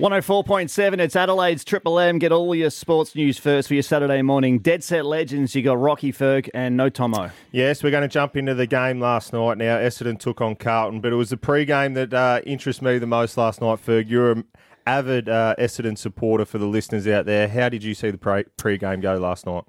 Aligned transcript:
104.7, 0.00 0.98
it's 0.98 1.14
Adelaide's 1.14 1.62
Triple 1.62 1.98
M. 1.98 2.18
Get 2.18 2.32
all 2.32 2.54
your 2.54 2.70
sports 2.70 3.14
news 3.14 3.36
first 3.36 3.68
for 3.68 3.74
your 3.74 3.82
Saturday 3.82 4.22
morning. 4.22 4.58
Dead 4.58 4.82
Set 4.82 5.04
Legends, 5.04 5.54
you 5.54 5.60
got 5.60 5.78
Rocky 5.78 6.10
Ferg 6.10 6.48
and 6.54 6.74
No 6.74 6.88
Tomo. 6.88 7.30
Yes, 7.52 7.82
we're 7.82 7.90
going 7.90 8.00
to 8.00 8.08
jump 8.08 8.34
into 8.34 8.54
the 8.54 8.66
game 8.66 8.98
last 8.98 9.34
night 9.34 9.58
now. 9.58 9.76
Essendon 9.76 10.18
took 10.18 10.40
on 10.40 10.56
Carlton, 10.56 11.02
but 11.02 11.12
it 11.12 11.16
was 11.16 11.28
the 11.28 11.36
pre-game 11.36 11.92
that 11.94 12.14
uh, 12.14 12.40
interests 12.46 12.80
me 12.80 12.96
the 12.96 13.06
most 13.06 13.36
last 13.36 13.60
night, 13.60 13.78
Ferg. 13.84 14.08
You're 14.08 14.32
an 14.32 14.44
avid 14.86 15.28
uh, 15.28 15.54
Essendon 15.58 15.98
supporter 15.98 16.46
for 16.46 16.56
the 16.56 16.66
listeners 16.66 17.06
out 17.06 17.26
there. 17.26 17.46
How 17.46 17.68
did 17.68 17.84
you 17.84 17.92
see 17.92 18.10
the 18.10 18.16
pre- 18.16 18.44
pre-game 18.56 19.02
go 19.02 19.18
last 19.18 19.44
night? 19.44 19.64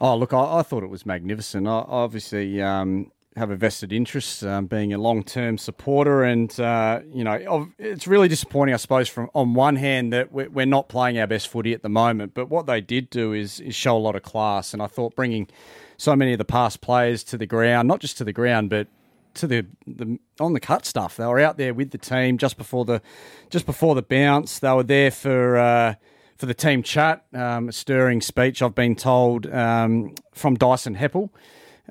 Oh, 0.00 0.16
look, 0.16 0.32
I, 0.32 0.60
I 0.60 0.62
thought 0.62 0.82
it 0.82 0.88
was 0.88 1.04
magnificent. 1.04 1.68
I, 1.68 1.84
obviously, 1.86 2.62
um, 2.62 3.12
have 3.36 3.50
a 3.50 3.56
vested 3.56 3.92
interest, 3.92 4.44
um, 4.44 4.66
being 4.66 4.92
a 4.92 4.98
long 4.98 5.24
term 5.24 5.58
supporter, 5.58 6.22
and 6.22 6.58
uh, 6.60 7.00
you 7.12 7.24
know 7.24 7.68
it's 7.78 8.06
really 8.06 8.28
disappointing, 8.28 8.74
I 8.74 8.78
suppose, 8.78 9.08
from 9.08 9.28
on 9.34 9.54
one 9.54 9.76
hand 9.76 10.12
that 10.12 10.32
we're 10.32 10.66
not 10.66 10.88
playing 10.88 11.18
our 11.18 11.26
best 11.26 11.48
footy 11.48 11.72
at 11.72 11.82
the 11.82 11.88
moment, 11.88 12.34
but 12.34 12.48
what 12.48 12.66
they 12.66 12.80
did 12.80 13.10
do 13.10 13.32
is, 13.32 13.60
is 13.60 13.74
show 13.74 13.96
a 13.96 13.98
lot 13.98 14.14
of 14.14 14.22
class, 14.22 14.72
and 14.72 14.82
I 14.82 14.86
thought 14.86 15.16
bringing 15.16 15.48
so 15.96 16.14
many 16.14 16.32
of 16.32 16.38
the 16.38 16.44
past 16.44 16.80
players 16.80 17.24
to 17.24 17.36
the 17.36 17.46
ground, 17.46 17.88
not 17.88 18.00
just 18.00 18.18
to 18.18 18.24
the 18.24 18.32
ground, 18.32 18.70
but 18.70 18.88
to 19.34 19.46
the, 19.48 19.66
the 19.86 20.18
on 20.38 20.52
the 20.52 20.60
cut 20.60 20.86
stuff. 20.86 21.16
They 21.16 21.26
were 21.26 21.40
out 21.40 21.58
there 21.58 21.74
with 21.74 21.90
the 21.90 21.98
team 21.98 22.38
just 22.38 22.56
before 22.56 22.84
the 22.84 23.02
just 23.50 23.66
before 23.66 23.94
the 23.94 24.02
bounce. 24.02 24.58
They 24.58 24.72
were 24.72 24.84
there 24.84 25.10
for. 25.10 25.56
Uh, 25.56 25.94
for 26.36 26.46
the 26.46 26.54
team 26.54 26.82
chat, 26.82 27.24
um, 27.32 27.68
a 27.68 27.72
stirring 27.72 28.20
speech 28.20 28.60
I've 28.60 28.74
been 28.74 28.96
told 28.96 29.46
um, 29.46 30.14
from 30.32 30.56
Dyson 30.56 30.96
Heppell, 30.96 31.30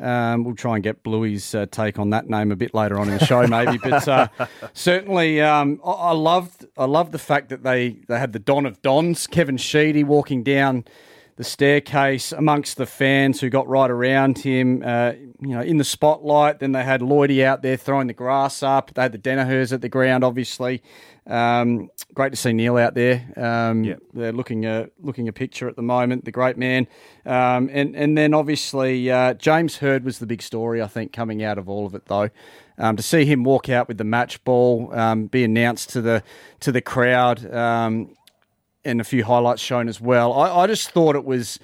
um, 0.01 0.43
we'll 0.43 0.55
try 0.55 0.75
and 0.75 0.83
get 0.83 1.03
Bluey's 1.03 1.53
uh, 1.53 1.65
take 1.69 1.99
on 1.99 2.09
that 2.11 2.29
name 2.29 2.51
a 2.51 2.55
bit 2.55 2.73
later 2.73 2.99
on 2.99 3.09
in 3.09 3.17
the 3.17 3.25
show, 3.25 3.45
maybe. 3.47 3.77
But 3.77 4.07
uh, 4.07 4.27
certainly, 4.73 5.39
um, 5.41 5.79
I, 5.85 5.91
I 5.91 6.11
loved 6.11 6.65
I 6.77 6.85
loved 6.85 7.11
the 7.11 7.19
fact 7.19 7.49
that 7.49 7.63
they 7.63 7.97
they 8.07 8.17
had 8.19 8.33
the 8.33 8.39
Don 8.39 8.65
of 8.65 8.81
Dons, 8.81 9.27
Kevin 9.27 9.57
Sheedy, 9.57 10.03
walking 10.03 10.43
down 10.43 10.85
the 11.35 11.43
staircase 11.43 12.31
amongst 12.31 12.77
the 12.77 12.85
fans 12.85 13.41
who 13.41 13.49
got 13.49 13.67
right 13.67 13.89
around 13.89 14.37
him, 14.37 14.83
uh, 14.85 15.13
you 15.41 15.49
know, 15.49 15.61
in 15.61 15.77
the 15.77 15.83
spotlight. 15.83 16.59
Then 16.59 16.73
they 16.73 16.83
had 16.83 17.01
Lloydie 17.01 17.43
out 17.43 17.61
there 17.61 17.75
throwing 17.75 18.07
the 18.07 18.13
grass 18.13 18.61
up. 18.61 18.93
They 18.93 19.01
had 19.01 19.11
the 19.11 19.17
Denahers 19.17 19.73
at 19.73 19.81
the 19.81 19.89
ground, 19.89 20.23
obviously. 20.23 20.83
Um, 21.25 21.89
great 22.13 22.31
to 22.31 22.35
see 22.35 22.53
Neil 22.53 22.77
out 22.77 22.95
there. 22.95 23.25
Um, 23.37 23.83
yep. 23.83 23.99
They're 24.13 24.33
looking 24.33 24.65
a 24.65 24.89
looking 25.01 25.27
a 25.27 25.33
picture 25.33 25.69
at 25.69 25.75
the 25.75 25.81
moment. 25.81 26.25
The 26.25 26.31
great 26.31 26.57
man, 26.57 26.87
um, 27.25 27.69
and 27.71 27.95
and 27.95 28.17
then 28.17 28.33
obviously 28.33 29.09
uh, 29.09 29.33
James 29.35 29.77
Hird 29.77 30.03
was 30.03 30.19
the 30.19 30.25
big 30.25 30.41
story. 30.41 30.81
I 30.81 30.87
think 30.87 31.13
coming 31.13 31.41
out 31.43 31.57
of 31.57 31.69
all 31.69 31.85
of 31.85 31.95
it 31.95 32.05
though. 32.07 32.29
Um, 32.77 32.97
to 32.97 33.03
see 33.03 33.23
him 33.25 33.43
walk 33.43 33.69
out 33.69 33.87
with 33.87 33.99
the 33.99 34.03
match 34.03 34.43
ball, 34.43 34.93
um, 34.93 35.27
be 35.27 35.43
announced 35.43 35.91
to 35.91 36.01
the 36.01 36.23
to 36.61 36.71
the 36.71 36.81
crowd, 36.81 37.53
um, 37.53 38.15
and 38.85 39.01
a 39.01 39.03
few 39.03 39.23
highlights 39.23 39.61
shown 39.61 39.87
as 39.87 39.99
well. 40.01 40.33
I, 40.33 40.63
I, 40.63 40.67
just 40.67 40.91
thought 40.91 41.15
it 41.15 41.25
was 41.25 41.59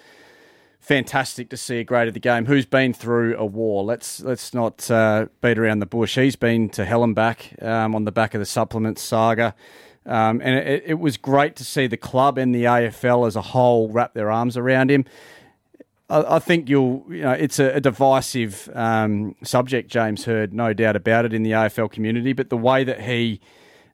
fantastic 0.79 1.49
to 1.49 1.57
see 1.57 1.79
a 1.79 1.83
great 1.83 2.07
of 2.07 2.13
the 2.13 2.19
game 2.19 2.45
who's 2.45 2.65
been 2.65 2.93
through 2.93 3.37
a 3.37 3.45
war. 3.45 3.83
Let's 3.83 4.21
let's 4.21 4.53
not 4.53 4.89
uh, 4.89 5.27
beat 5.41 5.57
around 5.57 5.79
the 5.79 5.85
bush. 5.85 6.15
He's 6.15 6.35
been 6.35 6.69
to 6.69 6.85
hell 6.85 7.03
and 7.03 7.15
back 7.15 7.53
um, 7.61 7.95
on 7.95 8.05
the 8.05 8.11
back 8.11 8.33
of 8.33 8.39
the 8.39 8.45
supplement 8.45 8.99
saga. 8.99 9.55
Um, 10.05 10.41
and 10.41 10.55
it, 10.55 10.83
it, 10.87 10.93
was 10.99 11.17
great 11.17 11.55
to 11.57 11.63
see 11.63 11.85
the 11.85 11.97
club 11.97 12.37
and 12.39 12.55
the 12.55 12.63
AFL 12.63 13.27
as 13.27 13.35
a 13.35 13.41
whole 13.41 13.89
wrap 13.89 14.13
their 14.13 14.31
arms 14.31 14.57
around 14.57 14.89
him. 14.89 15.05
I, 16.09 16.37
I 16.37 16.39
think 16.39 16.67
you'll, 16.67 17.05
you 17.09 17.21
know, 17.21 17.33
it's 17.33 17.59
a, 17.59 17.75
a 17.75 17.81
divisive 17.81 18.69
um, 18.73 19.35
subject, 19.43 19.91
James 19.91 20.25
Hird, 20.25 20.51
no 20.53 20.73
doubt 20.73 20.95
about 20.95 21.25
it, 21.25 21.33
in 21.33 21.43
the 21.43 21.51
AFL 21.51 21.91
community. 21.91 22.33
But 22.33 22.49
the 22.49 22.57
way 22.57 22.83
that 22.85 23.01
he 23.01 23.39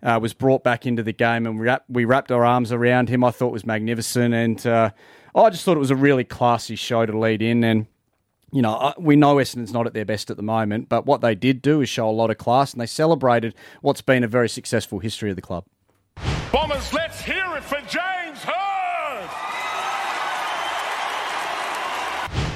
uh, 0.06 0.20
was 0.22 0.34
brought 0.34 0.64
back 0.64 0.86
into 0.86 1.02
the 1.02 1.12
game 1.12 1.48
and 1.48 1.60
we, 1.60 1.66
wrap, 1.66 1.84
we 1.90 2.06
wrapped 2.06 2.32
our 2.32 2.46
arms 2.46 2.72
around 2.72 3.10
him, 3.10 3.24
I 3.24 3.32
thought 3.32 3.52
was 3.52 3.66
magnificent. 3.66 4.34
And 4.34 4.66
uh, 4.66 4.92
I 5.34 5.50
just 5.50 5.66
thought 5.66 5.76
it 5.76 5.82
was 5.82 5.92
a 5.92 5.96
really 5.96 6.24
classy 6.24 6.76
show 6.76 7.06
to 7.06 7.18
lead 7.18 7.42
in. 7.42 7.64
And, 7.64 7.88
you 8.52 8.62
know, 8.62 8.94
we 9.00 9.16
know 9.16 9.38
Essendon's 9.38 9.74
not 9.74 9.88
at 9.88 9.94
their 9.94 10.06
best 10.06 10.30
at 10.30 10.38
the 10.38 10.44
moment, 10.44 10.90
but 10.90 11.08
what 11.08 11.22
they 11.22 11.34
did 11.34 11.62
do 11.62 11.82
is 11.82 11.90
show 11.90 12.08
a 12.08 12.12
lot 12.12 12.30
of 12.30 12.38
class 12.38 12.72
and 12.72 12.80
they 12.80 12.86
celebrated 12.86 13.56
what's 13.82 14.02
been 14.02 14.24
a 14.24 14.28
very 14.28 14.48
successful 14.48 15.00
history 15.00 15.32
of 15.32 15.36
the 15.36 15.42
club. 15.42 15.66
Bombers, 16.52 16.94
let's 16.94 17.20
hear 17.22 17.58
it 17.58 17.64
for 17.64 17.82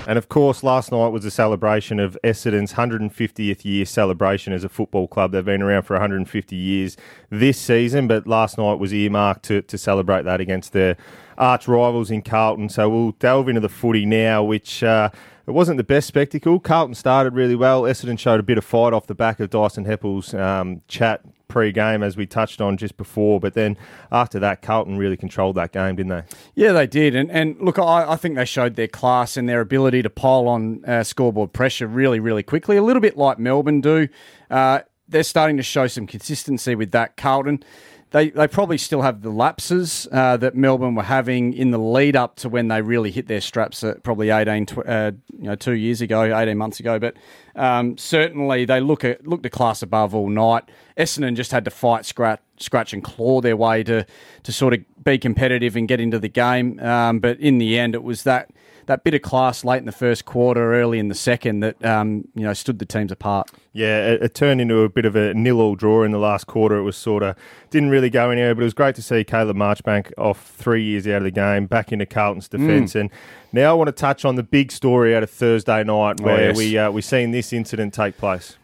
And 0.09 0.17
of 0.17 0.27
course, 0.27 0.63
last 0.63 0.91
night 0.91 1.09
was 1.09 1.23
a 1.23 1.29
celebration 1.29 1.99
of 1.99 2.17
Essendon's 2.23 2.73
150th 2.73 3.63
year 3.63 3.85
celebration 3.85 4.53
as 4.53 4.63
a 4.63 4.69
football 4.69 5.07
club. 5.07 5.31
They've 5.31 5.45
been 5.45 5.61
around 5.61 5.83
for 5.83 5.93
150 5.93 6.55
years 6.55 6.97
this 7.29 7.59
season, 7.59 8.07
but 8.07 8.25
last 8.25 8.57
night 8.57 8.79
was 8.79 8.91
earmarked 8.91 9.43
to, 9.43 9.61
to 9.61 9.77
celebrate 9.77 10.23
that 10.23 10.41
against 10.41 10.73
their 10.73 10.97
arch 11.37 11.67
rivals 11.67 12.09
in 12.09 12.23
Carlton. 12.23 12.69
So 12.69 12.89
we'll 12.89 13.11
delve 13.19 13.49
into 13.49 13.61
the 13.61 13.69
footy 13.69 14.07
now, 14.07 14.43
which. 14.43 14.81
Uh, 14.81 15.11
it 15.45 15.53
wasn't 15.53 15.77
the 15.77 15.83
best 15.83 16.07
spectacle. 16.07 16.59
Carlton 16.59 16.93
started 16.93 17.33
really 17.33 17.55
well. 17.55 17.81
Essendon 17.81 18.19
showed 18.19 18.39
a 18.39 18.43
bit 18.43 18.59
of 18.59 18.63
fight 18.63 18.93
off 18.93 19.07
the 19.07 19.15
back 19.15 19.39
of 19.39 19.49
Dyson 19.49 19.83
Heppell's 19.85 20.31
um, 20.35 20.83
chat 20.87 21.21
pre-game, 21.49 22.01
as 22.01 22.15
we 22.15 22.25
touched 22.25 22.61
on 22.61 22.77
just 22.77 22.95
before. 22.95 23.41
But 23.41 23.53
then 23.53 23.77
after 24.11 24.39
that, 24.39 24.61
Carlton 24.61 24.97
really 24.97 25.17
controlled 25.17 25.55
that 25.57 25.73
game, 25.73 25.97
didn't 25.97 26.09
they? 26.09 26.23
Yeah, 26.55 26.71
they 26.71 26.87
did. 26.87 27.15
And 27.15 27.29
and 27.29 27.59
look, 27.59 27.77
I, 27.77 28.11
I 28.11 28.15
think 28.15 28.35
they 28.35 28.45
showed 28.45 28.75
their 28.75 28.87
class 28.87 29.35
and 29.35 29.49
their 29.49 29.59
ability 29.59 30.01
to 30.03 30.09
pile 30.09 30.47
on 30.47 30.85
uh, 30.85 31.03
scoreboard 31.03 31.51
pressure 31.51 31.87
really, 31.87 32.21
really 32.21 32.43
quickly. 32.43 32.77
A 32.77 32.83
little 32.83 33.01
bit 33.01 33.17
like 33.17 33.37
Melbourne 33.37 33.81
do. 33.81 34.07
Uh, 34.49 34.79
they're 35.09 35.23
starting 35.23 35.57
to 35.57 35.63
show 35.63 35.87
some 35.87 36.07
consistency 36.07 36.75
with 36.75 36.91
that. 36.91 37.17
Carlton 37.17 37.63
they 38.11 38.31
they 38.31 38.47
probably 38.47 38.77
still 38.77 39.01
have 39.01 39.21
the 39.21 39.29
lapses 39.29 40.07
uh, 40.11 40.37
that 40.37 40.55
Melbourne 40.55 40.95
were 40.95 41.03
having 41.03 41.53
in 41.53 41.71
the 41.71 41.77
lead 41.77 42.15
up 42.15 42.35
to 42.37 42.49
when 42.49 42.67
they 42.67 42.81
really 42.81 43.11
hit 43.11 43.27
their 43.27 43.41
straps 43.41 43.83
at 43.83 44.03
probably 44.03 44.31
18, 44.31 44.65
tw- 44.65 44.77
uh, 44.79 45.11
you 45.37 45.43
know, 45.43 45.55
two 45.55 45.73
years 45.73 46.01
ago, 46.01 46.35
18 46.35 46.57
months 46.57 46.79
ago. 46.79 46.97
But 46.97 47.15
um, 47.55 47.97
certainly 47.97 48.65
they 48.65 48.79
look 48.79 49.03
at 49.03 49.27
looked 49.27 49.45
a 49.45 49.49
class 49.49 49.81
above 49.81 50.15
all 50.15 50.29
night. 50.29 50.63
Essendon 50.97 51.35
just 51.35 51.51
had 51.51 51.65
to 51.65 51.71
fight, 51.71 52.05
scratch, 52.05 52.41
scratch 52.57 52.93
and 52.93 53.03
claw 53.03 53.41
their 53.41 53.55
way 53.55 53.83
to 53.83 54.05
to 54.43 54.51
sort 54.51 54.73
of 54.73 54.79
be 55.03 55.17
competitive 55.17 55.75
and 55.75 55.87
get 55.87 55.99
into 55.99 56.19
the 56.19 56.29
game. 56.29 56.79
Um, 56.79 57.19
but 57.19 57.39
in 57.39 57.59
the 57.59 57.77
end, 57.77 57.93
it 57.93 58.03
was 58.03 58.23
that 58.23 58.49
that 58.89 59.03
bit 59.03 59.13
of 59.13 59.21
class 59.21 59.63
late 59.63 59.77
in 59.77 59.85
the 59.85 59.91
first 59.91 60.25
quarter, 60.25 60.73
early 60.73 60.97
in 60.97 61.09
the 61.09 61.15
second 61.15 61.59
that 61.59 61.85
um, 61.85 62.27
you 62.33 62.43
know 62.43 62.53
stood 62.53 62.79
the 62.79 62.85
teams 62.85 63.11
apart. 63.11 63.51
Yeah, 63.71 64.07
it, 64.07 64.23
it, 64.23 64.33
turned 64.33 64.59
into 64.59 64.79
a 64.79 64.89
bit 64.89 65.05
of 65.05 65.15
a 65.15 65.31
nil-all 65.35 65.75
draw 65.75 66.03
in 66.03 66.11
the 66.11 66.17
last 66.17 66.47
quarter. 66.47 66.75
It 66.75 66.81
was 66.81 66.97
sort 66.97 67.21
of 67.21 67.35
didn't 67.69 67.91
really 67.91 68.09
go 68.09 68.31
anywhere, 68.31 68.55
but 68.55 68.61
it 68.61 68.63
was 68.63 68.73
great 68.73 68.95
to 68.95 69.03
see 69.03 69.23
Caleb 69.23 69.57
Marchbank 69.57 70.11
off 70.17 70.43
three 70.43 70.83
years 70.83 71.07
out 71.07 71.17
of 71.17 71.23
the 71.23 71.31
game, 71.31 71.67
back 71.67 71.91
into 71.91 72.07
Carlton's 72.07 72.47
defence. 72.47 72.93
Mm. 72.93 73.01
And 73.01 73.09
now 73.53 73.69
I 73.69 73.73
want 73.73 73.89
to 73.89 73.91
touch 73.91 74.25
on 74.25 74.35
the 74.35 74.43
big 74.43 74.71
story 74.71 75.15
out 75.15 75.21
of 75.21 75.29
Thursday 75.29 75.83
night, 75.83 76.17
oh, 76.19 76.23
where 76.23 76.37
oh, 76.37 76.47
yes. 76.47 76.57
we 76.57 76.77
uh, 76.77 76.89
we 76.89 77.03
seen 77.03 77.29
this 77.29 77.53
incident 77.53 77.93
take 77.93 78.17
place. 78.17 78.57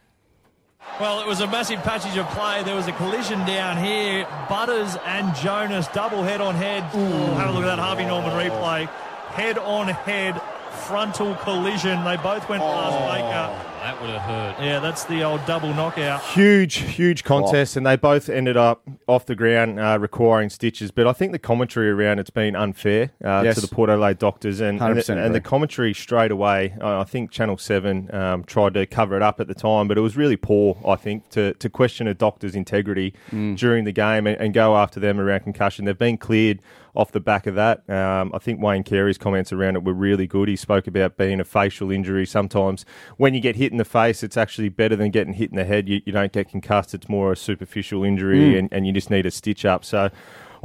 Well, 1.00 1.19
it 1.22 1.28
was 1.28 1.42
a 1.42 1.47
massive 1.47 1.81
passage 1.84 2.18
of 2.18 2.28
play. 2.30 2.63
There 2.63 2.75
was 2.75 2.88
a 2.88 2.94
collision 2.94 3.40
down 3.46 3.84
here. 3.84 4.25
Butters 4.50 4.96
and 5.06 5.36
Jonas 5.36 5.88
double 5.90 6.24
head 6.24 6.42
on 6.42 6.56
head. 6.56 6.84
Ooh, 6.96 7.36
have 7.36 7.50
a 7.50 7.52
look 7.52 7.63
at 7.63 7.68
that 7.68 7.80
Harvey 7.80 8.06
Norman 8.06 8.31
replay 8.31 8.90
head 9.35 9.57
on 9.57 9.88
head 9.88 10.41
frontal 10.88 11.35
collision. 11.35 12.03
They 12.03 12.18
both 12.18 12.47
went 12.47 12.63
oh, 12.63 12.72
past 12.72 12.97
Baker. 13.12 13.75
That 13.85 14.01
would 14.01 14.09
have 14.09 14.22
hurt. 14.23 14.66
Yeah, 14.66 14.79
that's 14.79 15.03
the 15.03 15.22
old 15.22 15.46
double 15.46 15.72
knockout. 15.72 16.23
Huge, 16.23 16.78
huge 16.78 17.23
contest, 17.23 17.78
oh. 17.78 17.79
and 17.79 17.85
they 17.85 17.96
both 17.96 18.29
ended 18.29 18.57
up 18.57 18.81
off 19.06 19.28
the 19.28 19.35
ground 19.35 19.79
uh, 19.79 20.00
requiring 20.01 20.50
stitches. 20.50 20.90
But 20.90 21.06
I 21.06 21.13
think 21.13 21.34
the 21.34 21.38
commentary 21.38 21.91
around 21.91 22.18
it's 22.18 22.31
been 22.31 22.56
unfair 22.56 23.12
uh, 23.24 23.44
yes. 23.45 23.53
to 23.53 23.62
the 23.62 23.68
Port 23.68 23.91
Adelaide 23.91 24.18
doctors, 24.18 24.59
and 24.59 24.81
and 24.81 24.97
the, 24.97 25.24
and 25.24 25.35
the, 25.35 25.40
commentary 25.40 25.94
straight 25.94 26.31
away. 26.31 26.74
Uh, 26.81 27.01
I 27.01 27.03
think 27.03 27.29
Channel 27.29 27.59
Seven 27.59 28.12
um, 28.12 28.44
tried 28.45 28.74
to 28.74 28.88
cover 28.88 29.16
it 29.18 29.22
up 29.22 29.40
at 29.40 29.47
the 29.47 29.53
time, 29.53 29.88
but 29.88 30.00
it 30.00 30.01
was 30.01 30.18
really 30.18 30.35
poor. 30.35 30.81
I 30.84 30.95
think 30.95 31.29
to, 31.29 31.53
to 31.53 31.69
question 31.69 32.07
a 32.07 32.16
doctor's 32.16 32.56
integrity 32.56 33.13
mm. 33.29 33.56
during 33.56 33.84
the 33.84 33.91
game 33.91 34.25
and, 34.25 34.41
and 34.41 34.51
go 34.51 34.75
after 34.78 35.00
them 35.00 35.19
around 35.19 35.41
concussion. 35.41 35.85
They've 35.85 35.95
been 35.95 36.18
cleared 36.18 36.59
off 36.95 37.12
the 37.12 37.19
back 37.19 37.45
of 37.45 37.56
that. 37.56 37.88
Um, 37.89 38.31
I 38.33 38.39
think 38.39 38.62
Wayne 38.62 38.83
Carey's 38.83 39.18
comments 39.18 39.51
around 39.51 39.75
it 39.75 39.83
were 39.83 39.94
really 39.94 40.27
good. 40.27 40.48
He 40.48 40.56
spoke 40.56 40.88
about 40.88 41.18
being 41.18 41.39
a 41.39 41.44
facial 41.44 41.92
injury. 41.92 42.25
Sometimes 42.25 42.86
when 43.18 43.33
you 43.33 43.42
get 43.42 43.56
hit 43.56 43.74
in 43.75 43.77
the 43.77 43.86
face, 43.86 44.24
it's 44.24 44.38
actually 44.38 44.69
better 44.69 44.95
than 44.95 45.12
getting 45.12 45.33
hit 45.33 45.50
in 45.51 45.57
the 45.57 45.66
head. 45.66 45.89
You, 45.89 46.01
you 46.06 46.13
don't 46.13 46.31
get 46.31 46.50
concussed. 46.50 46.94
It's 46.94 47.10
more 47.10 47.33
a 47.33 47.36
superficial 47.36 48.04
injury, 48.04 48.39
mm. 48.39 48.60
and, 48.60 48.74
and 48.74 48.88
you 48.88 48.94
just 48.94 49.10
need 49.10 49.25
a 49.25 49.31
stitch 49.31 49.66
up. 49.66 49.86
So. 49.86 50.10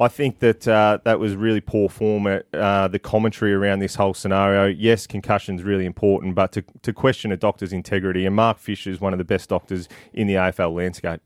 I 0.01 0.09
think 0.09 0.39
that 0.39 0.67
uh, 0.67 0.99
that 1.05 1.21
was 1.21 1.37
really 1.37 1.61
poor 1.61 1.91
form 1.91 2.27
at 2.27 2.47
uh, 2.55 2.89
the 2.89 2.99
commentary 2.99 3.53
around 3.53 3.81
this 3.81 3.97
whole 3.97 4.15
scenario. 4.15 4.67
Yes, 4.67 5.07
concussion 5.07 5.57
is 5.57 5.63
really 5.63 5.85
important, 5.85 6.35
but 6.35 6.53
to, 6.53 6.65
to 6.83 6.95
question 6.95 7.31
a 7.33 7.37
doctor's 7.37 7.73
integrity, 7.73 8.25
and 8.25 8.35
Mark 8.35 8.59
Fisher 8.59 8.91
is 8.91 8.99
one 8.99 9.13
of 9.13 9.19
the 9.19 9.25
best 9.25 9.51
doctors 9.51 9.91
in 10.15 10.27
the 10.27 10.35
AFL 10.35 10.75
landscape. 10.75 11.21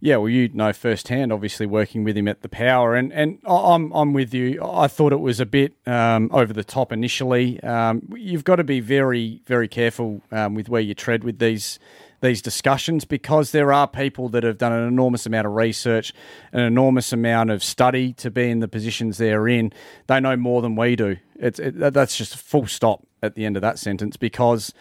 Yeah, 0.00 0.16
well, 0.16 0.30
you 0.30 0.48
know 0.54 0.72
firsthand, 0.72 1.32
obviously 1.32 1.66
working 1.66 2.02
with 2.02 2.16
him 2.16 2.26
at 2.26 2.40
the 2.40 2.48
Power, 2.48 2.94
and 2.94 3.12
and 3.12 3.38
I'm 3.46 3.92
I'm 3.92 4.14
with 4.14 4.32
you. 4.32 4.62
I 4.64 4.88
thought 4.88 5.12
it 5.12 5.20
was 5.20 5.38
a 5.38 5.46
bit 5.46 5.74
um, 5.86 6.30
over 6.32 6.52
the 6.52 6.64
top 6.64 6.92
initially. 6.92 7.62
Um, 7.62 8.08
you've 8.16 8.44
got 8.44 8.56
to 8.56 8.64
be 8.64 8.80
very 8.80 9.42
very 9.46 9.68
careful 9.68 10.22
um, 10.30 10.54
with 10.54 10.68
where 10.70 10.80
you 10.80 10.94
tread 10.94 11.24
with 11.24 11.38
these 11.40 11.78
these 12.24 12.42
discussions 12.42 13.04
because 13.04 13.52
there 13.52 13.72
are 13.72 13.86
people 13.86 14.28
that 14.30 14.42
have 14.42 14.58
done 14.58 14.72
an 14.72 14.88
enormous 14.88 15.26
amount 15.26 15.46
of 15.46 15.52
research, 15.52 16.12
an 16.52 16.60
enormous 16.60 17.12
amount 17.12 17.50
of 17.50 17.62
study 17.62 18.12
to 18.14 18.30
be 18.30 18.50
in 18.50 18.60
the 18.60 18.68
positions 18.68 19.18
they're 19.18 19.46
in. 19.46 19.72
They 20.06 20.18
know 20.20 20.36
more 20.36 20.62
than 20.62 20.74
we 20.74 20.96
do. 20.96 21.16
It's 21.36 21.58
it, 21.58 21.78
that's 21.92 22.16
just 22.16 22.34
a 22.34 22.38
full 22.38 22.66
stop 22.66 23.06
at 23.22 23.34
the 23.34 23.44
end 23.44 23.56
of 23.56 23.62
that 23.62 23.78
sentence 23.78 24.16
because 24.16 24.72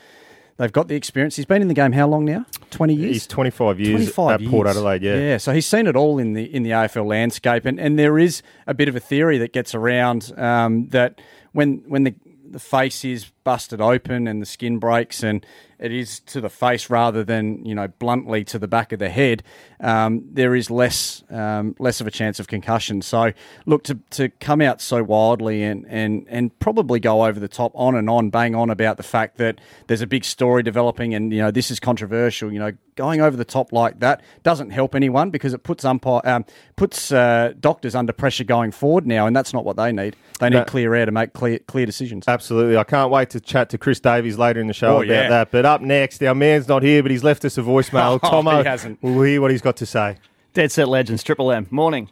they've 0.57 0.71
got 0.71 0.87
the 0.87 0.95
experience. 0.95 1.35
He's 1.35 1.45
been 1.45 1.61
in 1.61 1.67
the 1.67 1.73
game 1.73 1.91
how 1.91 2.07
long 2.07 2.23
now? 2.25 2.45
Twenty 2.71 2.95
years. 2.95 3.11
He's 3.11 3.27
twenty 3.27 3.51
five 3.51 3.79
years 3.79 4.13
25 4.13 4.33
at 4.33 4.41
years. 4.41 4.51
Port 4.51 4.67
Adelaide. 4.67 5.03
Yeah, 5.03 5.17
yeah. 5.17 5.37
So 5.37 5.51
he's 5.51 5.65
seen 5.65 5.85
it 5.85 5.95
all 5.95 6.19
in 6.19 6.33
the 6.33 6.43
in 6.43 6.63
the 6.63 6.71
AFL 6.71 7.05
landscape, 7.05 7.65
and 7.65 7.79
and 7.79 7.99
there 7.99 8.17
is 8.17 8.41
a 8.65 8.73
bit 8.73 8.87
of 8.87 8.95
a 8.95 9.01
theory 9.01 9.37
that 9.39 9.51
gets 9.51 9.75
around 9.75 10.31
um, 10.37 10.87
that 10.89 11.19
when 11.51 11.83
when 11.87 12.05
the 12.05 12.15
the 12.49 12.59
face 12.59 13.03
is 13.03 13.32
busted 13.43 13.81
open 13.81 14.27
and 14.27 14.41
the 14.41 14.45
skin 14.45 14.77
breaks 14.79 15.23
and 15.23 15.45
it 15.83 15.91
is 15.91 16.21
to 16.21 16.39
the 16.39 16.49
face 16.49 16.89
rather 16.89 17.25
than 17.25 17.63
you 17.65 17.75
know 17.75 17.89
bluntly 17.89 18.45
to 18.45 18.57
the 18.57 18.69
back 18.69 18.93
of 18.93 18.99
the 18.99 19.09
head, 19.09 19.43
um, 19.81 20.23
there 20.31 20.55
is 20.55 20.71
less 20.71 21.23
um, 21.29 21.75
less 21.77 21.99
of 21.99 22.07
a 22.07 22.11
chance 22.11 22.39
of 22.39 22.47
concussion. 22.47 23.01
So 23.01 23.33
look 23.65 23.83
to, 23.83 23.99
to 24.11 24.29
come 24.29 24.61
out 24.61 24.79
so 24.79 25.03
wildly 25.03 25.61
and, 25.61 25.85
and 25.89 26.25
and 26.29 26.57
probably 26.59 27.01
go 27.01 27.25
over 27.25 27.37
the 27.37 27.49
top 27.49 27.73
on 27.75 27.95
and 27.95 28.09
on, 28.09 28.29
bang 28.29 28.55
on 28.55 28.69
about 28.69 28.95
the 28.95 29.03
fact 29.03 29.37
that 29.39 29.59
there's 29.87 30.01
a 30.01 30.07
big 30.07 30.23
story 30.23 30.63
developing 30.63 31.13
and 31.13 31.33
you 31.33 31.39
know 31.39 31.51
this 31.51 31.69
is 31.69 31.81
controversial. 31.81 32.51
You 32.51 32.59
know, 32.59 32.71
going 32.95 33.19
over 33.19 33.35
the 33.35 33.45
top 33.45 33.73
like 33.73 33.99
that 33.99 34.21
doesn't 34.43 34.69
help 34.69 34.95
anyone 34.95 35.31
because 35.31 35.53
it 35.53 35.63
puts 35.63 35.83
umpire 35.83 36.21
um, 36.23 36.45
puts 36.77 37.11
uh, 37.11 37.51
doctors 37.59 37.93
under 37.93 38.13
pressure 38.13 38.45
going 38.45 38.71
forward 38.71 39.05
now, 39.05 39.27
and 39.27 39.35
that's 39.35 39.53
not 39.53 39.65
what 39.65 39.75
they 39.75 39.91
need. 39.91 40.15
They 40.39 40.49
need 40.49 40.59
no. 40.59 40.63
clear 40.63 40.95
air 40.95 41.05
to 41.05 41.11
make 41.11 41.33
clear 41.33 41.59
clear 41.59 41.85
decisions. 41.85 42.25
Absolutely, 42.25 42.77
I 42.77 42.85
can't 42.85 43.11
wait 43.11 43.29
to 43.33 43.39
chat 43.39 43.69
to 43.69 43.77
Chris 43.77 43.99
Davies 43.99 44.37
later 44.37 44.59
in 44.59 44.67
the 44.67 44.73
show 44.73 44.95
oh, 44.95 44.97
about 44.97 45.07
yeah. 45.07 45.29
that. 45.29 45.51
But 45.51 45.65
up 45.65 45.81
next, 45.81 46.23
our 46.23 46.33
man's 46.33 46.67
not 46.67 46.81
here, 46.81 47.03
but 47.03 47.11
he's 47.11 47.23
left 47.23 47.45
us 47.45 47.57
a 47.57 47.61
voicemail. 47.61 48.19
oh, 48.23 48.29
Tomo, 48.29 48.59
he 48.59 48.67
hasn't. 48.67 48.99
We'll 49.01 49.21
hear 49.23 49.41
what 49.41 49.51
he's 49.51 49.61
got 49.61 49.77
to 49.77 49.85
say. 49.85 50.17
Dead 50.53 50.71
Set 50.71 50.87
Legends, 50.87 51.23
Triple 51.23 51.51
M. 51.51 51.67
Morning. 51.69 52.09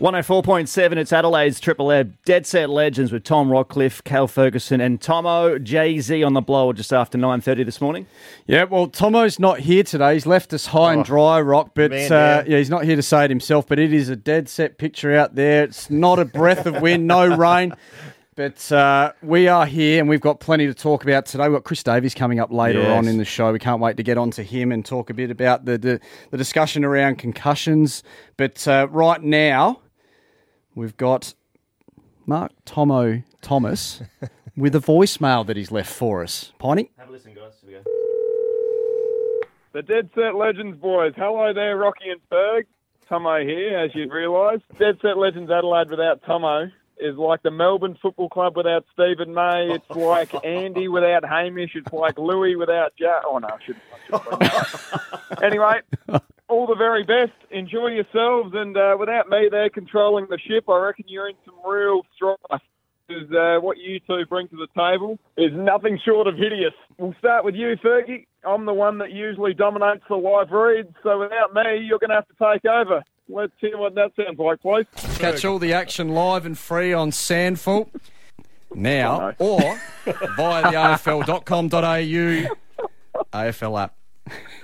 104.7, 0.00 0.96
it's 0.96 1.12
Adelaide's 1.12 1.60
Triple 1.60 1.92
M. 1.92 2.16
Dead 2.24 2.46
Set 2.46 2.70
Legends 2.70 3.12
with 3.12 3.24
Tom 3.24 3.50
Rockliff, 3.50 4.02
Cal 4.02 4.26
Ferguson, 4.26 4.80
and 4.80 5.00
Tomo 5.00 5.58
Jay-Z 5.58 6.22
on 6.22 6.32
the 6.32 6.40
blower 6.40 6.72
just 6.72 6.92
after 6.92 7.18
9.30 7.18 7.64
this 7.66 7.80
morning. 7.80 8.06
Yeah, 8.46 8.64
well, 8.64 8.88
Tomo's 8.88 9.38
not 9.38 9.60
here 9.60 9.82
today. 9.82 10.14
He's 10.14 10.24
left 10.24 10.54
us 10.54 10.66
high 10.66 10.94
oh, 10.94 10.96
and 10.96 11.04
dry, 11.04 11.40
Rock, 11.40 11.72
but 11.74 11.90
man, 11.90 12.10
uh, 12.10 12.42
yeah, 12.48 12.56
he's 12.56 12.70
not 12.70 12.84
here 12.84 12.96
to 12.96 13.02
say 13.02 13.26
it 13.26 13.30
himself, 13.30 13.68
but 13.68 13.78
it 13.78 13.92
is 13.92 14.08
a 14.08 14.16
dead 14.16 14.48
set 14.48 14.78
picture 14.78 15.14
out 15.14 15.34
there. 15.34 15.64
It's 15.64 15.90
not 15.90 16.18
a 16.18 16.24
breath 16.24 16.64
of 16.64 16.80
wind, 16.80 17.06
no 17.06 17.26
rain. 17.36 17.74
But 18.34 18.72
uh, 18.72 19.12
we 19.22 19.46
are 19.48 19.66
here 19.66 20.00
and 20.00 20.08
we've 20.08 20.20
got 20.20 20.40
plenty 20.40 20.66
to 20.66 20.72
talk 20.72 21.04
about 21.04 21.26
today. 21.26 21.44
We've 21.44 21.56
got 21.56 21.64
Chris 21.64 21.82
Davies 21.82 22.14
coming 22.14 22.40
up 22.40 22.50
later 22.50 22.80
yes. 22.80 22.90
on 22.90 23.06
in 23.06 23.18
the 23.18 23.26
show. 23.26 23.52
We 23.52 23.58
can't 23.58 23.80
wait 23.80 23.98
to 23.98 24.02
get 24.02 24.16
on 24.16 24.30
to 24.32 24.42
him 24.42 24.72
and 24.72 24.86
talk 24.86 25.10
a 25.10 25.14
bit 25.14 25.30
about 25.30 25.66
the, 25.66 25.76
the, 25.76 26.00
the 26.30 26.38
discussion 26.38 26.82
around 26.82 27.16
concussions. 27.16 28.02
But 28.38 28.66
uh, 28.66 28.88
right 28.90 29.20
now, 29.20 29.80
we've 30.74 30.96
got 30.96 31.34
Mark 32.24 32.52
Tomo 32.64 33.22
Thomas 33.42 34.00
with 34.56 34.74
a 34.74 34.80
voicemail 34.80 35.46
that 35.46 35.58
he's 35.58 35.70
left 35.70 35.92
for 35.92 36.22
us. 36.22 36.52
Piney? 36.58 36.90
Have 36.96 37.10
a 37.10 37.12
listen, 37.12 37.34
guys. 37.34 37.52
Here 37.60 37.68
we 37.68 37.74
go. 37.74 37.82
The 39.74 39.82
Dead 39.82 40.08
Set 40.14 40.36
Legends 40.36 40.78
boys. 40.78 41.12
Hello 41.16 41.52
there, 41.52 41.76
Rocky 41.76 42.08
and 42.08 42.20
Ferg. 42.30 42.62
Tomo 43.10 43.40
here, 43.44 43.78
as 43.78 43.90
you'd 43.94 44.10
realise. 44.10 44.62
Dead 44.78 44.96
Set 45.02 45.18
Legends 45.18 45.50
Adelaide 45.50 45.90
without 45.90 46.22
Tomo 46.24 46.70
is 47.02 47.16
like 47.16 47.42
the 47.42 47.50
Melbourne 47.50 47.98
Football 48.00 48.28
Club 48.28 48.56
without 48.56 48.84
Steven 48.92 49.34
May. 49.34 49.70
It's 49.70 49.90
like 49.96 50.32
Andy 50.44 50.88
without 50.88 51.24
Hamish. 51.24 51.72
It's 51.74 51.92
like 51.92 52.18
Louis 52.18 52.56
without 52.56 52.92
Jack. 52.98 53.22
Oh 53.26 53.38
no, 53.38 53.48
I 53.48 53.58
should. 53.64 53.76
I 54.12 55.10
should 55.30 55.42
anyway, 55.42 55.80
all 56.48 56.66
the 56.66 56.74
very 56.74 57.04
best. 57.04 57.32
Enjoy 57.50 57.88
yourselves, 57.88 58.52
and 58.54 58.76
uh, 58.76 58.96
without 58.98 59.28
me 59.28 59.48
there 59.50 59.70
controlling 59.70 60.26
the 60.28 60.38
ship, 60.38 60.68
I 60.68 60.78
reckon 60.78 61.04
you're 61.08 61.28
in 61.28 61.36
some 61.44 61.54
real 61.64 62.02
strife. 62.14 62.62
Is 63.08 63.30
uh, 63.32 63.58
what 63.60 63.76
you 63.76 64.00
two 64.00 64.24
bring 64.26 64.48
to 64.48 64.56
the 64.56 64.68
table 64.74 65.18
is 65.36 65.50
nothing 65.52 65.98
short 66.02 66.28
of 66.28 66.36
hideous. 66.36 66.72
We'll 66.98 67.14
start 67.18 67.44
with 67.44 67.54
you, 67.54 67.76
Fergie. 67.84 68.26
I'm 68.44 68.64
the 68.64 68.72
one 68.72 68.98
that 68.98 69.12
usually 69.12 69.52
dominates 69.52 70.04
the 70.08 70.14
live 70.16 70.50
reads, 70.50 70.94
so 71.02 71.18
without 71.18 71.52
me, 71.52 71.84
you're 71.84 71.98
going 71.98 72.10
to 72.10 72.16
have 72.16 72.28
to 72.28 72.34
take 72.52 72.64
over. 72.64 73.02
Let's 73.28 73.52
hear 73.58 73.78
what 73.78 73.94
that 73.94 74.12
sounds 74.16 74.38
like, 74.38 74.60
please. 74.60 74.86
Catch 75.18 75.44
all 75.44 75.58
the 75.58 75.72
action 75.72 76.10
live 76.10 76.44
and 76.44 76.58
free 76.58 76.92
on 76.92 77.10
SANFL 77.10 77.88
now 78.74 79.34
oh, 79.38 79.56
or 79.56 79.80
via 80.36 80.62
the 80.62 80.76
AFL.com.au 80.76 82.56
AFL 83.32 83.82
app. 83.82 83.94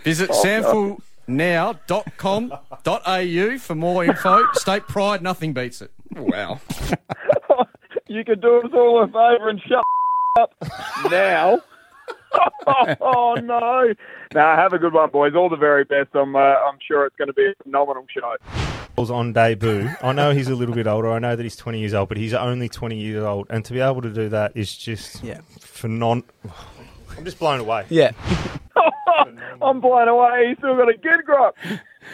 Visit 0.02 0.30
oh, 0.32 0.98
sanflnow.com.au 1.28 3.58
for 3.58 3.74
more 3.74 4.04
info. 4.04 4.52
State 4.52 4.86
pride, 4.88 5.22
nothing 5.22 5.52
beats 5.52 5.82
it. 5.82 5.90
Wow. 6.14 6.60
you 8.06 8.24
can 8.24 8.40
do 8.40 8.60
us 8.60 8.70
all 8.72 9.02
a 9.02 9.06
favour 9.06 9.48
and 9.48 9.60
shut 9.66 9.84
up 10.38 10.54
now. 11.10 11.60
Oh 13.00 13.36
no! 13.42 13.94
Now 14.34 14.56
have 14.56 14.72
a 14.72 14.78
good 14.78 14.92
one, 14.92 15.10
boys. 15.10 15.34
All 15.34 15.48
the 15.48 15.56
very 15.56 15.84
best. 15.84 16.08
I'm 16.14 16.36
uh, 16.36 16.38
I'm 16.38 16.78
sure 16.86 17.06
it's 17.06 17.16
going 17.16 17.28
to 17.28 17.34
be 17.34 17.46
a 17.46 17.62
phenomenal 17.62 18.06
show. 18.08 18.36
On 18.98 19.32
debut, 19.32 19.88
I 20.02 20.10
know 20.10 20.32
he's 20.32 20.48
a 20.48 20.56
little 20.56 20.74
bit 20.74 20.88
older. 20.88 21.12
I 21.12 21.20
know 21.20 21.36
that 21.36 21.42
he's 21.42 21.54
20 21.54 21.78
years 21.78 21.94
old, 21.94 22.08
but 22.08 22.18
he's 22.18 22.34
only 22.34 22.68
20 22.68 22.98
years 22.98 23.22
old, 23.22 23.46
and 23.48 23.64
to 23.64 23.72
be 23.72 23.78
able 23.78 24.02
to 24.02 24.12
do 24.12 24.28
that 24.30 24.56
is 24.56 24.76
just 24.76 25.22
yeah, 25.22 25.38
phenon. 25.60 26.24
I'm 27.16 27.24
just 27.24 27.38
blown 27.38 27.60
away. 27.60 27.86
Yeah, 27.90 28.10
I'm 29.62 29.80
blown 29.80 30.08
away. 30.08 30.48
He's 30.48 30.58
still 30.58 30.76
got 30.76 30.88
a 30.88 30.94
kid 30.94 31.24
growth. 31.24 31.54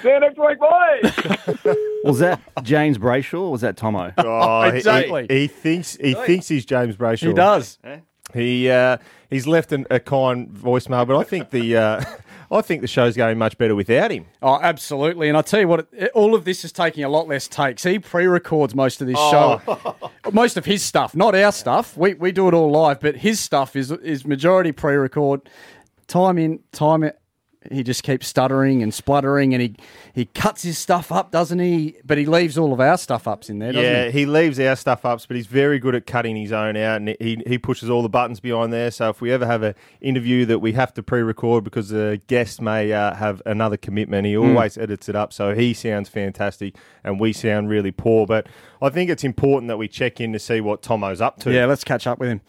See 0.02 0.08
you 0.08 0.20
next 0.20 0.38
week, 0.38 0.58
boys. 0.58 1.76
was 2.05 2.19
that 2.19 2.40
James 2.62 2.99
Brayshaw 2.99 3.43
or 3.43 3.52
was 3.52 3.60
that 3.60 3.76
Tomo? 3.76 4.12
Oh, 4.19 4.62
exactly. 4.64 5.26
He, 5.28 5.40
he, 5.40 5.46
thinks 5.46 5.96
he 5.96 6.14
thinks 6.14 6.49
he's 6.49 6.64
James 6.64 6.96
Brayshaw. 6.96 7.28
He 7.28 7.32
does. 7.32 7.78
Eh? 7.84 7.99
He 8.34 8.69
uh, 8.70 8.98
he's 9.31 9.46
left 9.46 9.72
an, 9.72 9.86
a 9.90 10.00
kind 10.00 10.48
voicemail, 10.48 11.06
but 11.06 11.16
I 11.16 11.22
think 11.22 11.50
the 11.50 11.76
uh, 11.76 12.04
I 12.50 12.60
think 12.60 12.82
the 12.82 12.88
show's 12.88 13.16
going 13.16 13.38
much 13.38 13.56
better 13.56 13.75
without 13.75 14.10
him. 14.10 14.26
Oh, 14.42 14.58
absolutely! 14.60 15.28
And 15.28 15.38
I 15.38 15.42
tell 15.42 15.60
you 15.60 15.69
what, 15.69 15.88
it, 15.92 16.10
all 16.14 16.34
of 16.34 16.44
this 16.44 16.64
is 16.64 16.72
taking 16.72 17.04
a 17.04 17.08
lot 17.08 17.28
less 17.28 17.48
takes. 17.48 17.84
He 17.84 17.98
pre-records 17.98 18.75
most 18.75 19.00
of 19.00 19.06
this 19.06 19.16
oh. 19.19 19.60
show, 19.64 20.10
most 20.32 20.56
of 20.56 20.64
his 20.64 20.82
stuff, 20.82 21.14
not 21.14 21.34
our 21.34 21.52
stuff. 21.52 21.96
We 21.96 22.14
we 22.14 22.32
do 22.32 22.48
it 22.48 22.54
all 22.54 22.70
live, 22.70 23.00
but 23.00 23.16
his 23.16 23.40
stuff 23.40 23.76
is 23.76 23.90
is 23.90 24.26
majority 24.26 24.72
pre-record. 24.72 25.48
Time 26.06 26.36
in, 26.36 26.60
time 26.72 27.10
he 27.70 27.82
just 27.82 28.02
keeps 28.02 28.26
stuttering 28.26 28.82
and 28.82 28.93
spluttering, 28.93 29.55
and 29.55 29.62
he, 29.62 29.76
he 30.14 30.25
cuts 30.26 30.62
his 30.62 30.78
stuff 30.78 31.11
up, 31.11 31.31
doesn't 31.31 31.58
he? 31.58 31.96
But 32.05 32.19
he 32.19 32.26
leaves 32.26 32.58
all 32.58 32.72
of 32.72 32.81
our 32.81 32.99
stuff 32.99 33.26
ups 33.26 33.49
in 33.49 33.58
there, 33.58 33.72
yeah, 33.72 34.06
he? 34.06 34.20
he? 34.20 34.26
leaves 34.26 34.58
our 34.61 34.76
stuff 34.76 35.05
ups, 35.05 35.26
but 35.26 35.37
he's 35.37 35.46
very 35.46 35.78
good 35.78 35.94
at 35.94 36.06
cutting 36.06 36.36
his 36.36 36.53
own 36.53 36.77
out, 36.77 36.96
and 36.96 37.17
he, 37.20 37.43
he 37.46 37.58
pushes 37.58 37.88
all 37.88 38.03
the 38.03 38.08
buttons 38.08 38.41
behind 38.41 38.72
there. 38.72 38.91
So 38.91 39.10
if 39.10 39.20
we 39.20 39.32
ever 39.32 39.46
have 39.46 39.62
an 39.62 39.74
interview 40.00 40.44
that 40.46 40.58
we 40.58 40.72
have 40.72 40.93
to 40.94 41.03
pre-record 41.03 41.65
because 41.65 41.88
the 41.88 42.20
guest 42.27 42.60
may 42.60 42.93
uh, 42.93 43.15
have 43.15 43.43
another 43.46 43.77
commitment, 43.77 44.27
he 44.27 44.34
hmm. 44.34 44.43
always 44.43 44.77
mm. 44.77 44.82
edits 44.82 45.08
it 45.08 45.17
up. 45.17 45.32
So 45.32 45.55
he 45.55 45.74
sounds 45.74 46.08
fantastic, 46.08 46.77
and 47.03 47.20
we 47.20 47.32
sound 47.32 47.69
really 47.69 47.93
poor. 47.93 48.27
But 48.27 48.48
I 48.82 48.88
think 48.91 49.10
it's 49.10 49.24
important 49.24 49.69
that 49.69 49.77
we 49.77 49.88
check 49.88 50.20
in 50.20 50.32
to 50.32 50.38
see 50.38 50.60
what 50.60 50.82
Tomo's 50.82 51.20
up 51.20 51.38
to. 51.41 51.53
Yeah, 51.53 51.67
let's 51.67 51.84
catch 51.84 52.06
up 52.06 52.19
with 52.19 52.29
him. 52.29 52.41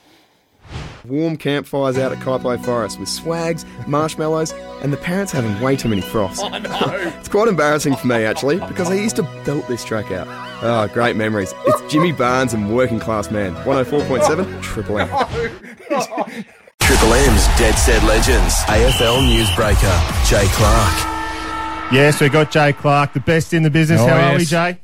Warm 1.06 1.38
campfires 1.38 1.98
out 1.98 2.12
at 2.12 2.18
Kuitpo 2.20 2.64
Forest 2.66 3.00
with 3.00 3.10
swags, 3.10 3.66
marshmallows, 3.88 4.54
and 4.82 4.92
the 4.92 4.98
parents 4.98 5.32
having 5.32 5.60
way 5.62 5.76
too 5.76 5.88
many 5.88 6.02
froths. 6.02 6.40
Oh, 6.42 6.50
no. 6.50 6.60
it's 7.20 7.30
quite 7.30 7.48
embarrassing 7.48 7.96
for 7.96 8.08
me 8.08 8.26
actually 8.26 8.58
because 8.58 8.90
I 8.90 8.96
used 8.96 9.16
to 9.18 9.24
belt 9.46 9.68
this 9.68 9.84
track 9.84 10.12
out. 10.12 10.28
Oh, 10.64 10.92
great 10.94 11.16
memories. 11.16 11.54
It's 11.68 11.94
Jimmy 11.94 12.12
Barnes 12.12 12.54
and 12.54 12.76
Working 12.76 13.00
Class 13.00 13.30
Man. 13.30 13.54
104.7 13.66 14.62
Triple 14.62 15.00
M. 15.00 15.08
Triple 16.80 17.14
M's 17.14 17.48
Dead 17.58 17.74
Set 17.76 18.04
Legends. 18.04 18.56
AFL 18.66 19.28
Newsbreaker. 19.28 20.30
Jay 20.30 20.48
Clark. 20.54 21.12
Yes, 21.92 22.20
we 22.20 22.30
got 22.30 22.52
Jay 22.52 22.74
Clark, 22.74 23.14
the 23.14 23.20
best 23.20 23.54
in 23.54 23.64
the 23.64 23.70
business. 23.70 24.02
Oh, 24.02 24.08
How 24.08 24.18
yes. 24.18 24.34
are 24.34 24.38
we, 24.38 24.46
Jay? 24.46 24.80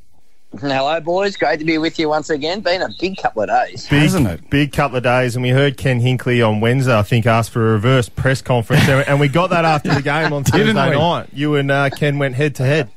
Hello, 0.59 0.99
boys. 0.99 1.37
Great 1.37 1.59
to 1.59 1.65
be 1.65 1.77
with 1.77 1.97
you 1.97 2.09
once 2.09 2.29
again. 2.29 2.59
Been 2.59 2.81
a 2.81 2.89
big 2.99 3.15
couple 3.15 3.43
of 3.43 3.47
days, 3.47 3.87
big, 3.87 4.01
hasn't 4.01 4.27
it? 4.27 4.49
Big 4.49 4.73
couple 4.73 4.97
of 4.97 5.03
days, 5.03 5.35
and 5.37 5.43
we 5.43 5.49
heard 5.49 5.77
Ken 5.77 6.01
Hinkley 6.01 6.45
on 6.45 6.59
Wednesday. 6.59 6.97
I 6.97 7.03
think 7.03 7.25
asked 7.25 7.51
for 7.51 7.69
a 7.69 7.71
reverse 7.71 8.09
press 8.09 8.41
conference, 8.41 8.87
and 8.89 9.21
we 9.21 9.29
got 9.29 9.51
that 9.51 9.63
after 9.63 9.93
the 9.93 10.01
game 10.01 10.33
on 10.33 10.43
Thursday 10.43 10.73
night. 10.73 11.29
You 11.31 11.55
and 11.55 11.71
uh, 11.71 11.89
Ken 11.89 12.19
went 12.19 12.35
head 12.35 12.55
to 12.55 12.63
head. 12.63 12.89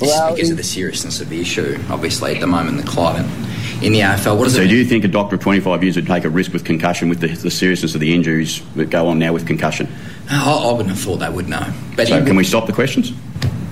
Well, 0.00 0.34
because 0.34 0.50
of 0.50 0.56
the 0.56 0.64
seriousness 0.64 1.20
of 1.20 1.28
the 1.28 1.40
issue, 1.40 1.78
obviously 1.88 2.34
at 2.34 2.40
the 2.40 2.48
moment 2.48 2.78
the 2.78 2.90
climate 2.90 3.30
in 3.80 3.92
the 3.92 4.00
AFL. 4.00 4.36
What 4.36 4.50
so, 4.50 4.66
do 4.66 4.76
you 4.76 4.84
think 4.84 5.04
a 5.04 5.08
doctor 5.08 5.36
of 5.36 5.42
25 5.42 5.84
years 5.84 5.94
would 5.94 6.08
take 6.08 6.24
a 6.24 6.28
risk 6.28 6.52
with 6.52 6.64
concussion 6.64 7.08
with 7.08 7.20
the, 7.20 7.28
the 7.28 7.50
seriousness 7.50 7.94
of 7.94 8.00
the 8.00 8.12
injuries 8.12 8.60
that 8.74 8.90
go 8.90 9.06
on 9.06 9.20
now 9.20 9.32
with 9.32 9.46
concussion? 9.46 9.86
I, 10.28 10.52
I 10.52 10.72
wouldn't 10.72 10.88
have 10.88 10.98
thought 10.98 11.18
they 11.18 11.30
would 11.30 11.48
know. 11.48 11.72
But 11.94 12.08
so, 12.08 12.24
can 12.24 12.34
we 12.34 12.42
stop 12.42 12.66
the 12.66 12.72
questions? 12.72 13.12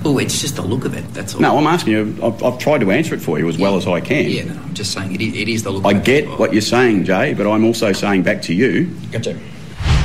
Oh, 0.03 0.17
it's 0.17 0.41
just 0.41 0.55
the 0.55 0.63
look 0.63 0.85
of 0.85 0.95
it. 0.95 1.13
That's 1.13 1.35
all. 1.35 1.41
No, 1.41 1.57
I'm 1.57 1.67
asking 1.67 1.93
you. 1.93 2.17
I've, 2.23 2.43
I've 2.43 2.57
tried 2.57 2.81
to 2.81 2.91
answer 2.91 3.13
it 3.13 3.21
for 3.21 3.37
you 3.37 3.47
as 3.47 3.57
yeah. 3.57 3.63
well 3.63 3.77
as 3.77 3.87
I 3.87 4.01
can. 4.01 4.29
Yeah, 4.29 4.45
no, 4.45 4.53
I'm 4.53 4.73
just 4.73 4.93
saying 4.93 5.13
it 5.13 5.21
is, 5.21 5.35
it 5.35 5.47
is 5.47 5.63
the 5.63 5.69
look. 5.69 5.85
I 5.85 5.93
get 5.93 6.27
what 6.39 6.53
you're 6.53 6.61
saying, 6.61 7.05
Jay, 7.05 7.33
but 7.33 7.47
I'm 7.47 7.63
also 7.63 7.91
saying 7.91 8.23
back 8.23 8.41
to 8.43 8.53
you. 8.53 8.89
Gotcha. 9.11 9.39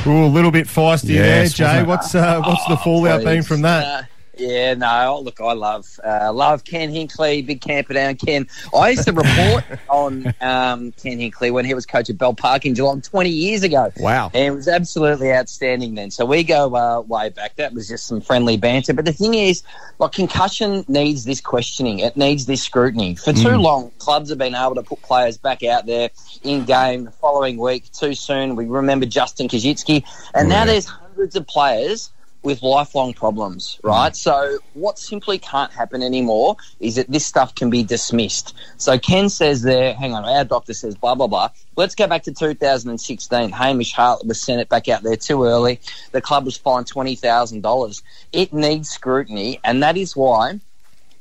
Ooh, 0.06 0.24
a 0.24 0.26
little 0.26 0.50
bit 0.50 0.66
feisty 0.66 1.14
yes, 1.14 1.56
there, 1.56 1.82
Jay. 1.82 1.82
What's 1.82 2.14
uh, 2.14 2.40
what's 2.42 2.66
the 2.68 2.76
fallout 2.76 3.24
been 3.24 3.42
from 3.42 3.62
that? 3.62 3.84
Uh, 3.84 4.06
yeah, 4.36 4.74
no, 4.74 5.20
look, 5.22 5.40
I 5.40 5.52
love 5.52 5.98
uh, 6.04 6.32
love 6.32 6.64
Ken 6.64 6.90
Hinkley, 6.92 7.44
big 7.44 7.60
Camperdown 7.60 8.16
Ken. 8.16 8.46
I 8.74 8.90
used 8.90 9.04
to 9.04 9.12
report 9.12 9.64
on 9.88 10.26
um, 10.40 10.92
Ken 10.92 11.18
Hinkley 11.18 11.52
when 11.52 11.64
he 11.64 11.74
was 11.74 11.86
coach 11.86 12.10
at 12.10 12.18
Bell 12.18 12.34
Park 12.34 12.66
in 12.66 12.74
Geelong 12.74 13.00
20 13.00 13.30
years 13.30 13.62
ago. 13.62 13.92
Wow. 13.98 14.30
And 14.34 14.44
it 14.44 14.50
was 14.50 14.68
absolutely 14.68 15.32
outstanding 15.32 15.94
then. 15.94 16.10
So 16.10 16.26
we 16.26 16.44
go 16.44 16.74
uh, 16.74 17.00
way 17.00 17.30
back. 17.30 17.56
That 17.56 17.72
was 17.72 17.88
just 17.88 18.06
some 18.06 18.20
friendly 18.20 18.56
banter. 18.56 18.92
But 18.92 19.06
the 19.06 19.12
thing 19.12 19.34
is, 19.34 19.62
like, 19.98 20.12
concussion 20.12 20.84
needs 20.88 21.24
this 21.24 21.40
questioning, 21.40 22.00
it 22.00 22.16
needs 22.16 22.46
this 22.46 22.62
scrutiny. 22.62 23.14
For 23.14 23.32
too 23.32 23.48
mm. 23.48 23.62
long, 23.62 23.90
clubs 23.98 24.28
have 24.28 24.38
been 24.38 24.54
able 24.54 24.74
to 24.74 24.82
put 24.82 25.00
players 25.02 25.38
back 25.38 25.62
out 25.62 25.86
there 25.86 26.10
in 26.42 26.64
game 26.64 27.04
the 27.04 27.10
following 27.10 27.56
week 27.56 27.90
too 27.92 28.14
soon. 28.14 28.56
We 28.56 28.66
remember 28.66 29.06
Justin 29.06 29.48
Koschitzke, 29.48 30.04
and 30.34 30.46
oh, 30.46 30.50
now 30.50 30.58
yeah. 30.60 30.64
there's 30.66 30.86
hundreds 30.86 31.36
of 31.36 31.46
players 31.46 32.10
with 32.46 32.62
lifelong 32.62 33.12
problems, 33.12 33.80
right? 33.82 34.12
Mm. 34.12 34.16
So 34.16 34.58
what 34.74 35.00
simply 35.00 35.36
can't 35.36 35.72
happen 35.72 36.00
anymore 36.00 36.56
is 36.78 36.94
that 36.94 37.10
this 37.10 37.26
stuff 37.26 37.56
can 37.56 37.70
be 37.70 37.82
dismissed. 37.82 38.54
So 38.76 38.98
Ken 38.98 39.28
says 39.28 39.62
there, 39.62 39.94
hang 39.94 40.14
on, 40.14 40.24
our 40.24 40.44
doctor 40.44 40.72
says 40.72 40.94
blah 40.94 41.16
blah 41.16 41.26
blah. 41.26 41.50
Let's 41.74 41.96
go 41.96 42.06
back 42.06 42.22
to 42.22 42.32
2016. 42.32 43.50
Hamish 43.50 43.92
Hartlett 43.92 44.28
was 44.28 44.40
sent 44.40 44.60
it 44.60 44.68
back 44.68 44.88
out 44.88 45.02
there 45.02 45.16
too 45.16 45.42
early. 45.44 45.80
The 46.12 46.20
club 46.20 46.44
was 46.44 46.56
fined 46.56 46.86
twenty 46.86 47.16
thousand 47.16 47.62
dollars. 47.62 48.00
It 48.32 48.52
needs 48.52 48.88
scrutiny, 48.88 49.58
and 49.64 49.82
that 49.82 49.96
is 49.96 50.16
why 50.16 50.60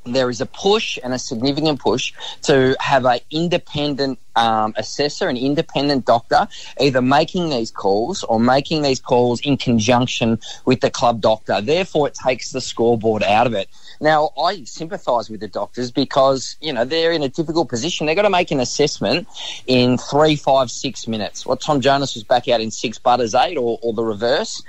there 0.06 0.30
is 0.30 0.40
a 0.40 0.46
push 0.46 0.98
and 1.02 1.12
a 1.12 1.18
significant 1.18 1.80
push 1.80 2.12
to 2.42 2.76
have 2.80 3.04
an 3.04 3.20
independent 3.30 4.18
um, 4.36 4.74
assessor, 4.76 5.28
an 5.28 5.36
independent 5.36 6.04
doctor, 6.04 6.46
either 6.80 7.02
making 7.02 7.50
these 7.50 7.70
calls 7.70 8.22
or 8.24 8.38
making 8.38 8.82
these 8.82 9.00
calls 9.00 9.40
in 9.40 9.56
conjunction 9.56 10.38
with 10.64 10.80
the 10.80 10.90
club 10.90 11.20
doctor. 11.20 11.60
Therefore, 11.60 12.08
it 12.08 12.14
takes 12.14 12.52
the 12.52 12.60
scoreboard 12.60 13.22
out 13.22 13.46
of 13.46 13.54
it. 13.54 13.68
Now, 14.00 14.30
I 14.40 14.64
sympathise 14.64 15.30
with 15.30 15.40
the 15.40 15.48
doctors 15.48 15.90
because, 15.90 16.56
you 16.60 16.72
know, 16.72 16.84
they're 16.84 17.12
in 17.12 17.22
a 17.22 17.28
difficult 17.28 17.68
position. 17.68 18.06
They've 18.06 18.16
got 18.16 18.22
to 18.22 18.30
make 18.30 18.50
an 18.50 18.60
assessment 18.60 19.26
in 19.66 19.96
three, 19.96 20.36
five, 20.36 20.70
six 20.70 21.08
minutes. 21.08 21.46
What 21.46 21.60
Tom 21.60 21.80
Jonas 21.80 22.14
was 22.14 22.24
back 22.24 22.46
out 22.48 22.60
in 22.60 22.70
six 22.70 22.98
butters 22.98 23.34
eight 23.34 23.56
or, 23.56 23.78
or 23.82 23.94
the 23.94 24.04
reverse. 24.04 24.62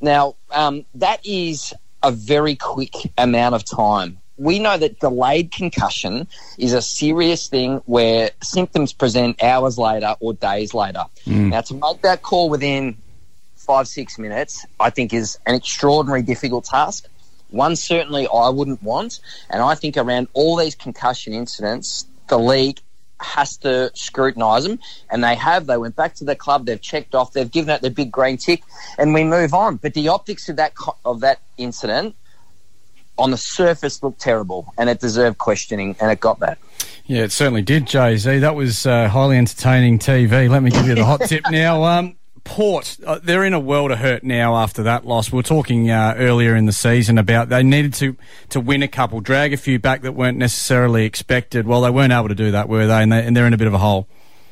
Now, 0.00 0.34
um, 0.50 0.84
that 0.96 1.24
is 1.24 1.72
a 2.02 2.10
very 2.10 2.54
quick 2.56 2.92
amount 3.16 3.54
of 3.54 3.64
time 3.64 4.20
we 4.36 4.58
know 4.58 4.76
that 4.76 4.98
delayed 4.98 5.52
concussion 5.52 6.26
is 6.58 6.72
a 6.72 6.82
serious 6.82 7.48
thing 7.48 7.76
where 7.86 8.30
symptoms 8.42 8.92
present 8.92 9.42
hours 9.42 9.78
later 9.78 10.16
or 10.20 10.34
days 10.34 10.74
later. 10.74 11.04
Mm. 11.26 11.50
Now, 11.50 11.60
to 11.62 11.74
make 11.74 12.02
that 12.02 12.22
call 12.22 12.48
within 12.48 12.96
five, 13.54 13.88
six 13.88 14.18
minutes, 14.18 14.66
I 14.80 14.90
think 14.90 15.12
is 15.12 15.38
an 15.46 15.54
extraordinary 15.54 16.22
difficult 16.22 16.64
task. 16.64 17.06
One 17.50 17.76
certainly 17.76 18.26
I 18.26 18.48
wouldn't 18.48 18.82
want. 18.82 19.20
And 19.50 19.62
I 19.62 19.74
think 19.76 19.96
around 19.96 20.28
all 20.32 20.56
these 20.56 20.74
concussion 20.74 21.32
incidents, 21.32 22.06
the 22.28 22.38
league 22.38 22.80
has 23.20 23.56
to 23.58 23.90
scrutinise 23.94 24.64
them, 24.64 24.80
and 25.10 25.22
they 25.22 25.36
have. 25.36 25.66
They 25.66 25.76
went 25.76 25.94
back 25.96 26.14
to 26.16 26.24
the 26.24 26.34
club, 26.34 26.66
they've 26.66 26.80
checked 26.80 27.14
off, 27.14 27.32
they've 27.32 27.50
given 27.50 27.74
it 27.74 27.80
the 27.80 27.90
big 27.90 28.10
green 28.10 28.36
tick, 28.36 28.62
and 28.98 29.14
we 29.14 29.24
move 29.24 29.54
on. 29.54 29.76
But 29.76 29.94
the 29.94 30.08
optics 30.08 30.48
of 30.48 30.56
that 30.56 30.72
of 31.04 31.20
that 31.20 31.40
incident 31.56 32.16
on 33.18 33.30
the 33.30 33.36
surface 33.36 34.02
looked 34.02 34.20
terrible 34.20 34.72
and 34.78 34.90
it 34.90 35.00
deserved 35.00 35.38
questioning 35.38 35.96
and 36.00 36.10
it 36.10 36.20
got 36.20 36.40
that. 36.40 36.58
Yeah, 37.06 37.24
it 37.24 37.32
certainly 37.32 37.62
did, 37.62 37.86
Jay 37.86 38.16
Z. 38.16 38.38
That 38.38 38.54
was 38.54 38.86
uh, 38.86 39.08
highly 39.08 39.36
entertaining 39.36 39.98
TV. 39.98 40.48
Let 40.48 40.62
me 40.62 40.70
give 40.70 40.86
you 40.86 40.94
the 40.94 41.04
hot 41.04 41.20
tip 41.22 41.44
now. 41.50 41.84
Um, 41.84 42.16
Port, 42.44 42.98
uh, 43.06 43.20
they're 43.22 43.44
in 43.44 43.54
a 43.54 43.60
world 43.60 43.90
of 43.90 43.98
hurt 43.98 44.22
now 44.22 44.56
after 44.56 44.82
that 44.82 45.06
loss. 45.06 45.32
We 45.32 45.36
were 45.36 45.42
talking 45.42 45.90
uh, 45.90 46.14
earlier 46.16 46.54
in 46.54 46.66
the 46.66 46.72
season 46.72 47.16
about 47.16 47.48
they 47.48 47.62
needed 47.62 47.94
to, 47.94 48.16
to 48.50 48.60
win 48.60 48.82
a 48.82 48.88
couple, 48.88 49.20
drag 49.20 49.54
a 49.54 49.56
few 49.56 49.78
back 49.78 50.02
that 50.02 50.12
weren't 50.12 50.36
necessarily 50.36 51.06
expected. 51.06 51.66
Well, 51.66 51.80
they 51.80 51.90
weren't 51.90 52.12
able 52.12 52.28
to 52.28 52.34
do 52.34 52.50
that, 52.50 52.68
were 52.68 52.86
they? 52.86 53.02
And, 53.02 53.10
they, 53.10 53.24
and 53.24 53.34
they're 53.34 53.46
in 53.46 53.54
a 53.54 53.58
bit 53.58 53.66
of 53.66 53.74
a 53.74 53.78
hole. 53.78 54.06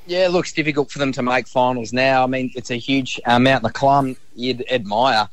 Yeah, 0.06 0.26
it 0.26 0.30
looks 0.30 0.52
difficult 0.52 0.90
for 0.90 0.98
them 0.98 1.12
to 1.12 1.22
make 1.22 1.46
finals 1.46 1.92
now. 1.92 2.24
I 2.24 2.26
mean, 2.26 2.50
it's 2.54 2.70
a 2.70 2.76
huge 2.76 3.20
amount 3.24 3.64
of 3.64 3.72
climb 3.74 4.16
you'd 4.34 4.64
admire 4.70 5.28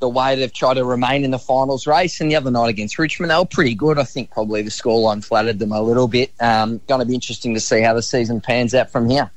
the 0.00 0.08
way 0.08 0.36
they've 0.36 0.52
tried 0.52 0.74
to 0.74 0.84
remain 0.84 1.24
in 1.24 1.30
the 1.30 1.38
finals 1.38 1.86
race. 1.86 2.20
And 2.20 2.30
the 2.30 2.36
other 2.36 2.50
night 2.50 2.68
against 2.68 2.98
Richmond, 2.98 3.30
they 3.30 3.36
were 3.36 3.44
pretty 3.44 3.74
good. 3.74 3.98
I 3.98 4.04
think 4.04 4.30
probably 4.30 4.62
the 4.62 4.70
scoreline 4.70 5.24
flattered 5.24 5.58
them 5.58 5.72
a 5.72 5.80
little 5.80 6.08
bit. 6.08 6.30
Um, 6.40 6.80
going 6.86 7.00
to 7.00 7.06
be 7.06 7.14
interesting 7.14 7.54
to 7.54 7.60
see 7.60 7.80
how 7.80 7.94
the 7.94 8.02
season 8.02 8.40
pans 8.40 8.74
out 8.74 8.90
from 8.90 9.08
here. 9.08 9.30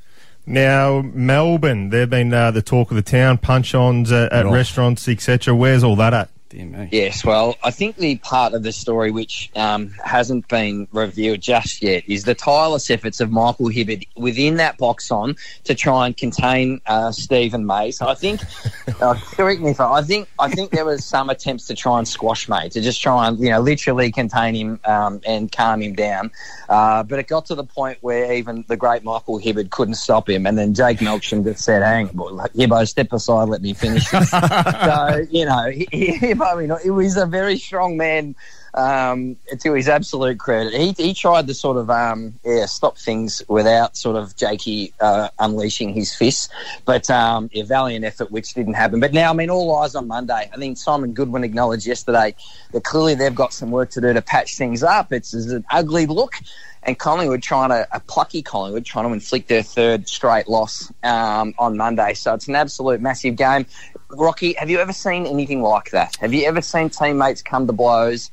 Now, 0.44 1.02
Melbourne, 1.02 1.90
they've 1.90 2.10
been 2.10 2.34
uh, 2.34 2.50
the 2.50 2.62
talk 2.62 2.90
of 2.90 2.96
the 2.96 3.02
town, 3.02 3.38
punch 3.38 3.74
ons 3.74 4.10
at, 4.10 4.32
at 4.32 4.46
restaurants, 4.46 5.08
etc. 5.08 5.54
Where's 5.54 5.84
all 5.84 5.96
that 5.96 6.14
at? 6.14 6.30
Yes, 6.92 7.24
well, 7.24 7.56
I 7.64 7.70
think 7.70 7.96
the 7.96 8.16
part 8.16 8.52
of 8.54 8.62
the 8.62 8.72
story 8.72 9.10
which 9.10 9.50
um, 9.56 9.88
hasn't 10.04 10.48
been 10.48 10.88
revealed 10.92 11.40
just 11.40 11.82
yet 11.82 12.04
is 12.06 12.24
the 12.24 12.34
tireless 12.34 12.90
efforts 12.90 13.20
of 13.20 13.30
Michael 13.30 13.66
Hibberd 13.66 14.06
within 14.16 14.56
that 14.56 14.78
box 14.78 15.10
on 15.10 15.36
to 15.64 15.74
try 15.74 16.06
and 16.06 16.16
contain 16.16 16.80
uh, 16.86 17.12
Steven 17.12 17.66
May. 17.66 17.90
So 17.90 18.08
I 18.08 18.14
think, 18.14 18.40
uh, 19.00 19.14
correct 19.32 19.60
me 19.60 19.70
if 19.70 19.80
I, 19.80 19.94
I 19.94 20.02
think 20.02 20.28
I 20.38 20.48
think 20.48 20.70
there 20.70 20.84
was 20.84 21.04
some 21.04 21.30
attempts 21.30 21.66
to 21.68 21.74
try 21.74 21.98
and 21.98 22.06
squash 22.06 22.48
May 22.48 22.68
to 22.70 22.80
just 22.80 23.00
try 23.00 23.28
and 23.28 23.38
you 23.38 23.50
know 23.50 23.60
literally 23.60 24.10
contain 24.12 24.54
him 24.54 24.80
um, 24.84 25.20
and 25.26 25.50
calm 25.50 25.82
him 25.82 25.94
down, 25.94 26.30
uh, 26.68 27.02
but 27.02 27.18
it 27.18 27.28
got 27.28 27.46
to 27.46 27.54
the 27.54 27.64
point 27.64 27.98
where 28.00 28.32
even 28.32 28.64
the 28.68 28.76
great 28.76 29.04
Michael 29.04 29.40
Hibberd 29.40 29.70
couldn't 29.70 29.94
stop 29.94 30.28
him, 30.28 30.46
and 30.46 30.58
then 30.58 30.74
Jake 30.74 30.98
Melksham 30.98 31.44
just 31.44 31.64
said, 31.64 31.82
"Hang, 31.82 32.08
on, 32.18 32.38
Hibbo, 32.50 32.86
step 32.86 33.12
aside, 33.12 33.48
let 33.48 33.62
me 33.62 33.74
finish." 33.74 34.04
so 34.10 35.26
you 35.30 35.44
know. 35.44 35.70
He, 35.72 35.86
he, 35.92 36.34
I 36.42 36.56
mean, 36.56 36.72
it 36.84 36.90
was 36.90 37.16
a 37.16 37.26
very 37.26 37.58
strong 37.58 37.96
man. 37.96 38.34
Um, 38.74 39.36
to 39.60 39.74
his 39.74 39.86
absolute 39.86 40.38
credit, 40.38 40.72
he, 40.72 40.92
he 40.92 41.12
tried 41.12 41.46
to 41.48 41.52
sort 41.52 41.76
of 41.76 41.90
um, 41.90 42.32
yeah 42.42 42.64
stop 42.64 42.96
things 42.96 43.42
without 43.46 43.98
sort 43.98 44.16
of 44.16 44.34
Jakey 44.34 44.94
uh, 44.98 45.28
unleashing 45.38 45.92
his 45.92 46.14
fists, 46.14 46.48
but 46.86 47.10
um, 47.10 47.50
a 47.52 47.64
valiant 47.64 48.06
effort 48.06 48.30
which 48.30 48.54
didn't 48.54 48.72
happen. 48.72 48.98
But 48.98 49.12
now, 49.12 49.28
I 49.28 49.34
mean, 49.34 49.50
all 49.50 49.76
eyes 49.76 49.94
on 49.94 50.08
Monday. 50.08 50.48
I 50.50 50.56
think 50.56 50.78
Simon 50.78 51.12
Goodwin 51.12 51.44
acknowledged 51.44 51.86
yesterday 51.86 52.34
that 52.72 52.82
clearly 52.82 53.14
they've 53.14 53.34
got 53.34 53.52
some 53.52 53.70
work 53.70 53.90
to 53.90 54.00
do 54.00 54.10
to 54.14 54.22
patch 54.22 54.56
things 54.56 54.82
up. 54.82 55.12
It's, 55.12 55.34
it's 55.34 55.52
an 55.52 55.66
ugly 55.70 56.06
look 56.06 56.36
and 56.82 56.98
Collingwood 56.98 57.42
trying 57.42 57.70
to 57.70 57.86
a 57.92 58.00
plucky 58.00 58.42
Collingwood 58.42 58.84
trying 58.84 59.06
to 59.06 59.12
inflict 59.12 59.48
their 59.48 59.62
third 59.62 60.08
straight 60.08 60.48
loss 60.48 60.92
um, 61.02 61.54
on 61.58 61.76
Monday. 61.76 62.14
So 62.14 62.34
it's 62.34 62.48
an 62.48 62.56
absolute 62.56 63.00
massive 63.00 63.36
game. 63.36 63.66
Rocky, 64.12 64.52
have 64.54 64.68
you 64.68 64.78
ever 64.78 64.92
seen 64.92 65.26
anything 65.26 65.62
like 65.62 65.90
that? 65.90 66.16
Have 66.16 66.34
you 66.34 66.44
ever 66.44 66.60
seen 66.60 66.90
teammates 66.90 67.40
come 67.40 67.66
to 67.66 67.72
blows? 67.72 68.30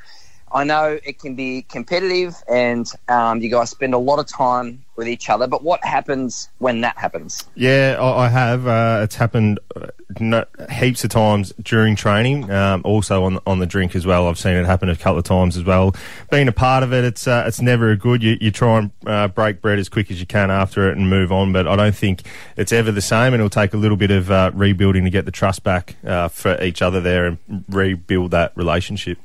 I 0.51 0.63
know 0.63 0.99
it 1.03 1.19
can 1.19 1.35
be 1.35 1.61
competitive 1.63 2.35
and 2.49 2.89
um, 3.07 3.39
you 3.39 3.49
guys 3.49 3.69
spend 3.69 3.93
a 3.93 3.97
lot 3.97 4.19
of 4.19 4.27
time 4.27 4.83
with 4.99 5.07
each 5.07 5.29
other, 5.29 5.47
but 5.47 5.63
what 5.63 5.83
happens 5.83 6.49
when 6.59 6.81
that 6.81 6.97
happens? 6.97 7.47
Yeah, 7.55 7.97
I 7.99 8.27
have. 8.27 8.67
Uh, 8.67 8.99
it's 9.03 9.15
happened 9.15 9.57
uh, 9.75 10.43
heaps 10.69 11.03
of 11.05 11.09
times 11.09 11.53
during 11.63 11.95
training, 11.95 12.51
um, 12.51 12.81
also 12.83 13.23
on 13.23 13.39
on 13.47 13.59
the 13.59 13.65
drink 13.65 13.95
as 13.95 14.05
well. 14.05 14.27
I've 14.27 14.37
seen 14.37 14.55
it 14.55 14.65
happen 14.65 14.89
a 14.89 14.95
couple 14.95 15.17
of 15.17 15.23
times 15.23 15.55
as 15.55 15.63
well. 15.63 15.95
Being 16.29 16.49
a 16.49 16.51
part 16.51 16.83
of 16.83 16.93
it, 16.93 17.05
it's 17.05 17.27
uh, 17.27 17.45
it's 17.47 17.61
never 17.61 17.89
a 17.89 17.95
good. 17.95 18.21
You, 18.21 18.37
you 18.41 18.51
try 18.51 18.79
and 18.79 18.91
uh, 19.07 19.29
break 19.29 19.61
bread 19.61 19.79
as 19.79 19.87
quick 19.87 20.11
as 20.11 20.19
you 20.19 20.27
can 20.27 20.51
after 20.51 20.91
it 20.91 20.97
and 20.97 21.09
move 21.09 21.31
on, 21.31 21.53
but 21.53 21.65
I 21.65 21.77
don't 21.77 21.95
think 21.95 22.23
it's 22.57 22.73
ever 22.73 22.91
the 22.91 23.01
same, 23.01 23.33
and 23.33 23.35
it'll 23.35 23.49
take 23.49 23.73
a 23.73 23.77
little 23.77 23.97
bit 23.97 24.11
of 24.11 24.29
uh, 24.29 24.51
rebuilding 24.53 25.05
to 25.05 25.09
get 25.09 25.23
the 25.23 25.31
trust 25.31 25.63
back 25.63 25.95
uh, 26.05 26.27
for 26.27 26.61
each 26.61 26.81
other 26.81 26.99
there 26.99 27.25
and 27.25 27.63
rebuild 27.69 28.31
that 28.31 28.51
relationship. 28.55 29.17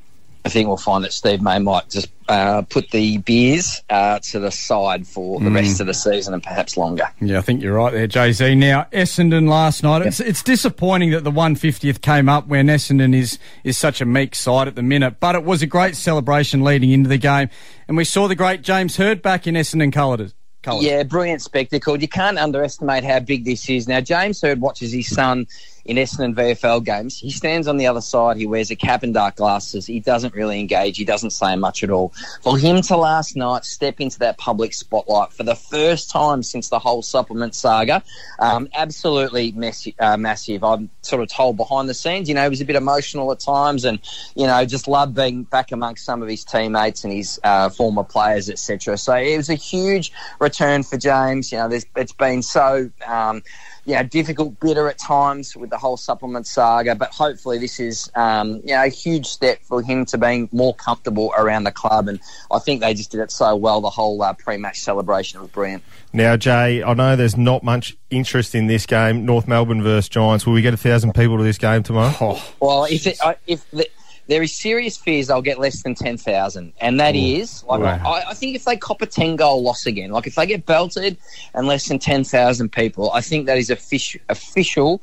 I 0.44 0.50
think 0.50 0.68
we'll 0.68 0.76
find 0.76 1.02
that 1.04 1.12
Steve 1.14 1.40
May 1.40 1.58
might 1.58 1.88
just 1.88 2.10
uh, 2.28 2.62
put 2.62 2.90
the 2.90 3.16
beers 3.18 3.82
uh, 3.88 4.18
to 4.18 4.38
the 4.38 4.50
side 4.50 5.06
for 5.06 5.40
the 5.40 5.48
mm. 5.48 5.54
rest 5.54 5.80
of 5.80 5.86
the 5.86 5.94
season 5.94 6.34
and 6.34 6.42
perhaps 6.42 6.76
longer. 6.76 7.08
Yeah, 7.20 7.38
I 7.38 7.40
think 7.40 7.62
you're 7.62 7.74
right 7.74 7.92
there, 7.92 8.06
Jay 8.06 8.32
Z. 8.32 8.54
Now, 8.54 8.86
Essendon 8.92 9.48
last 9.48 9.82
night, 9.82 10.02
it's, 10.02 10.20
it's 10.20 10.42
disappointing 10.42 11.12
that 11.12 11.24
the 11.24 11.30
150th 11.30 12.02
came 12.02 12.28
up 12.28 12.46
when 12.46 12.66
Essendon 12.66 13.14
is, 13.14 13.38
is 13.64 13.78
such 13.78 14.02
a 14.02 14.04
meek 14.04 14.34
side 14.34 14.68
at 14.68 14.74
the 14.74 14.82
minute, 14.82 15.18
but 15.18 15.34
it 15.34 15.44
was 15.44 15.62
a 15.62 15.66
great 15.66 15.96
celebration 15.96 16.62
leading 16.62 16.90
into 16.90 17.08
the 17.08 17.18
game, 17.18 17.48
and 17.88 17.96
we 17.96 18.04
saw 18.04 18.28
the 18.28 18.34
great 18.34 18.60
James 18.60 18.96
Hird 18.96 19.22
back 19.22 19.46
in 19.46 19.54
Essendon 19.54 19.92
colours. 19.92 20.34
Yeah, 20.80 21.02
brilliant 21.02 21.42
spectacle. 21.42 22.00
You 22.00 22.08
can't 22.08 22.38
underestimate 22.38 23.04
how 23.04 23.20
big 23.20 23.44
this 23.44 23.68
is. 23.68 23.86
Now, 23.86 24.00
James 24.00 24.40
Hird 24.40 24.60
watches 24.60 24.92
his 24.92 25.08
son 25.08 25.46
in 25.84 25.96
Essendon 25.96 26.34
VFL 26.34 26.84
games. 26.84 27.18
He 27.18 27.30
stands 27.30 27.68
on 27.68 27.76
the 27.76 27.86
other 27.86 28.00
side. 28.00 28.36
He 28.36 28.46
wears 28.46 28.70
a 28.70 28.76
cap 28.76 29.02
and 29.02 29.12
dark 29.12 29.36
glasses. 29.36 29.86
He 29.86 30.00
doesn't 30.00 30.34
really 30.34 30.58
engage. 30.58 30.96
He 30.96 31.04
doesn't 31.04 31.30
say 31.30 31.56
much 31.56 31.82
at 31.82 31.90
all. 31.90 32.12
For 32.42 32.58
him 32.58 32.80
to 32.82 32.96
last 32.96 33.36
night 33.36 33.64
step 33.64 34.00
into 34.00 34.18
that 34.20 34.38
public 34.38 34.72
spotlight 34.72 35.32
for 35.32 35.42
the 35.42 35.54
first 35.54 36.10
time 36.10 36.42
since 36.42 36.68
the 36.68 36.78
whole 36.78 37.02
supplement 37.02 37.54
saga, 37.54 38.02
um, 38.38 38.68
absolutely 38.74 39.54
uh, 39.98 40.16
massive. 40.16 40.64
I'm 40.64 40.88
sort 41.02 41.22
of 41.22 41.28
told 41.28 41.56
behind 41.56 41.88
the 41.88 41.94
scenes, 41.94 42.28
you 42.28 42.34
know, 42.34 42.44
he 42.44 42.48
was 42.48 42.60
a 42.60 42.64
bit 42.64 42.76
emotional 42.76 43.30
at 43.32 43.40
times 43.40 43.84
and, 43.84 43.98
you 44.34 44.46
know, 44.46 44.64
just 44.64 44.88
loved 44.88 45.14
being 45.14 45.44
back 45.44 45.70
amongst 45.72 46.04
some 46.04 46.22
of 46.22 46.28
his 46.28 46.44
teammates 46.44 47.04
and 47.04 47.12
his 47.12 47.38
uh, 47.44 47.68
former 47.68 48.04
players, 48.04 48.48
etc. 48.48 48.96
So 48.96 49.14
it 49.14 49.36
was 49.36 49.50
a 49.50 49.54
huge 49.54 50.12
return 50.40 50.82
for 50.82 50.96
James. 50.96 51.52
You 51.52 51.58
know, 51.58 51.70
it's 51.96 52.12
been 52.12 52.42
so. 52.42 52.90
Um, 53.06 53.42
yeah, 53.86 54.02
difficult 54.02 54.58
bitter 54.60 54.88
at 54.88 54.98
times 54.98 55.56
with 55.56 55.70
the 55.70 55.76
whole 55.76 55.96
supplement 55.96 56.46
saga, 56.46 56.94
but 56.94 57.10
hopefully 57.10 57.58
this 57.58 57.78
is 57.78 58.10
um, 58.14 58.60
you 58.64 58.74
know 58.74 58.84
a 58.84 58.88
huge 58.88 59.26
step 59.26 59.60
for 59.62 59.82
him 59.82 60.06
to 60.06 60.18
being 60.18 60.48
more 60.52 60.74
comfortable 60.74 61.32
around 61.36 61.64
the 61.64 61.72
club, 61.72 62.08
and 62.08 62.18
I 62.50 62.58
think 62.58 62.80
they 62.80 62.94
just 62.94 63.10
did 63.10 63.20
it 63.20 63.30
so 63.30 63.54
well. 63.56 63.80
The 63.80 63.90
whole 63.90 64.20
uh, 64.22 64.32
pre-match 64.32 64.80
celebration 64.80 65.40
was 65.40 65.50
brilliant. 65.50 65.82
Now, 66.12 66.36
Jay, 66.36 66.82
I 66.82 66.94
know 66.94 67.16
there's 67.16 67.36
not 67.36 67.62
much 67.62 67.96
interest 68.10 68.54
in 68.54 68.68
this 68.68 68.86
game, 68.86 69.26
North 69.26 69.46
Melbourne 69.46 69.82
versus 69.82 70.08
Giants. 70.08 70.46
Will 70.46 70.54
we 70.54 70.62
get 70.62 70.72
a 70.72 70.78
thousand 70.78 71.14
people 71.14 71.36
to 71.36 71.44
this 71.44 71.58
game 71.58 71.82
tomorrow? 71.82 72.14
Oh. 72.20 72.52
Well, 72.60 72.84
if 72.84 73.06
it, 73.06 73.18
if 73.46 73.70
the, 73.70 73.88
there 74.26 74.42
is 74.42 74.54
serious 74.54 74.96
fears 74.96 75.26
they'll 75.26 75.42
get 75.42 75.58
less 75.58 75.82
than 75.82 75.94
10,000. 75.94 76.72
And 76.80 77.00
that 77.00 77.14
Ooh. 77.14 77.18
is, 77.18 77.64
like, 77.64 77.82
I, 77.82 78.24
I, 78.30 78.34
think 78.34 78.56
if 78.56 78.64
they 78.64 78.76
cop 78.76 79.02
a 79.02 79.06
10 79.06 79.36
goal 79.36 79.62
loss 79.62 79.86
again, 79.86 80.10
like 80.10 80.26
if 80.26 80.34
they 80.34 80.46
get 80.46 80.66
belted 80.66 81.16
and 81.54 81.66
less 81.66 81.88
than 81.88 81.98
10,000 81.98 82.72
people, 82.72 83.10
I 83.12 83.20
think 83.20 83.46
that 83.46 83.58
is 83.58 83.70
official, 83.70 84.20
official 84.28 85.02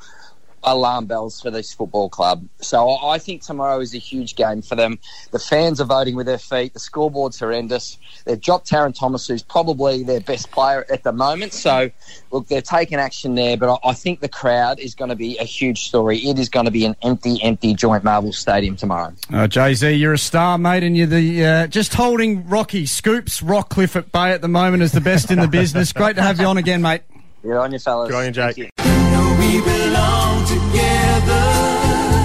alarm 0.63 1.05
bells 1.05 1.41
for 1.41 1.51
this 1.51 1.73
football 1.73 2.09
club. 2.09 2.45
So 2.59 2.97
I 2.97 3.17
think 3.17 3.41
tomorrow 3.41 3.79
is 3.79 3.93
a 3.93 3.97
huge 3.97 4.35
game 4.35 4.61
for 4.61 4.75
them. 4.75 4.99
The 5.31 5.39
fans 5.39 5.81
are 5.81 5.85
voting 5.85 6.15
with 6.15 6.25
their 6.25 6.37
feet. 6.37 6.73
The 6.73 6.79
scoreboard's 6.79 7.39
horrendous. 7.39 7.97
They've 8.25 8.39
dropped 8.39 8.69
Tarryn 8.69 8.97
Thomas, 8.97 9.27
who's 9.27 9.43
probably 9.43 10.03
their 10.03 10.21
best 10.21 10.51
player 10.51 10.85
at 10.91 11.03
the 11.03 11.11
moment. 11.11 11.53
So, 11.53 11.89
look, 12.31 12.47
they're 12.47 12.61
taking 12.61 12.97
action 12.99 13.35
there. 13.35 13.57
But 13.57 13.79
I 13.83 13.93
think 13.93 14.19
the 14.19 14.29
crowd 14.29 14.79
is 14.79 14.95
going 14.95 15.09
to 15.09 15.15
be 15.15 15.37
a 15.37 15.43
huge 15.43 15.83
story. 15.83 16.17
It 16.19 16.39
is 16.39 16.49
going 16.49 16.65
to 16.65 16.71
be 16.71 16.85
an 16.85 16.95
empty, 17.01 17.41
empty 17.41 17.73
joint 17.73 18.03
Marvel 18.03 18.33
Stadium 18.33 18.75
tomorrow. 18.75 19.13
Uh, 19.31 19.47
Jay 19.47 19.73
Z, 19.73 19.91
you're 19.93 20.13
a 20.13 20.17
star, 20.17 20.57
mate, 20.57 20.83
and 20.83 20.95
you're 20.95 21.07
the 21.07 21.45
uh, 21.45 21.67
just 21.67 21.93
holding 21.93 22.47
Rocky 22.47 22.85
Scoops 22.85 23.41
Rockliff 23.41 23.95
at 23.95 24.11
bay 24.11 24.31
at 24.31 24.41
the 24.41 24.47
moment 24.47 24.83
as 24.83 24.91
the 24.91 25.01
best 25.01 25.31
in 25.31 25.39
the 25.39 25.47
business. 25.47 25.93
Great 25.93 26.15
to 26.15 26.21
have 26.21 26.39
you 26.39 26.45
on 26.45 26.57
again, 26.57 26.81
mate. 26.81 27.01
Good 27.41 27.57
on 27.57 27.71
you, 27.71 27.79
fellas. 27.79 28.09
Good 28.09 28.17
on 28.17 28.25
you, 28.25 28.31
Jake. 28.31 28.71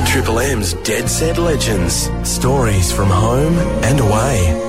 Triple 0.06 0.40
M's 0.40 0.72
Dead 0.74 1.08
Set 1.08 1.38
Legends. 1.38 2.10
Stories 2.28 2.92
from 2.92 3.08
home 3.08 3.54
and 3.84 4.00
away. 4.00 4.62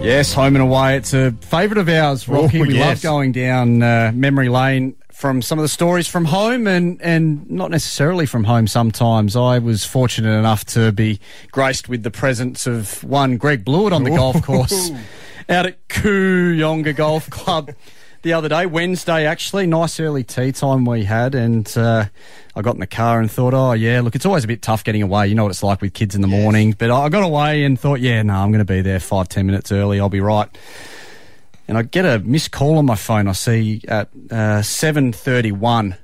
Yes, 0.00 0.32
home 0.32 0.54
and 0.56 0.62
away. 0.62 0.96
It's 0.96 1.14
a 1.14 1.32
favourite 1.40 1.80
of 1.80 1.88
ours, 1.88 2.28
Rocky. 2.28 2.60
Oh, 2.60 2.62
we 2.62 2.74
yes. 2.74 2.86
love 2.86 3.02
going 3.02 3.32
down 3.32 3.82
uh, 3.82 4.12
memory 4.14 4.48
lane 4.48 4.96
from 5.12 5.42
some 5.42 5.58
of 5.58 5.62
the 5.62 5.68
stories 5.68 6.08
from 6.08 6.24
home 6.24 6.66
and, 6.66 7.00
and 7.00 7.48
not 7.50 7.70
necessarily 7.70 8.26
from 8.26 8.44
home 8.44 8.66
sometimes. 8.66 9.36
I 9.36 9.58
was 9.58 9.84
fortunate 9.84 10.36
enough 10.36 10.64
to 10.66 10.92
be 10.92 11.20
graced 11.50 11.88
with 11.88 12.02
the 12.02 12.10
presence 12.10 12.66
of 12.66 13.02
one 13.04 13.36
Greg 13.36 13.64
Blewett 13.64 13.92
on 13.92 14.04
the 14.04 14.10
golf 14.10 14.42
course 14.44 14.90
out 15.48 15.66
at 15.66 15.88
Kooyonga 15.88 16.94
Golf 16.94 17.30
Club 17.30 17.70
the 18.22 18.32
other 18.32 18.48
day, 18.48 18.66
Wednesday 18.66 19.26
actually. 19.26 19.66
Nice 19.66 19.98
early 20.00 20.24
tea 20.24 20.52
time 20.52 20.84
we 20.84 21.04
had, 21.04 21.34
and 21.34 21.70
uh, 21.76 22.06
I 22.54 22.62
got 22.62 22.74
in 22.74 22.80
the 22.80 22.86
car 22.86 23.20
and 23.20 23.30
thought, 23.30 23.54
oh 23.54 23.72
yeah, 23.72 24.00
look, 24.00 24.14
it's 24.14 24.26
always 24.26 24.44
a 24.44 24.46
bit 24.46 24.62
tough 24.62 24.84
getting 24.84 25.02
away. 25.02 25.28
You 25.28 25.34
know 25.34 25.44
what 25.44 25.50
it's 25.50 25.62
like 25.62 25.80
with 25.80 25.92
kids 25.92 26.14
in 26.14 26.22
the 26.22 26.28
yes. 26.28 26.40
morning. 26.40 26.74
But 26.76 26.90
I 26.90 27.08
got 27.08 27.24
away 27.24 27.64
and 27.64 27.78
thought, 27.78 28.00
yeah, 28.00 28.22
no, 28.22 28.34
I'm 28.34 28.50
going 28.50 28.64
to 28.64 28.64
be 28.64 28.80
there 28.80 29.00
five 29.00 29.28
ten 29.28 29.46
minutes 29.46 29.72
early. 29.72 30.00
I'll 30.00 30.08
be 30.08 30.20
right. 30.20 30.48
And 31.68 31.78
I 31.78 31.82
get 31.82 32.04
a 32.04 32.18
missed 32.20 32.52
call 32.52 32.78
on 32.78 32.86
my 32.86 32.96
phone. 32.96 33.28
I 33.28 33.32
see 33.32 33.82
at 33.88 34.08
uh, 34.30 34.62
seven 34.62 35.12
thirty 35.12 35.52
one. 35.52 35.96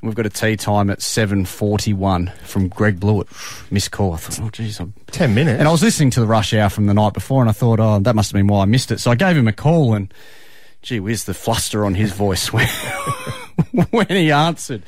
We've 0.00 0.14
got 0.14 0.26
a 0.26 0.30
tea 0.30 0.56
time 0.56 0.90
at 0.90 1.00
7.41 1.00 2.32
from 2.42 2.68
Greg 2.68 3.00
Blewett. 3.00 3.26
Missed 3.68 3.90
call. 3.90 4.12
I 4.12 4.18
thought, 4.18 4.46
oh, 4.46 4.48
geez. 4.50 4.78
I'm... 4.78 4.94
10 5.08 5.34
minutes. 5.34 5.58
And 5.58 5.66
I 5.66 5.72
was 5.72 5.82
listening 5.82 6.10
to 6.10 6.20
the 6.20 6.26
rush 6.26 6.54
hour 6.54 6.68
from 6.68 6.86
the 6.86 6.94
night 6.94 7.14
before 7.14 7.42
and 7.42 7.48
I 7.50 7.52
thought, 7.52 7.80
oh, 7.80 7.98
that 7.98 8.14
must 8.14 8.30
have 8.30 8.34
been 8.34 8.46
why 8.46 8.62
I 8.62 8.66
missed 8.66 8.92
it. 8.92 9.00
So 9.00 9.10
I 9.10 9.16
gave 9.16 9.36
him 9.36 9.48
a 9.48 9.52
call 9.52 9.94
and 9.94 10.14
gee 10.88 11.00
whiz, 11.00 11.24
the 11.24 11.34
fluster 11.34 11.84
on 11.84 11.94
his 11.94 12.12
voice 12.12 12.50
when, 12.52 12.66
when 13.90 14.08
he 14.08 14.32
answered. 14.32 14.82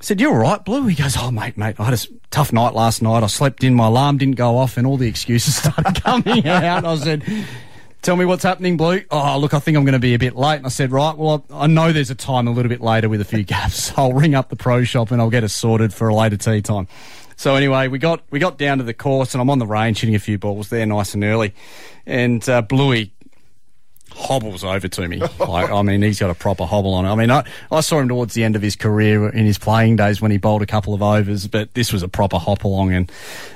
I 0.00 0.04
said, 0.04 0.20
You're 0.20 0.38
right, 0.38 0.64
Blue? 0.64 0.86
He 0.86 0.94
goes, 0.94 1.16
oh, 1.18 1.30
mate, 1.30 1.58
mate, 1.58 1.76
I 1.78 1.84
had 1.84 1.94
a 1.94 1.98
tough 2.30 2.50
night 2.50 2.72
last 2.74 3.02
night. 3.02 3.22
I 3.22 3.26
slept 3.26 3.62
in, 3.62 3.74
my 3.74 3.88
alarm 3.88 4.16
didn't 4.16 4.36
go 4.36 4.56
off, 4.56 4.78
and 4.78 4.86
all 4.86 4.96
the 4.96 5.08
excuses 5.08 5.56
started 5.62 6.02
coming 6.02 6.46
out. 6.46 6.86
I 6.86 6.96
said, 6.96 7.24
tell 8.00 8.16
me 8.16 8.24
what's 8.24 8.42
happening, 8.42 8.78
Blue. 8.78 9.02
Oh, 9.10 9.38
look, 9.38 9.52
I 9.52 9.58
think 9.58 9.76
I'm 9.76 9.84
going 9.84 9.92
to 9.92 9.98
be 9.98 10.14
a 10.14 10.18
bit 10.18 10.34
late. 10.34 10.56
And 10.56 10.66
I 10.66 10.70
said, 10.70 10.92
right, 10.92 11.14
well, 11.14 11.44
I 11.50 11.66
know 11.66 11.92
there's 11.92 12.10
a 12.10 12.14
time 12.14 12.48
a 12.48 12.50
little 12.50 12.70
bit 12.70 12.80
later 12.80 13.10
with 13.10 13.20
a 13.20 13.24
few 13.26 13.42
gaps. 13.44 13.92
I'll 13.98 14.14
ring 14.14 14.34
up 14.34 14.48
the 14.48 14.56
pro 14.56 14.82
shop 14.84 15.10
and 15.10 15.20
I'll 15.20 15.30
get 15.30 15.44
it 15.44 15.50
sorted 15.50 15.92
for 15.92 16.08
a 16.08 16.14
later 16.14 16.38
tea 16.38 16.62
time. 16.62 16.88
So 17.38 17.54
anyway, 17.54 17.88
we 17.88 17.98
got 17.98 18.22
we 18.30 18.38
got 18.38 18.56
down 18.56 18.78
to 18.78 18.84
the 18.84 18.94
course, 18.94 19.34
and 19.34 19.42
I'm 19.42 19.50
on 19.50 19.58
the 19.58 19.66
range 19.66 20.00
hitting 20.00 20.14
a 20.14 20.18
few 20.18 20.38
balls 20.38 20.70
there, 20.70 20.86
nice 20.86 21.12
and 21.12 21.22
early. 21.22 21.52
And 22.06 22.46
uh, 22.48 22.62
Bluey 22.62 23.12
hobbles 24.16 24.64
over 24.64 24.88
to 24.88 25.08
me. 25.08 25.18
like, 25.38 25.70
I 25.70 25.82
mean, 25.82 26.02
he's 26.02 26.18
got 26.18 26.30
a 26.30 26.34
proper 26.34 26.64
hobble 26.64 26.94
on 26.94 27.04
it. 27.04 27.10
I 27.10 27.14
mean, 27.14 27.30
I, 27.30 27.44
I 27.70 27.80
saw 27.80 27.98
him 27.98 28.08
towards 28.08 28.34
the 28.34 28.44
end 28.44 28.56
of 28.56 28.62
his 28.62 28.74
career 28.74 29.28
in 29.28 29.44
his 29.44 29.58
playing 29.58 29.96
days 29.96 30.20
when 30.20 30.30
he 30.30 30.38
bowled 30.38 30.62
a 30.62 30.66
couple 30.66 30.94
of 30.94 31.02
overs, 31.02 31.46
but 31.46 31.72
this 31.74 31.92
was 31.92 32.02
a 32.02 32.08
proper 32.08 32.38
hop 32.38 32.64
along. 32.64 32.92
And 32.92 33.12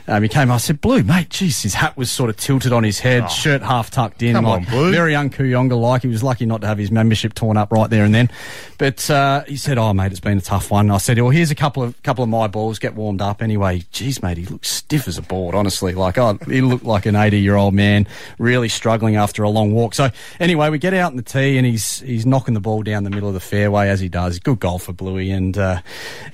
um, 0.06 0.22
he 0.22 0.28
came, 0.28 0.50
I 0.50 0.58
said, 0.58 0.80
Blue, 0.80 1.02
mate, 1.02 1.30
jeez, 1.30 1.62
his 1.62 1.74
hat 1.74 1.96
was 1.96 2.10
sort 2.10 2.30
of 2.30 2.36
tilted 2.36 2.72
on 2.72 2.84
his 2.84 2.98
head, 2.98 3.24
oh, 3.24 3.28
shirt 3.28 3.62
half 3.62 3.90
tucked 3.90 4.22
in. 4.22 4.34
Come 4.34 4.44
like, 4.44 4.66
on, 4.66 4.72
Blue. 4.72 4.92
Very 4.92 5.14
unkuyonga 5.14 5.80
like. 5.80 6.02
He 6.02 6.08
was 6.08 6.22
lucky 6.22 6.46
not 6.46 6.60
to 6.60 6.66
have 6.66 6.78
his 6.78 6.90
membership 6.90 7.34
torn 7.34 7.56
up 7.56 7.72
right 7.72 7.88
there 7.88 8.04
and 8.04 8.14
then. 8.14 8.30
But 8.78 9.10
uh, 9.10 9.44
he 9.44 9.56
said, 9.56 9.78
oh, 9.78 9.92
mate, 9.92 10.10
it's 10.10 10.20
been 10.20 10.38
a 10.38 10.42
tough 10.42 10.70
one. 10.70 10.90
I 10.90 10.98
said, 10.98 11.18
well, 11.18 11.30
here's 11.30 11.50
a 11.50 11.54
couple 11.54 11.82
of 11.82 12.00
couple 12.02 12.22
of 12.24 12.30
my 12.30 12.46
balls, 12.46 12.78
get 12.78 12.94
warmed 12.94 13.20
up 13.20 13.42
anyway. 13.42 13.80
Jeez, 13.92 14.22
mate, 14.22 14.38
he 14.38 14.46
looked 14.46 14.66
stiff 14.66 15.06
as 15.06 15.18
a 15.18 15.22
board, 15.22 15.54
honestly. 15.54 15.92
Like, 15.92 16.18
oh, 16.18 16.38
he 16.46 16.60
looked 16.60 16.84
like 16.84 17.06
an 17.06 17.14
80 17.14 17.40
year 17.40 17.56
old 17.56 17.74
man, 17.74 18.06
really 18.38 18.68
struggling 18.68 19.16
after 19.16 19.42
a 19.42 19.50
long 19.50 19.72
walk. 19.72 19.94
So 19.94 20.10
anyway, 20.50 20.68
we 20.68 20.78
get 20.78 20.94
out 20.94 21.12
in 21.12 21.16
the 21.16 21.22
tee 21.22 21.56
and 21.56 21.64
he's 21.64 22.00
he's 22.00 22.26
knocking 22.26 22.54
the 22.54 22.60
ball 22.60 22.82
down 22.82 23.04
the 23.04 23.10
middle 23.10 23.28
of 23.28 23.34
the 23.34 23.40
fairway 23.40 23.88
as 23.88 24.00
he 24.00 24.08
does. 24.08 24.40
Good 24.40 24.58
golfer, 24.58 24.92
Bluey. 24.92 25.30
And 25.30 25.56
uh, 25.56 25.80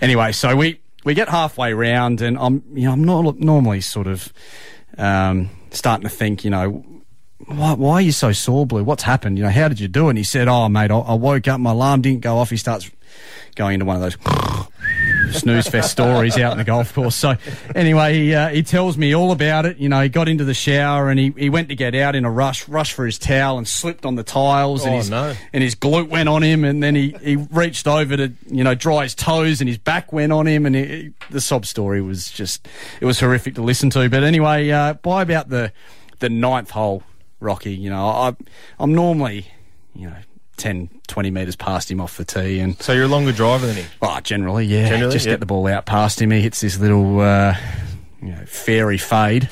anyway, 0.00 0.32
so 0.32 0.56
we 0.56 0.80
we 1.04 1.12
get 1.12 1.28
halfway 1.28 1.74
round, 1.74 2.22
and 2.22 2.38
I'm 2.38 2.62
you 2.72 2.86
know 2.86 2.92
I'm 2.92 3.04
not 3.04 3.38
normally 3.38 3.82
sort 3.82 4.06
of 4.06 4.32
um, 4.96 5.50
starting 5.70 6.04
to 6.04 6.14
think, 6.14 6.44
you 6.44 6.50
know. 6.50 6.84
Why, 7.44 7.74
why, 7.74 7.92
are 7.96 8.00
you 8.00 8.12
so 8.12 8.32
sore, 8.32 8.66
Blue? 8.66 8.82
What's 8.82 9.02
happened? 9.02 9.36
You 9.36 9.44
know, 9.44 9.50
how 9.50 9.68
did 9.68 9.78
you 9.78 9.88
do 9.88 10.06
it? 10.06 10.10
And 10.10 10.18
he 10.18 10.24
said, 10.24 10.48
"Oh, 10.48 10.70
mate, 10.70 10.90
I, 10.90 10.96
I 10.96 11.14
woke 11.14 11.46
up, 11.46 11.60
my 11.60 11.72
alarm 11.72 12.00
didn't 12.00 12.22
go 12.22 12.38
off." 12.38 12.48
He 12.48 12.56
starts 12.56 12.90
going 13.54 13.74
into 13.74 13.84
one 13.84 13.96
of 13.96 14.02
those 14.02 14.16
snooze 15.32 15.68
fest 15.68 15.90
stories 15.90 16.36
out 16.38 16.52
in 16.52 16.58
the 16.58 16.64
golf 16.64 16.94
course. 16.94 17.14
So 17.14 17.36
anyway, 17.74 18.14
he, 18.14 18.34
uh, 18.34 18.48
he 18.48 18.62
tells 18.62 18.96
me 18.96 19.14
all 19.14 19.32
about 19.32 19.66
it. 19.66 19.78
You 19.78 19.88
know, 19.88 20.00
he 20.00 20.08
got 20.08 20.28
into 20.28 20.44
the 20.44 20.54
shower 20.54 21.10
and 21.10 21.18
he, 21.18 21.32
he 21.36 21.50
went 21.50 21.68
to 21.68 21.76
get 21.76 21.94
out 21.94 22.14
in 22.14 22.24
a 22.24 22.30
rush, 22.30 22.68
rush 22.68 22.92
for 22.92 23.06
his 23.06 23.18
towel 23.18 23.58
and 23.58 23.66
slipped 23.66 24.04
on 24.04 24.14
the 24.14 24.22
tiles 24.22 24.84
oh, 24.84 24.86
and 24.86 24.96
his 24.96 25.10
no. 25.10 25.34
and 25.52 25.62
his 25.62 25.74
glute 25.74 26.08
went 26.08 26.28
on 26.28 26.42
him 26.42 26.64
and 26.64 26.82
then 26.82 26.94
he, 26.94 27.14
he 27.22 27.36
reached 27.36 27.86
over 27.86 28.16
to 28.16 28.32
you 28.48 28.64
know 28.64 28.74
dry 28.74 29.02
his 29.02 29.14
toes 29.14 29.60
and 29.60 29.68
his 29.68 29.78
back 29.78 30.12
went 30.12 30.32
on 30.32 30.46
him 30.46 30.66
and 30.66 30.76
he, 30.76 31.12
the 31.30 31.40
sob 31.40 31.66
story 31.66 32.00
was 32.00 32.30
just 32.30 32.66
it 33.00 33.04
was 33.04 33.20
horrific 33.20 33.54
to 33.54 33.62
listen 33.62 33.90
to. 33.90 34.08
But 34.08 34.22
anyway, 34.22 34.70
uh, 34.70 34.94
by 34.94 35.22
about 35.22 35.48
the 35.48 35.72
the 36.18 36.28
ninth 36.28 36.70
hole, 36.70 37.02
Rocky, 37.40 37.74
you 37.74 37.90
know, 37.90 38.06
I 38.06 38.36
I'm 38.78 38.94
normally 38.94 39.48
you 39.94 40.08
know 40.10 40.16
10, 40.56 40.88
20 41.06 41.30
metres 41.30 41.56
past 41.56 41.90
him 41.90 42.00
off 42.00 42.16
the 42.16 42.24
tee. 42.24 42.60
And 42.60 42.80
so 42.82 42.92
you're 42.92 43.04
a 43.04 43.08
longer 43.08 43.32
driver 43.32 43.66
than 43.66 43.76
him. 43.76 43.86
Oh, 44.02 44.20
generally, 44.20 44.66
yeah. 44.66 44.88
Generally, 44.88 45.12
just 45.12 45.26
yeah. 45.26 45.32
get 45.32 45.40
the 45.40 45.46
ball 45.46 45.66
out 45.66 45.86
past 45.86 46.20
him. 46.20 46.30
He 46.30 46.40
hits 46.40 46.60
this 46.60 46.78
little 46.78 47.20
uh, 47.20 47.54
you 48.22 48.30
know, 48.30 48.44
fairy 48.46 48.98
fade 48.98 49.48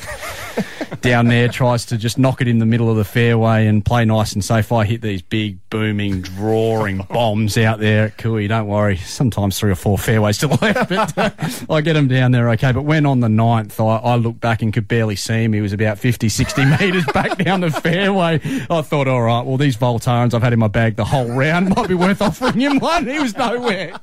down 1.00 1.26
there, 1.26 1.48
tries 1.48 1.84
to 1.86 1.98
just 1.98 2.18
knock 2.18 2.40
it 2.40 2.48
in 2.48 2.58
the 2.58 2.66
middle 2.66 2.90
of 2.90 2.96
the 2.96 3.04
fairway 3.04 3.66
and 3.66 3.84
play 3.84 4.04
nice 4.04 4.32
and 4.32 4.44
safe. 4.44 4.72
I 4.72 4.84
hit 4.84 5.02
these 5.02 5.22
big, 5.22 5.58
booming, 5.70 6.22
drawing 6.22 6.98
bombs 7.10 7.58
out 7.58 7.78
there 7.78 8.06
at 8.06 8.18
Cooey. 8.18 8.48
Don't 8.48 8.66
worry, 8.66 8.96
sometimes 8.96 9.58
three 9.58 9.70
or 9.70 9.74
four 9.76 9.98
fairways 9.98 10.38
to 10.38 10.46
the 10.48 10.58
left, 10.62 10.88
but 10.88 11.18
uh, 11.18 11.74
I 11.74 11.80
get 11.82 11.96
him 11.96 12.08
down 12.08 12.32
there 12.32 12.48
okay. 12.50 12.72
But 12.72 12.82
when 12.82 13.06
on 13.06 13.20
the 13.20 13.28
ninth, 13.28 13.78
I, 13.80 13.96
I 13.96 14.16
looked 14.16 14.40
back 14.40 14.62
and 14.62 14.72
could 14.72 14.88
barely 14.88 15.16
see 15.16 15.44
him. 15.44 15.52
He 15.52 15.60
was 15.60 15.72
about 15.72 15.98
50, 15.98 16.28
60 16.28 16.64
metres 16.80 17.04
back 17.12 17.36
down 17.38 17.60
the 17.60 17.70
fairway. 17.70 18.40
I 18.70 18.82
thought, 18.82 19.08
all 19.08 19.22
right, 19.22 19.44
well, 19.44 19.56
these 19.56 19.76
Voltarens 19.76 20.34
I've 20.34 20.42
had 20.42 20.52
in 20.52 20.58
my 20.58 20.68
bag 20.68 20.96
the 20.96 21.04
whole 21.04 21.28
round 21.28 21.74
might 21.76 21.88
be 21.88 21.94
worth 21.94 22.22
offering 22.22 22.60
him 22.60 22.78
one. 22.78 23.06
He 23.06 23.18
was 23.18 23.36
nowhere. 23.36 24.00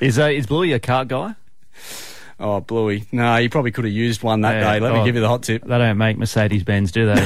Is, 0.00 0.18
uh, 0.18 0.24
is 0.24 0.46
Bluey 0.46 0.72
a 0.72 0.80
cart 0.80 1.08
guy? 1.08 1.34
Oh, 2.40 2.60
Bluey. 2.60 3.04
No, 3.12 3.36
you 3.36 3.48
probably 3.48 3.70
could 3.70 3.84
have 3.84 3.94
used 3.94 4.22
one 4.22 4.40
that 4.40 4.54
yeah, 4.54 4.74
day. 4.74 4.80
Let 4.80 4.92
oh, 4.92 4.98
me 4.98 5.04
give 5.04 5.14
you 5.14 5.20
the 5.20 5.28
hot 5.28 5.44
tip. 5.44 5.62
They 5.62 5.78
don't 5.78 5.96
make 5.96 6.18
Mercedes 6.18 6.64
Benz, 6.64 6.90
do 6.90 7.06
they? 7.06 7.14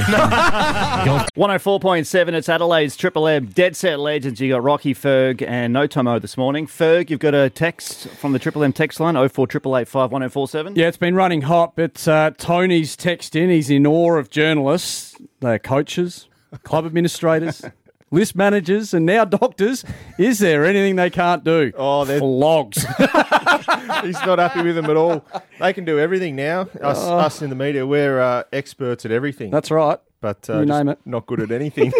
104.7, 1.39 2.33
it's 2.33 2.47
Adelaide's 2.47 2.95
Triple 2.95 3.27
M. 3.27 3.47
Dead 3.47 3.75
set 3.75 3.99
legends. 3.99 4.39
You 4.39 4.49
got 4.49 4.63
Rocky 4.63 4.93
Ferg 4.93 5.41
and 5.41 5.73
No 5.73 5.87
Tomo 5.87 6.19
this 6.19 6.37
morning. 6.37 6.67
Ferg, 6.67 7.09
you've 7.09 7.19
got 7.19 7.33
a 7.33 7.49
text 7.49 8.07
from 8.09 8.33
the 8.33 8.39
Triple 8.39 8.63
M 8.63 8.71
text 8.71 8.99
line, 8.99 9.15
0488851047. 9.15 10.77
Yeah, 10.77 10.87
it's 10.87 10.97
been 10.97 11.15
running 11.15 11.41
hot, 11.41 11.75
but 11.75 12.07
uh, 12.07 12.31
Tony's 12.37 12.95
text 12.95 13.35
in. 13.35 13.49
He's 13.49 13.69
in 13.69 13.87
awe 13.87 14.17
of 14.17 14.29
journalists. 14.29 15.17
They're 15.39 15.59
coaches, 15.59 16.27
club 16.63 16.85
administrators. 16.85 17.63
list 18.11 18.35
managers, 18.35 18.93
and 18.93 19.05
now 19.05 19.25
doctors. 19.39 19.83
Is 20.17 20.39
there 20.39 20.65
anything 20.65 20.95
they 20.95 21.09
can't 21.09 21.43
do? 21.43 21.71
Oh, 21.75 22.05
they're 22.05 22.19
logs. 22.19 22.83
He's 24.03 24.19
not 24.25 24.39
happy 24.39 24.63
with 24.63 24.75
them 24.75 24.85
at 24.85 24.97
all. 24.97 25.25
They 25.59 25.73
can 25.73 25.85
do 25.85 25.99
everything 25.99 26.35
now. 26.35 26.61
Us, 26.81 26.99
oh. 26.99 27.17
us 27.17 27.41
in 27.41 27.49
the 27.49 27.55
media, 27.55 27.85
we're 27.85 28.19
uh, 28.19 28.43
experts 28.53 29.05
at 29.05 29.11
everything. 29.11 29.51
That's 29.51 29.71
right. 29.71 29.99
but 30.21 30.49
uh, 30.49 30.63
name 30.63 30.89
it. 30.89 30.99
not 31.05 31.25
good 31.25 31.39
at 31.39 31.51
anything. 31.59 31.93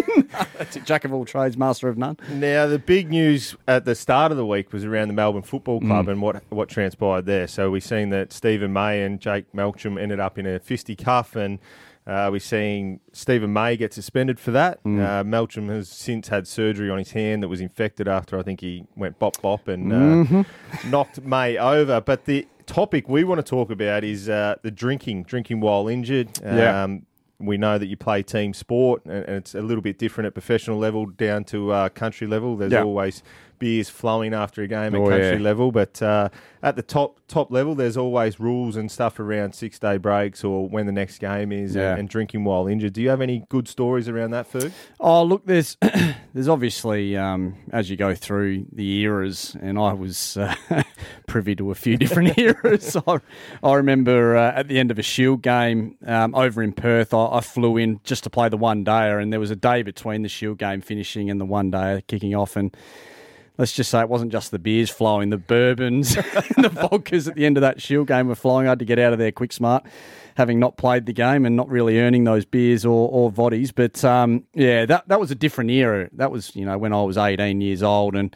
That's 0.58 0.76
it. 0.76 0.84
Jack 0.84 1.04
of 1.04 1.12
all 1.12 1.24
trades, 1.24 1.56
master 1.56 1.88
of 1.88 1.98
none. 1.98 2.18
Now, 2.30 2.66
the 2.66 2.78
big 2.78 3.10
news 3.10 3.56
at 3.66 3.84
the 3.84 3.94
start 3.94 4.32
of 4.32 4.38
the 4.38 4.46
week 4.46 4.72
was 4.72 4.84
around 4.84 5.08
the 5.08 5.14
Melbourne 5.14 5.42
Football 5.42 5.80
Club 5.80 6.06
mm. 6.06 6.12
and 6.12 6.22
what, 6.22 6.42
what 6.50 6.68
transpired 6.68 7.26
there. 7.26 7.46
So 7.46 7.70
we've 7.70 7.84
seen 7.84 8.10
that 8.10 8.32
Steven 8.32 8.72
May 8.72 9.02
and 9.02 9.20
Jake 9.20 9.52
Melksham 9.52 10.00
ended 10.00 10.20
up 10.20 10.38
in 10.38 10.46
a 10.46 10.58
fisticuff 10.58 11.36
and 11.36 11.58
uh, 12.10 12.28
we're 12.28 12.40
seeing 12.40 12.98
Steven 13.12 13.52
May 13.52 13.76
get 13.76 13.94
suspended 13.94 14.40
for 14.40 14.50
that. 14.50 14.82
Mm. 14.82 15.00
Uh, 15.00 15.22
Melksham 15.22 15.68
has 15.68 15.88
since 15.88 16.26
had 16.26 16.48
surgery 16.48 16.90
on 16.90 16.98
his 16.98 17.12
hand 17.12 17.40
that 17.44 17.48
was 17.48 17.60
infected 17.60 18.08
after 18.08 18.36
I 18.36 18.42
think 18.42 18.60
he 18.60 18.84
went 18.96 19.20
bop 19.20 19.40
bop 19.40 19.68
and 19.68 19.92
uh, 19.92 19.96
mm-hmm. 19.96 20.90
knocked 20.90 21.22
May 21.22 21.56
over. 21.56 22.00
But 22.00 22.24
the 22.24 22.48
topic 22.66 23.08
we 23.08 23.22
want 23.22 23.38
to 23.38 23.48
talk 23.48 23.70
about 23.70 24.02
is 24.02 24.28
uh, 24.28 24.56
the 24.62 24.72
drinking, 24.72 25.22
drinking 25.22 25.60
while 25.60 25.86
injured. 25.86 26.30
Yeah. 26.42 26.82
Um, 26.82 27.06
we 27.38 27.56
know 27.56 27.78
that 27.78 27.86
you 27.86 27.96
play 27.96 28.24
team 28.24 28.54
sport, 28.54 29.04
and, 29.04 29.24
it's 29.28 29.54
a 29.54 29.62
little 29.62 29.80
bit 29.80 29.96
different 29.96 30.26
at 30.26 30.34
professional 30.34 30.78
level 30.78 31.06
down 31.06 31.44
to 31.44 31.70
uh, 31.70 31.88
country 31.90 32.26
level. 32.26 32.56
There's 32.56 32.72
yeah. 32.72 32.82
always 32.82 33.22
beers 33.60 33.88
flowing 33.88 34.34
after 34.34 34.62
a 34.62 34.66
game 34.66 34.94
at 34.94 35.00
oh, 35.00 35.08
country 35.08 35.34
yeah. 35.34 35.38
level, 35.38 35.70
but 35.70 36.02
uh, 36.02 36.28
at 36.64 36.74
the 36.74 36.82
top 36.82 37.20
top 37.28 37.52
level, 37.52 37.76
there's 37.76 37.96
always 37.96 38.40
rules 38.40 38.74
and 38.74 38.90
stuff 38.90 39.20
around 39.20 39.54
six 39.54 39.78
day 39.78 39.96
breaks 39.96 40.42
or 40.42 40.68
when 40.68 40.86
the 40.86 40.92
next 40.92 41.18
game 41.18 41.52
is, 41.52 41.76
yeah. 41.76 41.92
and, 41.92 42.00
and, 42.00 42.08
drinking 42.08 42.42
while 42.42 42.66
injured. 42.66 42.92
Do 42.94 43.02
you 43.02 43.10
have 43.10 43.20
any 43.20 43.44
good 43.48 43.68
stories 43.68 44.08
around 44.08 44.32
that, 44.32 44.50
Ferg? 44.50 44.72
Oh, 44.98 45.22
look, 45.22 45.46
there's 45.46 45.76
there's 46.34 46.48
obviously 46.48 47.16
um, 47.16 47.54
as 47.72 47.88
you 47.88 47.96
go 47.96 48.14
through 48.16 48.66
the 48.72 49.00
eras, 49.00 49.56
and 49.60 49.78
I 49.78 49.92
was 49.92 50.36
uh, 50.36 50.54
privy 51.28 51.54
to 51.56 51.70
a 51.70 51.74
few 51.76 51.96
different 51.96 52.36
eras. 52.38 52.96
I, 53.06 53.20
I 53.62 53.74
remember 53.74 54.36
uh, 54.36 54.52
at 54.52 54.66
the 54.66 54.80
end 54.80 54.90
of 54.90 54.98
a 54.98 55.02
Shield 55.02 55.42
game 55.42 55.96
um, 56.04 56.34
over 56.34 56.62
in 56.62 56.72
Perth, 56.72 57.14
I, 57.14 57.26
I, 57.26 57.40
flew 57.40 57.76
in 57.76 58.00
just 58.04 58.24
to 58.24 58.30
play 58.30 58.48
the 58.48 58.56
one 58.56 58.84
dayer, 58.84 59.22
and 59.22 59.32
there 59.32 59.40
was 59.40 59.50
a 59.50 59.56
day 59.56 59.82
between 59.82 60.22
the 60.22 60.28
Shield 60.28 60.58
game 60.58 60.80
finishing 60.80 61.30
and 61.30 61.40
the 61.40 61.44
one 61.44 61.70
day 61.70 62.02
kicking 62.08 62.34
off, 62.34 62.56
and 62.56 62.74
let's 63.60 63.72
just 63.72 63.90
say 63.90 64.00
it 64.00 64.08
wasn't 64.08 64.32
just 64.32 64.50
the 64.50 64.58
beers 64.58 64.88
flowing, 64.88 65.28
the 65.28 65.36
bourbons 65.36 66.16
and 66.16 66.24
the 66.64 66.70
vodkas 66.70 67.28
at 67.28 67.34
the 67.34 67.44
end 67.44 67.58
of 67.58 67.60
that 67.60 67.80
Shield 67.80 68.08
game 68.08 68.26
were 68.26 68.34
flowing. 68.34 68.66
I 68.66 68.70
had 68.70 68.78
to 68.78 68.86
get 68.86 68.98
out 68.98 69.12
of 69.12 69.18
there 69.18 69.30
quick 69.30 69.52
smart, 69.52 69.84
having 70.36 70.58
not 70.58 70.78
played 70.78 71.04
the 71.04 71.12
game 71.12 71.44
and 71.44 71.56
not 71.56 71.68
really 71.68 72.00
earning 72.00 72.24
those 72.24 72.46
beers 72.46 72.86
or, 72.86 73.10
or 73.10 73.30
voddies. 73.30 73.70
But 73.72 74.02
um, 74.02 74.44
yeah, 74.54 74.86
that, 74.86 75.06
that 75.08 75.20
was 75.20 75.30
a 75.30 75.34
different 75.34 75.70
era. 75.70 76.08
That 76.14 76.32
was, 76.32 76.56
you 76.56 76.64
know, 76.64 76.78
when 76.78 76.94
I 76.94 77.02
was 77.02 77.18
18 77.18 77.60
years 77.60 77.82
old 77.82 78.16
and 78.16 78.34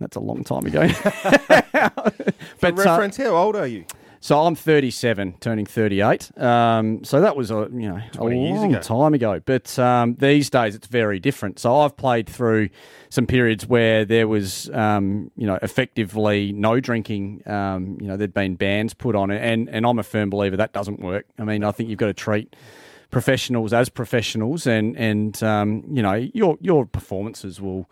that's 0.00 0.16
a 0.16 0.20
long 0.20 0.42
time 0.42 0.66
ago. 0.66 0.80
but, 1.48 2.42
For 2.58 2.72
reference, 2.72 3.20
uh, 3.20 3.24
how 3.24 3.36
old 3.36 3.54
are 3.54 3.68
you? 3.68 3.84
So 4.26 4.42
I'm 4.42 4.56
37, 4.56 5.36
turning 5.38 5.66
38. 5.66 6.36
Um, 6.36 7.04
so 7.04 7.20
that 7.20 7.36
was 7.36 7.52
a 7.52 7.68
you 7.72 7.88
know 7.88 8.00
a 8.18 8.24
long 8.24 8.74
ago. 8.74 8.82
time 8.82 9.14
ago. 9.14 9.38
But 9.38 9.78
um, 9.78 10.16
these 10.16 10.50
days 10.50 10.74
it's 10.74 10.88
very 10.88 11.20
different. 11.20 11.60
So 11.60 11.78
I've 11.78 11.96
played 11.96 12.28
through 12.28 12.70
some 13.08 13.28
periods 13.28 13.68
where 13.68 14.04
there 14.04 14.26
was 14.26 14.68
um, 14.70 15.30
you 15.36 15.46
know 15.46 15.60
effectively 15.62 16.50
no 16.50 16.80
drinking. 16.80 17.48
Um, 17.48 17.98
you 18.00 18.08
know 18.08 18.16
there'd 18.16 18.34
been 18.34 18.56
bans 18.56 18.94
put 18.94 19.14
on 19.14 19.30
it, 19.30 19.40
and 19.44 19.68
and 19.68 19.86
I'm 19.86 20.00
a 20.00 20.02
firm 20.02 20.28
believer 20.28 20.56
that 20.56 20.72
doesn't 20.72 20.98
work. 20.98 21.26
I 21.38 21.44
mean 21.44 21.62
I 21.62 21.70
think 21.70 21.88
you've 21.88 22.00
got 22.00 22.06
to 22.06 22.12
treat 22.12 22.56
professionals 23.12 23.72
as 23.72 23.88
professionals, 23.88 24.66
and 24.66 24.96
and 24.96 25.40
um, 25.44 25.84
you 25.88 26.02
know 26.02 26.14
your 26.14 26.58
your 26.60 26.84
performances 26.84 27.60
will 27.60 27.88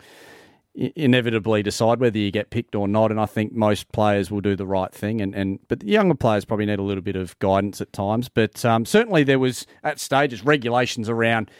inevitably 0.74 1.62
decide 1.62 2.00
whether 2.00 2.18
you 2.18 2.30
get 2.30 2.50
picked 2.50 2.74
or 2.74 2.88
not. 2.88 3.10
And 3.10 3.20
I 3.20 3.26
think 3.26 3.52
most 3.52 3.90
players 3.92 4.30
will 4.30 4.40
do 4.40 4.56
the 4.56 4.66
right 4.66 4.92
thing. 4.92 5.20
And, 5.20 5.34
and 5.34 5.60
but 5.68 5.80
the 5.80 5.86
younger 5.86 6.14
players 6.14 6.44
probably 6.44 6.66
need 6.66 6.78
a 6.78 6.82
little 6.82 7.02
bit 7.02 7.16
of 7.16 7.38
guidance 7.38 7.80
at 7.80 7.92
times. 7.92 8.28
But 8.28 8.64
um, 8.64 8.84
certainly 8.84 9.22
there 9.22 9.38
was 9.38 9.66
at 9.82 10.00
stages 10.00 10.44
regulations 10.44 11.08
around, 11.08 11.50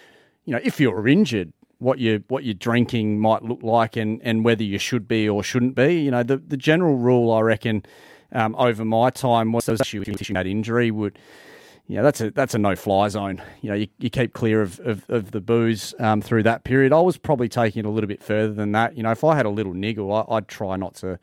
you 0.45 0.55
know, 0.55 0.61
if 0.65 0.81
you're 0.81 1.07
injured, 1.07 1.53
what 1.79 1.99
you 1.99 2.25
what 2.29 2.45
your 2.45 2.55
drinking 2.55 3.21
might 3.21 3.43
look 3.43 3.63
like, 3.63 3.97
and, 3.97 4.21
and 4.23 4.45
whether 4.45 4.65
you 4.65 4.79
should 4.79 5.07
be 5.07 5.29
or 5.29 5.43
shouldn't 5.43 5.75
be. 5.75 6.01
You 6.01 6.11
know, 6.11 6.23
the 6.23 6.39
the 6.39 6.57
general 6.57 6.97
rule 6.97 7.33
I 7.33 7.41
reckon 7.41 7.85
um, 8.33 8.55
over 8.57 8.85
my 8.85 9.11
time 9.11 9.53
was 9.53 9.67
that 10.35 10.47
injury 10.47 10.91
would 10.91 11.19
yeah, 11.87 12.01
that's 12.01 12.21
a 12.21 12.31
that's 12.31 12.55
a 12.55 12.59
no 12.59 12.77
fly 12.77 13.09
zone. 13.09 13.43
You 13.61 13.71
know, 13.71 13.77
you, 13.77 13.89
you 13.99 14.09
keep 14.09 14.33
clear 14.33 14.63
of, 14.63 14.81
of, 14.81 15.05
of 15.11 15.31
the 15.33 15.41
booze 15.41 15.95
um, 15.99 16.23
through 16.23 16.45
that 16.45 16.65
period. 16.65 16.93
I 16.93 17.01
was 17.01 17.19
probably 17.19 17.49
taking 17.49 17.81
it 17.81 17.87
a 17.87 17.91
little 17.91 18.09
bit 18.09 18.23
further 18.23 18.55
than 18.55 18.73
that. 18.73 18.97
You 18.97 19.03
know, 19.03 19.11
if 19.11 19.23
I 19.23 19.37
had 19.37 19.45
a 19.45 19.51
little 19.51 19.75
niggle, 19.75 20.13
I, 20.13 20.35
would 20.35 20.49
try 20.49 20.77
not 20.77 20.95
to 20.97 21.19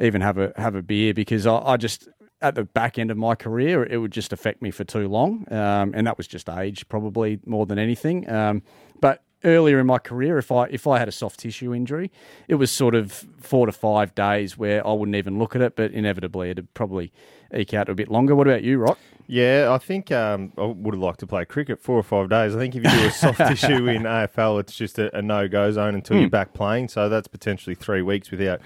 even 0.00 0.22
have 0.22 0.38
a 0.38 0.54
have 0.56 0.74
a 0.74 0.82
beer 0.82 1.12
because 1.12 1.46
I, 1.46 1.58
I, 1.58 1.76
just 1.76 2.08
at 2.40 2.54
the 2.54 2.64
back 2.64 2.98
end 2.98 3.10
of 3.10 3.18
my 3.18 3.34
career 3.34 3.84
it 3.84 3.98
would 3.98 4.12
just 4.12 4.32
affect 4.32 4.62
me 4.62 4.70
for 4.70 4.84
too 4.84 5.06
long, 5.06 5.44
um, 5.52 5.92
and 5.94 6.06
that 6.06 6.16
was 6.16 6.26
just 6.26 6.48
age 6.48 6.88
probably 6.88 7.38
more 7.44 7.66
than 7.66 7.78
anything. 7.78 8.28
Um, 8.30 8.62
but 9.02 9.22
earlier 9.44 9.78
in 9.78 9.86
my 9.86 9.98
career, 9.98 10.38
if 10.38 10.52
I 10.52 10.64
if 10.64 10.86
I 10.86 10.98
had 10.98 11.08
a 11.08 11.12
soft 11.12 11.40
tissue 11.40 11.74
injury, 11.74 12.10
it 12.48 12.56
was 12.56 12.70
sort 12.70 12.94
of 12.94 13.26
four 13.38 13.66
to 13.66 13.72
five 13.72 14.14
days 14.14 14.56
where 14.56 14.86
I 14.86 14.92
wouldn't 14.92 15.16
even 15.16 15.38
look 15.38 15.56
at 15.56 15.62
it, 15.62 15.76
but 15.76 15.92
inevitably 15.92 16.50
it'd 16.50 16.72
probably 16.74 17.12
eke 17.54 17.74
out 17.74 17.88
a 17.88 17.94
bit 17.94 18.10
longer. 18.10 18.34
What 18.34 18.46
about 18.46 18.62
you, 18.62 18.78
Rock? 18.78 18.98
Yeah, 19.26 19.68
I 19.70 19.78
think 19.78 20.10
um, 20.10 20.52
I 20.58 20.64
would 20.64 20.94
have 20.94 21.02
liked 21.02 21.20
to 21.20 21.26
play 21.26 21.44
cricket 21.44 21.80
four 21.80 21.96
or 21.96 22.02
five 22.02 22.28
days. 22.28 22.54
I 22.54 22.58
think 22.58 22.74
if 22.74 22.82
you 22.82 22.90
do 22.90 23.06
a 23.06 23.10
soft 23.12 23.38
tissue 23.48 23.86
in 23.86 24.02
AFL, 24.02 24.58
it's 24.58 24.74
just 24.74 24.98
a, 24.98 25.16
a 25.16 25.22
no 25.22 25.46
go 25.46 25.70
zone 25.70 25.94
until 25.94 26.16
mm. 26.16 26.22
you're 26.22 26.30
back 26.30 26.52
playing. 26.52 26.88
So 26.88 27.08
that's 27.08 27.28
potentially 27.28 27.76
three 27.76 28.02
weeks 28.02 28.32
without 28.32 28.60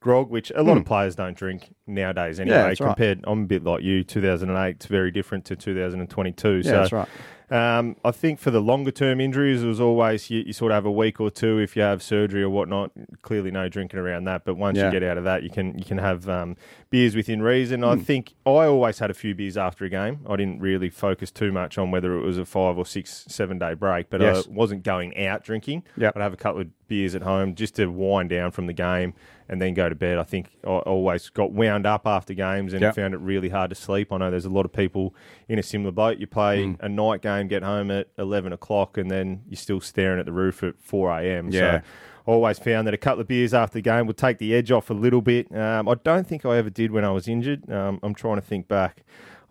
grog, 0.00 0.28
which 0.28 0.50
a 0.54 0.62
lot 0.62 0.74
mm. 0.74 0.78
of 0.78 0.82
hmm. 0.82 0.88
players 0.88 1.14
don't 1.14 1.36
drink 1.36 1.74
nowadays 1.86 2.40
anyway. 2.40 2.56
Yeah, 2.56 2.74
compared, 2.74 3.18
right. 3.18 3.32
I'm 3.32 3.44
a 3.44 3.46
bit 3.46 3.64
like 3.64 3.82
you. 3.82 4.04
2008, 4.04 4.70
it's 4.76 4.86
very 4.86 5.10
different 5.10 5.44
to 5.46 5.56
2022. 5.56 6.56
Yeah, 6.56 6.62
so 6.62 6.70
that's 6.70 6.92
right. 6.92 7.08
Um, 7.50 7.96
I 8.04 8.12
think 8.12 8.38
for 8.38 8.52
the 8.52 8.60
longer 8.60 8.92
term 8.92 9.20
injuries, 9.20 9.64
it 9.64 9.66
was 9.66 9.80
always 9.80 10.30
you, 10.30 10.44
you, 10.46 10.52
sort 10.52 10.70
of 10.70 10.76
have 10.76 10.86
a 10.86 10.90
week 10.90 11.20
or 11.20 11.30
two 11.30 11.58
if 11.58 11.74
you 11.74 11.82
have 11.82 12.00
surgery 12.00 12.42
or 12.42 12.48
whatnot. 12.48 12.92
Clearly, 13.22 13.50
no 13.50 13.68
drinking 13.68 13.98
around 13.98 14.24
that. 14.24 14.44
But 14.44 14.54
once 14.54 14.78
yeah. 14.78 14.86
you 14.86 14.92
get 14.92 15.02
out 15.02 15.18
of 15.18 15.24
that, 15.24 15.42
you 15.42 15.50
can 15.50 15.76
you 15.76 15.84
can 15.84 15.98
have 15.98 16.28
um, 16.28 16.56
beers 16.90 17.16
within 17.16 17.42
reason. 17.42 17.80
Mm. 17.80 17.88
I 17.88 17.94
hmm. 17.96 18.02
think 18.02 18.34
I 18.46 18.66
always 18.66 19.00
had 19.00 19.10
a 19.10 19.14
few 19.14 19.34
beers 19.34 19.56
after 19.56 19.84
a 19.84 19.90
game. 19.90 20.20
I 20.28 20.36
didn't 20.36 20.60
really 20.60 20.90
focus 20.90 21.32
too 21.32 21.50
much 21.50 21.76
on 21.76 21.90
whether 21.90 22.16
it 22.16 22.22
was 22.22 22.38
a 22.38 22.46
five 22.46 22.78
or 22.78 22.86
six, 22.86 23.24
seven 23.26 23.58
day 23.58 23.74
break. 23.74 24.10
But 24.10 24.20
yes. 24.20 24.46
I 24.46 24.50
wasn't 24.50 24.84
going 24.84 25.18
out 25.18 25.42
drinking. 25.42 25.82
Yep. 25.96 26.16
I'd 26.16 26.22
have 26.22 26.32
a 26.32 26.36
couple 26.36 26.60
of 26.60 26.68
beers 26.86 27.16
at 27.16 27.22
home 27.22 27.56
just 27.56 27.74
to 27.76 27.86
wind 27.86 28.30
down 28.30 28.52
from 28.52 28.66
the 28.66 28.72
game 28.72 29.14
and 29.50 29.60
then 29.60 29.74
go 29.74 29.88
to 29.88 29.96
bed. 29.96 30.16
I 30.16 30.22
think 30.22 30.48
I 30.62 30.68
always 30.68 31.28
got 31.28 31.50
wound 31.50 31.84
up 31.84 32.06
after 32.06 32.32
games 32.34 32.72
and 32.72 32.82
yep. 32.82 32.94
found 32.94 33.14
it 33.14 33.20
really 33.20 33.48
hard 33.48 33.70
to 33.70 33.74
sleep. 33.74 34.12
I 34.12 34.18
know 34.18 34.30
there's 34.30 34.44
a 34.44 34.50
lot 34.50 34.64
of 34.64 34.72
people 34.72 35.12
in 35.48 35.58
a 35.58 35.62
similar 35.62 35.90
boat. 35.90 36.18
You 36.18 36.28
play 36.28 36.64
mm. 36.64 36.76
a 36.78 36.88
night 36.88 37.20
game, 37.20 37.48
get 37.48 37.64
home 37.64 37.90
at 37.90 38.06
11 38.16 38.52
o'clock, 38.52 38.96
and 38.96 39.10
then 39.10 39.42
you're 39.48 39.56
still 39.56 39.80
staring 39.80 40.20
at 40.20 40.26
the 40.26 40.32
roof 40.32 40.62
at 40.62 40.80
4 40.80 41.18
a.m. 41.18 41.48
Yeah. 41.50 41.80
So 41.80 41.86
always 42.26 42.60
found 42.60 42.86
that 42.86 42.94
a 42.94 42.98
couple 42.98 43.22
of 43.22 43.26
beers 43.26 43.52
after 43.52 43.74
the 43.74 43.82
game 43.82 44.06
would 44.06 44.16
take 44.16 44.38
the 44.38 44.54
edge 44.54 44.70
off 44.70 44.88
a 44.88 44.94
little 44.94 45.20
bit. 45.20 45.52
Um, 45.52 45.88
I 45.88 45.94
don't 45.94 46.28
think 46.28 46.46
I 46.46 46.56
ever 46.56 46.70
did 46.70 46.92
when 46.92 47.04
I 47.04 47.10
was 47.10 47.26
injured. 47.26 47.68
Um, 47.68 47.98
I'm 48.04 48.14
trying 48.14 48.36
to 48.36 48.42
think 48.42 48.68
back. 48.68 49.02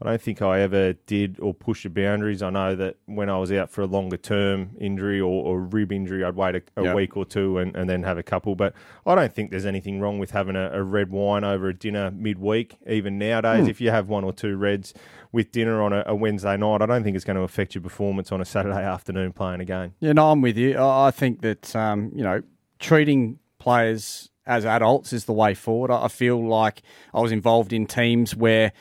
I 0.02 0.06
don't 0.06 0.22
think 0.22 0.42
I 0.42 0.62
ever 0.62 0.94
did 0.94 1.40
or 1.42 1.54
push 1.54 1.84
the 1.84 1.90
boundaries. 1.90 2.42
I 2.42 2.50
know 2.50 2.74
that 2.76 2.96
when 3.06 3.30
I 3.30 3.38
was 3.38 3.52
out 3.52 3.70
for 3.70 3.82
a 3.82 3.86
longer 3.86 4.16
term 4.16 4.72
injury 4.80 5.20
or, 5.20 5.46
or 5.46 5.60
rib 5.60 5.92
injury, 5.92 6.24
I'd 6.24 6.36
wait 6.36 6.56
a, 6.56 6.62
a 6.78 6.84
yep. 6.86 6.96
week 6.96 7.18
or 7.18 7.26
two 7.26 7.58
and, 7.58 7.76
and, 7.76 7.90
then 7.90 8.04
have 8.04 8.18
a 8.18 8.24
couple. 8.24 8.56
But 8.56 8.74
I 9.06 9.16
don't 9.16 9.34
think 9.34 9.52
there's 9.52 9.66
anything 9.66 10.00
wrong 10.00 10.18
with 10.18 10.32
having 10.32 10.56
a, 10.56 10.72
a 10.72 10.82
red 10.84 11.12
wine 11.12 11.44
over 11.44 11.68
a 11.68 11.74
dinner 11.74 12.12
midweek. 12.12 12.78
Even 12.88 13.18
nowadays, 13.18 13.66
mm. 13.66 13.70
if 13.70 13.82
you 13.82 13.92
have 13.92 14.08
one 14.08 14.24
or 14.24 14.32
two 14.32 14.56
reds 14.56 14.94
with 15.34 15.52
dinner 15.52 15.82
on 15.82 15.92
a, 15.92 16.04
a, 16.06 16.16
Wednesday 16.16 16.56
night, 16.56 16.82
I 16.82 16.86
don't 16.86 17.04
think 17.04 17.18
it's 17.18 17.26
going 17.26 17.38
to 17.38 17.44
affect 17.44 17.76
your 17.76 17.82
performance 17.82 18.32
on 18.32 18.40
a 18.40 18.46
Saturday 18.46 18.82
afternoon 18.82 19.34
playing 19.34 19.60
a 19.60 19.66
game. 19.66 19.96
Yeah, 20.00 20.14
no, 20.14 20.32
I'm 20.32 20.42
with 20.42 20.58
you. 20.58 20.80
I 20.80 21.12
think 21.12 21.42
that, 21.42 21.76
um, 21.76 22.12
you 22.16 22.24
know, 22.24 22.42
treating 22.80 23.40
players 23.58 24.30
as 24.46 24.66
adults 24.66 25.12
is 25.12 25.26
the 25.26 25.34
way 25.34 25.54
forward. 25.54 25.92
I 25.92 26.08
feel 26.08 26.42
like 26.48 26.84
I 27.14 27.20
was 27.20 27.34
involved 27.34 27.74
in 27.74 27.86
teams 27.86 28.34
where 28.34 28.72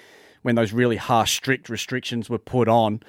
when 0.48 0.54
those 0.54 0.72
really 0.72 0.96
harsh, 0.96 1.34
strict 1.34 1.68
restrictions 1.68 2.30
were 2.30 2.38
put 2.38 2.68
on, 2.68 3.02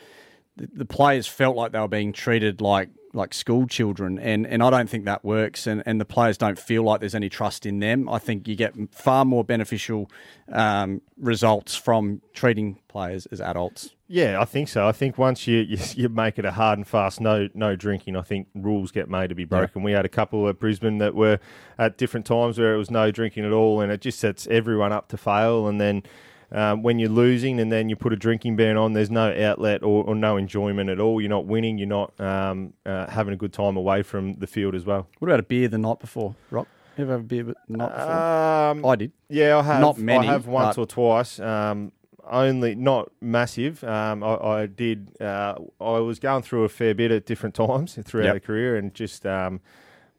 the, 0.57 0.69
the 0.73 0.83
players 0.83 1.25
felt 1.25 1.55
like 1.55 1.71
they 1.71 1.79
were 1.79 1.87
being 1.87 2.11
treated 2.11 2.59
like 2.59 2.89
like 3.13 3.33
school 3.33 3.65
children. 3.65 4.19
And 4.19 4.45
and 4.45 4.61
I 4.61 4.69
don't 4.69 4.89
think 4.89 5.05
that 5.05 5.23
works. 5.23 5.65
And 5.65 5.81
and 5.85 6.01
the 6.01 6.05
players 6.05 6.37
don't 6.37 6.59
feel 6.59 6.83
like 6.83 6.99
there's 6.99 7.15
any 7.15 7.29
trust 7.29 7.65
in 7.65 7.79
them. 7.79 8.09
I 8.09 8.19
think 8.19 8.45
you 8.45 8.57
get 8.57 8.73
far 8.93 9.23
more 9.23 9.45
beneficial 9.45 10.11
um, 10.51 11.01
results 11.17 11.77
from 11.77 12.21
treating 12.33 12.81
players 12.89 13.25
as 13.27 13.39
adults. 13.39 13.95
Yeah 14.09 14.41
I 14.41 14.43
think 14.43 14.67
so. 14.67 14.85
I 14.85 14.91
think 14.91 15.17
once 15.17 15.47
you, 15.47 15.59
you, 15.59 15.77
you 15.95 16.09
make 16.09 16.37
it 16.37 16.43
a 16.43 16.51
hard 16.51 16.77
and 16.77 16.85
fast 16.85 17.21
no 17.21 17.47
no 17.53 17.77
drinking 17.77 18.17
I 18.17 18.21
think 18.21 18.49
rules 18.53 18.91
get 18.91 19.07
made 19.09 19.29
to 19.29 19.35
be 19.35 19.45
broken. 19.45 19.81
Yeah. 19.81 19.85
we 19.85 19.91
had 19.93 20.05
a 20.05 20.09
couple 20.09 20.45
at 20.49 20.59
Brisbane 20.59 20.97
that 20.97 21.15
were 21.15 21.39
at 21.77 21.97
different 21.97 22.25
times 22.25 22.59
where 22.59 22.75
it 22.75 22.77
was 22.77 22.91
no 22.91 23.11
drinking 23.11 23.45
at 23.45 23.53
all 23.53 23.79
and 23.79 23.93
it 23.93 24.01
just 24.01 24.19
sets 24.19 24.45
everyone 24.47 24.91
up 24.91 25.07
to 25.07 25.17
fail. 25.17 25.69
And 25.69 25.79
then 25.79 26.03
um, 26.51 26.83
when 26.83 26.99
you're 26.99 27.09
losing 27.09 27.59
and 27.59 27.71
then 27.71 27.89
you 27.89 27.95
put 27.95 28.13
a 28.13 28.15
drinking 28.15 28.55
ban 28.55 28.77
on, 28.77 28.93
there's 28.93 29.11
no 29.11 29.31
outlet 29.31 29.83
or, 29.83 30.03
or 30.03 30.15
no 30.15 30.37
enjoyment 30.37 30.89
at 30.89 30.99
all. 30.99 31.21
You're 31.21 31.29
not 31.29 31.45
winning. 31.45 31.77
You're 31.77 31.87
not 31.87 32.19
um, 32.19 32.73
uh, 32.85 33.07
having 33.07 33.33
a 33.33 33.37
good 33.37 33.53
time 33.53 33.77
away 33.77 34.03
from 34.03 34.35
the 34.35 34.47
field 34.47 34.75
as 34.75 34.85
well. 34.85 35.07
What 35.19 35.27
about 35.27 35.39
a 35.39 35.43
beer 35.43 35.67
the 35.67 35.77
night 35.77 35.99
before, 35.99 36.35
Rock? 36.49 36.67
You 36.97 37.03
ever 37.03 37.13
have 37.13 37.21
a 37.21 37.23
beer 37.23 37.43
the 37.43 37.55
night 37.69 37.95
before? 37.95 38.11
Um, 38.11 38.85
I 38.85 38.95
did. 38.95 39.11
Yeah, 39.29 39.57
I 39.57 39.63
have. 39.63 39.81
Not 39.81 39.97
many. 39.97 40.27
I 40.27 40.31
have 40.31 40.47
once 40.47 40.77
or 40.77 40.85
twice. 40.85 41.39
Um, 41.39 41.91
only 42.29 42.75
not 42.75 43.11
massive. 43.21 43.83
Um, 43.83 44.23
I, 44.23 44.35
I, 44.35 44.65
did. 44.65 45.19
Uh, 45.21 45.55
I 45.79 45.99
was 45.99 46.19
going 46.19 46.43
through 46.43 46.63
a 46.63 46.69
fair 46.69 46.93
bit 46.93 47.11
at 47.11 47.25
different 47.25 47.55
times 47.55 47.97
throughout 48.05 48.25
yep. 48.25 48.33
the 48.35 48.39
career, 48.39 48.75
and 48.75 48.93
just 48.93 49.25
um, 49.25 49.61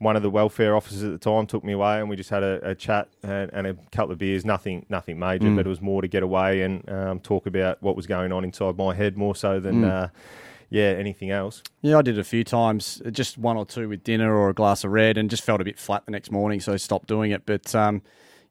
one 0.01 0.17
of 0.17 0.23
the 0.23 0.31
welfare 0.31 0.75
officers 0.75 1.03
at 1.03 1.13
the 1.13 1.19
time 1.19 1.47
took 1.47 1.63
me 1.63 1.75
away, 1.75 2.01
and 2.01 2.09
we 2.09 2.17
just 2.17 2.31
had 2.31 2.43
a, 2.43 2.71
a 2.71 2.75
chat 2.75 3.09
and, 3.23 3.51
and, 3.53 3.67
a 3.67 3.75
couple 3.93 4.13
of 4.13 4.19
beers. 4.19 4.47
Nothing, 4.47 4.87
nothing 4.89 5.19
major, 5.19 5.47
mm. 5.47 5.57
but 5.57 5.67
it 5.67 5.69
was 5.69 5.83
more 5.83 6.01
to 6.01 6.09
get 6.09 6.23
away 6.23 6.63
and 6.63 6.89
um, 6.89 7.21
talk 7.21 7.47
about 7.47 7.83
what 7.83 7.97
was 7.97 8.07
going 8.07 8.33
on 8.33 8.43
inside 8.43 8.77
my 8.77 8.95
head 8.95 9.17
more 9.17 9.37
so 9.37 9.61
than. 9.61 9.83
Mm. 9.83 9.91
Uh, 9.91 10.09
yeah, 10.73 10.85
anything 10.85 11.33
else? 11.33 11.65
Yeah, 11.83 11.99
I 11.99 12.03
did 12.03 12.17
it 12.17 12.21
a 12.21 12.25
few 12.25 12.45
times, 12.45 13.03
just 13.11 13.37
one 13.37 13.57
or 13.57 13.67
two 13.67 13.89
with 13.89 14.05
dinner 14.05 14.33
or 14.33 14.51
a 14.51 14.55
glass 14.55 14.85
of 14.85 14.93
red, 14.93 15.19
and 15.19 15.29
just 15.29 15.43
felt 15.43 15.61
a 15.61 15.65
bit 15.65 15.81
flat 15.81 16.05
the 16.07 16.13
next 16.13 16.31
morning, 16.31 16.61
so 16.61 16.77
stopped 16.77 17.09
doing 17.09 17.33
it. 17.33 17.45
But 17.45 17.75
um, 17.75 18.03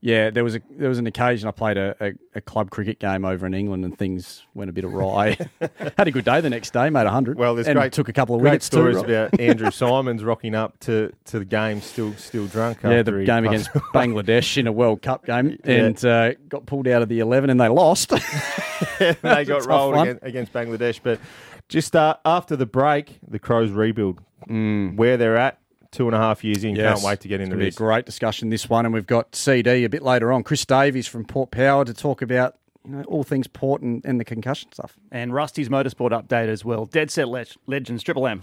yeah, 0.02 0.30
there 0.30 0.46
was 0.46 0.56
a 0.56 0.62
there 0.70 0.88
was 0.88 0.98
an 0.98 1.08
occasion 1.08 1.50
I 1.50 1.52
played 1.52 1.78
a, 1.78 1.94
a, 2.00 2.14
a, 2.36 2.42
club 2.42 2.70
cricket 2.70 3.00
game 3.00 3.26
over 3.26 3.46
in 3.46 3.54
England 3.54 3.84
and 3.84 3.98
things 3.98 4.46
went 4.54 4.70
a 4.70 4.74
bit 4.74 4.86
awry. 4.86 5.38
Had 5.98 6.08
a 6.08 6.12
good 6.12 6.24
day 6.24 6.40
the 6.40 6.50
next 6.50 6.72
day, 6.72 6.90
made 6.90 7.06
hundred. 7.06 7.38
Well, 7.38 7.54
there's 7.54 7.68
and 7.68 7.78
great 7.78 7.92
took 7.92 8.08
a 8.08 8.14
couple 8.14 8.36
of 8.36 8.42
great 8.42 8.64
stories 8.64 8.96
too, 8.96 9.04
about 9.04 9.38
Andrew 9.38 9.72
Symonds 9.72 10.24
rocking 10.24 10.56
up 10.56 10.80
to, 10.82 11.12
to 11.26 11.40
the 11.40 11.46
game 11.46 11.82
still 11.82 12.14
still 12.14 12.48
drunk. 12.48 12.80
Yeah, 12.82 13.04
the 13.04 13.26
game 13.26 13.46
against 13.46 13.70
Bangladesh 13.94 14.56
in 14.58 14.68
a 14.68 14.72
World 14.72 15.02
Cup 15.02 15.26
game 15.26 15.60
and 15.66 16.02
yeah. 16.02 16.10
uh, 16.10 16.34
got 16.48 16.66
pulled 16.66 16.88
out 16.88 17.02
of 17.02 17.10
the 17.10 17.20
eleven 17.20 17.50
and 17.50 17.60
they 17.60 17.68
lost. 17.68 18.12
yeah, 19.02 19.16
they 19.22 19.44
got 19.44 19.66
rolled 19.66 19.96
against, 19.96 20.24
against, 20.24 20.54
Bangladesh, 20.54 21.02
but 21.04 21.20
just 21.68 21.94
uh, 21.94 22.16
after 22.24 22.56
the 22.56 22.66
break, 22.66 23.20
the 23.28 23.40
Crows 23.40 23.72
rebuild. 23.72 24.22
Mm. 24.48 24.96
Where 24.96 25.18
they're 25.18 25.36
at, 25.36 25.59
two 25.92 26.08
and 26.08 26.16
a 26.16 26.20
half 26.20 26.44
years 26.44 26.64
in. 26.64 26.76
Yes. 26.76 26.96
Can't 26.96 27.06
wait 27.06 27.20
to 27.22 27.28
get 27.28 27.42
into 27.42 27.56
this. 27.56 27.76
Be 27.76 27.84
a 27.84 27.86
great 27.86 28.06
discussion 28.06 28.50
this 28.50 28.70
one, 28.70 28.86
and 28.86 28.94
we've 28.94 29.08
got 29.08 29.36
CD 29.36 29.84
a 29.84 29.90
bit 29.90 30.04
later 30.04 30.32
on. 30.32 30.44
Chris 30.44 30.66
Davies 30.66 31.08
from 31.08 31.26
Port 31.26 31.52
Power 31.52 31.86
to 31.86 31.94
talk 31.94 32.22
about 32.22 32.56
you 32.86 32.92
know, 32.92 33.04
all 33.04 33.24
things 33.24 33.48
Port 33.48 33.82
and, 33.82 34.04
and 34.06 34.20
the 34.20 34.26
concussion 34.26 34.72
stuff. 34.72 34.98
And 35.12 35.34
Rusty's 35.34 35.70
motorsport 35.70 36.12
update 36.12 36.48
as 36.48 36.64
well. 36.64 36.86
Dead 36.86 37.12
set 37.12 37.28
le- 37.28 37.46
legends, 37.68 38.04
Triple 38.04 38.28
M. 38.28 38.42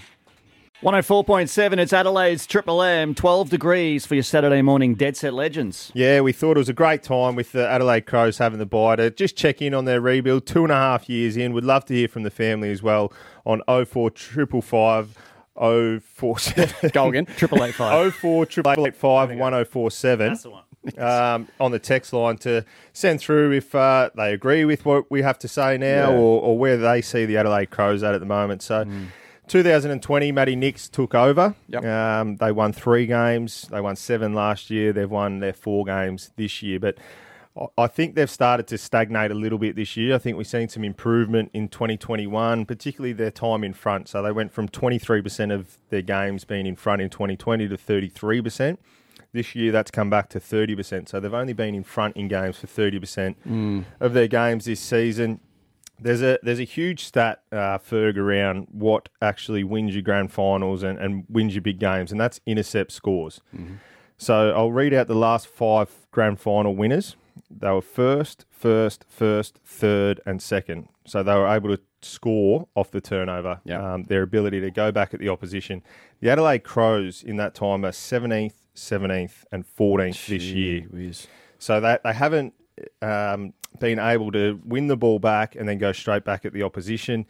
104.7, 0.82 1.78
it's 1.78 1.94
Adelaide's 1.94 2.46
Triple 2.46 2.82
M, 2.82 3.14
12 3.14 3.48
degrees 3.48 4.04
for 4.04 4.14
your 4.14 4.22
Saturday 4.22 4.61
morning 4.61 4.94
Dead 4.94 5.16
Set 5.16 5.32
Legends. 5.32 5.90
Yeah, 5.94 6.20
we 6.20 6.32
thought 6.32 6.59
it 6.59 6.59
was 6.59 6.68
a 6.68 6.74
great 6.74 7.02
time 7.02 7.35
with 7.35 7.52
the 7.52 7.66
Adelaide 7.66 8.02
Crows 8.02 8.37
having 8.37 8.59
the 8.59 8.66
bye 8.66 8.96
to 8.96 9.11
just 9.11 9.37
check 9.37 9.62
in 9.62 9.72
on 9.72 9.87
their 9.87 10.02
rebuild, 10.02 10.44
two 10.44 10.64
and 10.64 10.70
a 10.70 10.76
half 10.76 11.09
years 11.09 11.35
in. 11.38 11.54
We'd 11.54 11.64
love 11.64 11.87
to 11.87 11.94
hear 11.94 12.09
from 12.09 12.24
the 12.24 12.30
family 12.30 12.70
as 12.70 12.82
well 12.82 13.11
on 13.46 13.62
04555 13.66 15.16
Oh 15.57 16.01
four 16.01 16.38
seven. 16.38 16.90
Go 16.92 17.09
again. 17.09 17.27
Triple 17.27 17.62
eight 17.64 17.75
five. 17.75 17.92
Oh 17.95 18.11
four 18.11 18.47
triple 18.47 18.87
eight 18.87 18.97
five 18.97 19.37
one 19.37 19.55
oh 19.55 19.64
four 19.64 19.90
seven. 19.90 20.29
That's 20.29 20.42
the 20.42 20.51
one. 20.51 20.62
Um, 20.99 21.49
on 21.59 21.73
the 21.73 21.81
text 21.81 22.12
line 22.12 22.38
to 22.38 22.64
send 22.92 23.21
through 23.21 23.51
if 23.51 23.75
uh, 23.75 24.11
they 24.14 24.33
agree 24.33 24.64
with 24.64 24.85
what 24.85 25.11
we 25.11 25.23
have 25.23 25.37
to 25.40 25.49
say 25.49 25.77
now 25.77 26.11
yeah. 26.11 26.16
or, 26.16 26.40
or, 26.40 26.59
where 26.59 26.77
they 26.77 27.03
see 27.03 27.27
the 27.27 27.38
Adelaide 27.38 27.71
Crows 27.71 28.05
at 28.05 28.14
at 28.14 28.21
the 28.21 28.27
moment. 28.27 28.62
So, 28.62 28.85
mm. 28.85 29.09
2020, 29.49 30.31
Matty 30.31 30.55
Nicks 30.55 30.88
took 30.88 31.12
over. 31.12 31.57
Yep. 31.69 31.85
Um, 31.85 32.37
they 32.37 32.53
won 32.53 32.73
three 32.73 33.07
games. 33.07 33.66
They 33.71 33.81
won 33.81 33.97
seven 33.97 34.33
last 34.33 34.71
year. 34.71 34.92
They've 34.92 35.11
won 35.11 35.40
their 35.40 35.53
four 35.53 35.85
games 35.85 36.31
this 36.37 36.62
year. 36.62 36.79
But 36.79 36.99
I 37.79 37.87
think 37.87 38.14
they've 38.14 38.31
started 38.31 38.66
to 38.69 38.79
stagnate 38.79 39.31
a 39.31 39.35
little 39.35 39.59
bit 39.59 39.77
this 39.77 39.97
year. 39.97 40.14
I 40.14 40.19
think 40.19 40.37
we've 40.37 40.47
seen 40.47 40.69
some 40.69 40.85
improvement 40.85 41.51
in 41.55 41.69
2021, 41.69 42.66
particularly 42.66 43.14
their 43.14 43.31
time 43.31 43.64
in 43.64 43.73
front. 43.73 44.09
So 44.09 44.23
they 44.23 44.33
went 44.33 44.53
from 44.53 44.69
23% 44.69 45.55
of 45.55 45.79
their 45.88 46.03
games 46.03 46.45
being 46.45 46.66
in 46.66 46.77
front 46.77 47.01
in 47.01 47.09
2020 47.09 47.69
to 47.69 47.77
33%. 47.77 48.77
This 49.33 49.55
year, 49.55 49.73
that's 49.73 49.90
come 49.90 50.11
back 50.11 50.29
to 50.31 50.40
30%. 50.40 51.09
So 51.09 51.19
they've 51.19 51.33
only 51.33 51.55
been 51.55 51.75
in 51.75 51.83
front 51.83 52.16
in 52.16 52.29
games 52.29 52.59
for 52.59 52.66
30% 52.66 53.37
mm. 53.47 53.85
of 54.01 54.12
their 54.12 54.29
games 54.29 54.66
this 54.66 54.81
season. 54.81 55.40
There's 55.99 56.21
a 56.21 56.38
there's 56.42 56.61
a 56.61 56.64
huge 56.64 57.05
stat, 57.05 57.40
uh, 57.51 57.79
Ferg, 57.79 58.19
around 58.19 58.66
what 58.71 59.09
actually 59.23 59.64
wins 59.64 59.95
your 59.95 60.03
grand 60.03 60.31
finals 60.31 60.83
and, 60.83 60.99
and 60.99 61.25
wins 61.31 61.55
your 61.55 61.62
big 61.62 61.79
games, 61.79 62.12
and 62.12 62.21
that's 62.21 62.38
intercept 62.45 62.92
scores. 62.92 63.40
Mm-hmm. 63.55 63.77
So 64.19 64.51
I'll 64.51 64.73
read 64.73 64.92
out 64.92 65.09
the 65.09 65.14
last 65.14 65.47
five 65.47 65.90
grand 66.11 66.38
final 66.38 66.77
winners 66.77 67.16
they 67.50 67.70
were 67.70 67.82
first, 67.82 68.44
first, 68.50 69.04
first, 69.09 69.61
third, 69.64 70.20
and 70.26 70.42
second. 70.42 70.88
So 71.06 71.22
they 71.22 71.35
were 71.35 71.48
able 71.48 71.76
to 71.76 71.82
score 72.02 72.68
off 72.74 72.90
the 72.90 73.00
turnover. 73.00 73.61
Yep. 73.64 73.80
Um, 73.80 74.02
their 74.04 74.22
ability 74.22 74.61
to 74.61 74.70
go 74.70 74.92
back 74.92 75.14
at 75.14 75.20
the 75.20 75.28
opposition. 75.28 75.82
The 76.20 76.30
Adelaide 76.30 76.64
Crows 76.64 77.22
in 77.22 77.37
that 77.37 77.54
time 77.54 77.85
are 77.85 77.90
17th, 77.90 78.54
17th, 78.74 79.44
and 79.52 79.64
14th 79.64 80.26
this 80.26 80.44
year. 80.44 80.82
Whiz. 80.90 81.26
So 81.59 81.80
they, 81.80 81.98
they 82.04 82.12
haven't 82.12 82.54
um, 83.02 83.54
been 83.78 83.98
able 83.98 84.32
to 84.32 84.61
win 84.64 84.87
the 84.88 84.96
ball 84.96 85.18
back 85.18 85.56
and 85.56 85.68
then 85.68 85.78
go 85.78 85.92
straight 85.92 86.24
back 86.24 86.44
at 86.44 86.52
the 86.52 86.62
opposition 86.62 87.26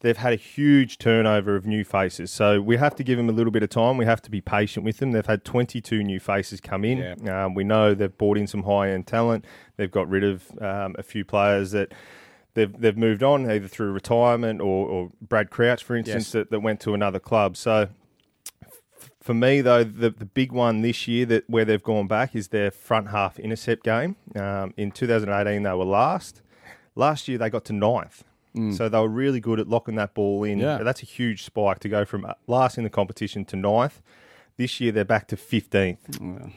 they've 0.00 0.16
had 0.16 0.32
a 0.32 0.36
huge 0.36 0.98
turnover 0.98 1.56
of 1.56 1.66
new 1.66 1.84
faces. 1.84 2.30
So 2.30 2.60
we 2.60 2.76
have 2.76 2.94
to 2.96 3.04
give 3.04 3.16
them 3.16 3.28
a 3.28 3.32
little 3.32 3.50
bit 3.50 3.62
of 3.62 3.70
time. 3.70 3.96
We 3.96 4.04
have 4.04 4.22
to 4.22 4.30
be 4.30 4.40
patient 4.40 4.84
with 4.84 4.98
them. 4.98 5.12
They've 5.12 5.26
had 5.26 5.44
22 5.44 6.02
new 6.02 6.20
faces 6.20 6.60
come 6.60 6.84
in. 6.84 7.16
Yeah. 7.22 7.44
Um, 7.44 7.54
we 7.54 7.64
know 7.64 7.94
they've 7.94 8.16
brought 8.16 8.38
in 8.38 8.46
some 8.46 8.62
high 8.62 8.90
end 8.90 9.06
talent. 9.06 9.44
They've 9.76 9.90
got 9.90 10.08
rid 10.08 10.24
of 10.24 10.50
um, 10.60 10.94
a 10.98 11.02
few 11.02 11.24
players 11.24 11.72
that. 11.72 11.92
They've, 12.54 12.80
they've 12.80 12.96
moved 12.96 13.22
on 13.22 13.48
either 13.48 13.68
through 13.68 13.92
retirement 13.92 14.60
or, 14.60 14.88
or 14.88 15.12
Brad 15.20 15.48
Crouch, 15.48 15.84
for 15.84 15.94
instance, 15.94 16.24
yes. 16.24 16.32
that, 16.32 16.50
that 16.50 16.58
went 16.58 16.80
to 16.80 16.94
another 16.94 17.20
club. 17.20 17.56
So 17.56 17.88
for 19.20 19.34
me, 19.34 19.60
though, 19.60 19.84
the, 19.84 20.10
the 20.10 20.24
big 20.24 20.50
one 20.50 20.80
this 20.80 21.06
year 21.06 21.26
that 21.26 21.48
where 21.48 21.64
they've 21.64 21.82
gone 21.82 22.08
back 22.08 22.34
is 22.34 22.48
their 22.48 22.70
front 22.70 23.10
half 23.10 23.38
intercept 23.38 23.84
game. 23.84 24.16
Um, 24.34 24.74
in 24.76 24.90
2018, 24.90 25.62
they 25.62 25.70
were 25.72 25.84
last. 25.84 26.42
Last 26.96 27.28
year, 27.28 27.38
they 27.38 27.50
got 27.50 27.64
to 27.66 27.72
ninth. 27.72 28.24
Mm. 28.56 28.76
So 28.76 28.88
they 28.88 28.98
were 28.98 29.08
really 29.08 29.40
good 29.40 29.60
at 29.60 29.68
locking 29.68 29.94
that 29.96 30.14
ball 30.14 30.44
in. 30.44 30.58
Yeah. 30.58 30.78
That's 30.78 31.02
a 31.02 31.06
huge 31.06 31.44
spike 31.44 31.78
to 31.80 31.88
go 31.88 32.04
from 32.04 32.26
last 32.46 32.78
in 32.78 32.84
the 32.84 32.90
competition 32.90 33.44
to 33.46 33.56
ninth. 33.56 34.00
This 34.56 34.80
year 34.80 34.92
they're 34.92 35.04
back 35.04 35.28
to 35.28 35.36
15th. 35.36 35.98
Yeah. 36.20 36.50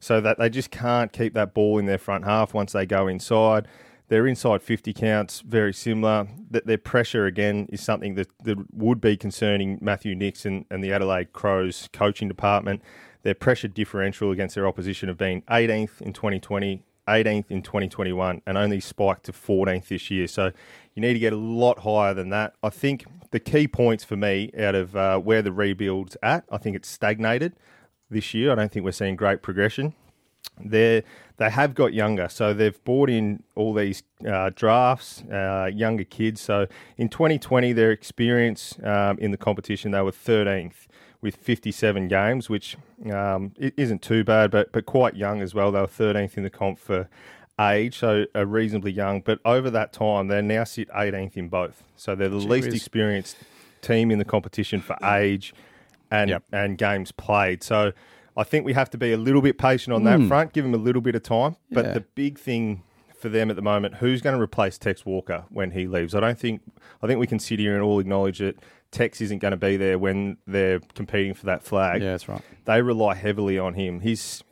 So 0.00 0.20
that 0.20 0.38
they 0.38 0.48
just 0.48 0.70
can't 0.70 1.12
keep 1.12 1.34
that 1.34 1.54
ball 1.54 1.78
in 1.78 1.86
their 1.86 1.98
front 1.98 2.24
half 2.24 2.54
once 2.54 2.72
they 2.72 2.86
go 2.86 3.08
inside. 3.08 3.66
Their 4.08 4.26
inside 4.26 4.62
50 4.62 4.94
counts 4.94 5.40
very 5.40 5.74
similar. 5.74 6.28
That 6.50 6.66
their 6.66 6.78
pressure 6.78 7.26
again 7.26 7.66
is 7.70 7.82
something 7.82 8.14
that, 8.14 8.28
that 8.44 8.56
would 8.72 9.00
be 9.00 9.16
concerning 9.16 9.78
Matthew 9.82 10.14
Nixon 10.14 10.64
and 10.70 10.82
the 10.82 10.92
Adelaide 10.92 11.32
Crows 11.32 11.88
coaching 11.92 12.28
department. 12.28 12.80
Their 13.22 13.34
pressure 13.34 13.68
differential 13.68 14.30
against 14.30 14.54
their 14.54 14.66
opposition 14.66 15.08
have 15.08 15.18
been 15.18 15.42
18th 15.42 16.00
in 16.00 16.12
2020, 16.12 16.82
18th 17.08 17.50
in 17.50 17.62
2021, 17.62 18.42
and 18.46 18.58
only 18.58 18.80
spiked 18.80 19.24
to 19.24 19.32
14th 19.32 19.88
this 19.88 20.10
year. 20.10 20.26
So 20.26 20.52
you 20.94 21.00
need 21.00 21.14
to 21.14 21.18
get 21.18 21.32
a 21.32 21.36
lot 21.36 21.80
higher 21.80 22.14
than 22.14 22.30
that. 22.30 22.54
I 22.62 22.70
think 22.70 23.06
the 23.30 23.40
key 23.40 23.68
points 23.68 24.04
for 24.04 24.16
me 24.16 24.50
out 24.58 24.74
of 24.74 24.94
uh, 24.94 25.18
where 25.18 25.42
the 25.42 25.52
rebuild's 25.52 26.16
at, 26.22 26.44
I 26.50 26.58
think 26.58 26.76
it's 26.76 26.88
stagnated 26.88 27.54
this 28.10 28.34
year. 28.34 28.52
I 28.52 28.54
don't 28.54 28.70
think 28.70 28.84
we're 28.84 28.92
seeing 28.92 29.16
great 29.16 29.42
progression. 29.42 29.94
They 30.60 31.04
they 31.36 31.50
have 31.50 31.74
got 31.74 31.94
younger, 31.94 32.28
so 32.28 32.52
they've 32.52 32.82
brought 32.84 33.10
in 33.10 33.44
all 33.54 33.72
these 33.72 34.02
uh, 34.26 34.50
drafts, 34.54 35.22
uh, 35.22 35.70
younger 35.72 36.04
kids. 36.04 36.40
So 36.40 36.66
in 36.96 37.08
2020, 37.08 37.72
their 37.72 37.92
experience 37.92 38.76
um, 38.82 39.18
in 39.18 39.30
the 39.30 39.36
competition, 39.36 39.92
they 39.92 40.02
were 40.02 40.10
13th 40.10 40.88
with 41.20 41.36
57 41.36 42.08
games, 42.08 42.48
which 42.48 42.76
um, 43.12 43.52
isn't 43.58 44.02
too 44.02 44.24
bad, 44.24 44.50
but 44.50 44.72
but 44.72 44.86
quite 44.86 45.16
young 45.16 45.40
as 45.42 45.54
well. 45.54 45.72
They 45.72 45.80
were 45.80 45.86
13th 45.86 46.36
in 46.36 46.42
the 46.42 46.50
comp 46.50 46.78
for 46.78 47.08
age, 47.60 47.98
so 47.98 48.24
are 48.34 48.46
reasonably 48.46 48.92
young. 48.92 49.20
But 49.20 49.40
over 49.44 49.70
that 49.70 49.92
time, 49.92 50.28
they 50.28 50.40
now 50.42 50.64
sit 50.64 50.88
18th 50.90 51.36
in 51.36 51.48
both. 51.48 51.82
So 51.96 52.14
they're 52.14 52.28
the 52.28 52.40
Gee 52.40 52.46
least 52.46 52.66
whiz. 52.66 52.74
experienced 52.74 53.36
team 53.80 54.10
in 54.10 54.18
the 54.18 54.24
competition 54.24 54.80
for 54.80 54.96
age 55.04 55.54
and 56.10 56.30
yep. 56.30 56.44
and 56.52 56.78
games 56.78 57.12
played. 57.12 57.62
So 57.62 57.92
I 58.36 58.44
think 58.44 58.64
we 58.64 58.72
have 58.72 58.90
to 58.90 58.98
be 58.98 59.12
a 59.12 59.16
little 59.16 59.42
bit 59.42 59.58
patient 59.58 59.94
on 59.94 60.04
that 60.04 60.20
mm. 60.20 60.28
front, 60.28 60.52
give 60.52 60.64
them 60.64 60.74
a 60.74 60.78
little 60.78 61.02
bit 61.02 61.14
of 61.14 61.22
time. 61.22 61.56
But 61.70 61.86
yeah. 61.86 61.92
the 61.94 62.00
big 62.00 62.38
thing 62.38 62.82
for 63.18 63.28
them 63.28 63.50
at 63.50 63.56
the 63.56 63.62
moment, 63.62 63.96
who's 63.96 64.22
going 64.22 64.36
to 64.36 64.42
replace 64.42 64.78
Tex 64.78 65.04
Walker 65.04 65.44
when 65.50 65.72
he 65.72 65.86
leaves? 65.86 66.14
I 66.14 66.20
don't 66.20 66.38
think 66.38 66.62
I 67.02 67.06
think 67.06 67.20
we 67.20 67.26
can 67.26 67.38
sit 67.38 67.58
here 67.58 67.74
and 67.74 67.82
all 67.82 67.98
acknowledge 67.98 68.38
that 68.38 68.56
Tex 68.90 69.20
isn't 69.20 69.40
going 69.40 69.52
to 69.52 69.58
be 69.58 69.76
there 69.76 69.98
when 69.98 70.38
they're 70.46 70.80
competing 70.94 71.34
for 71.34 71.46
that 71.46 71.62
flag. 71.62 72.00
Yeah, 72.00 72.12
that's 72.12 72.28
right. 72.28 72.40
They 72.64 72.80
rely 72.80 73.14
heavily 73.14 73.58
on 73.58 73.74
him. 73.74 74.00
He's 74.00 74.42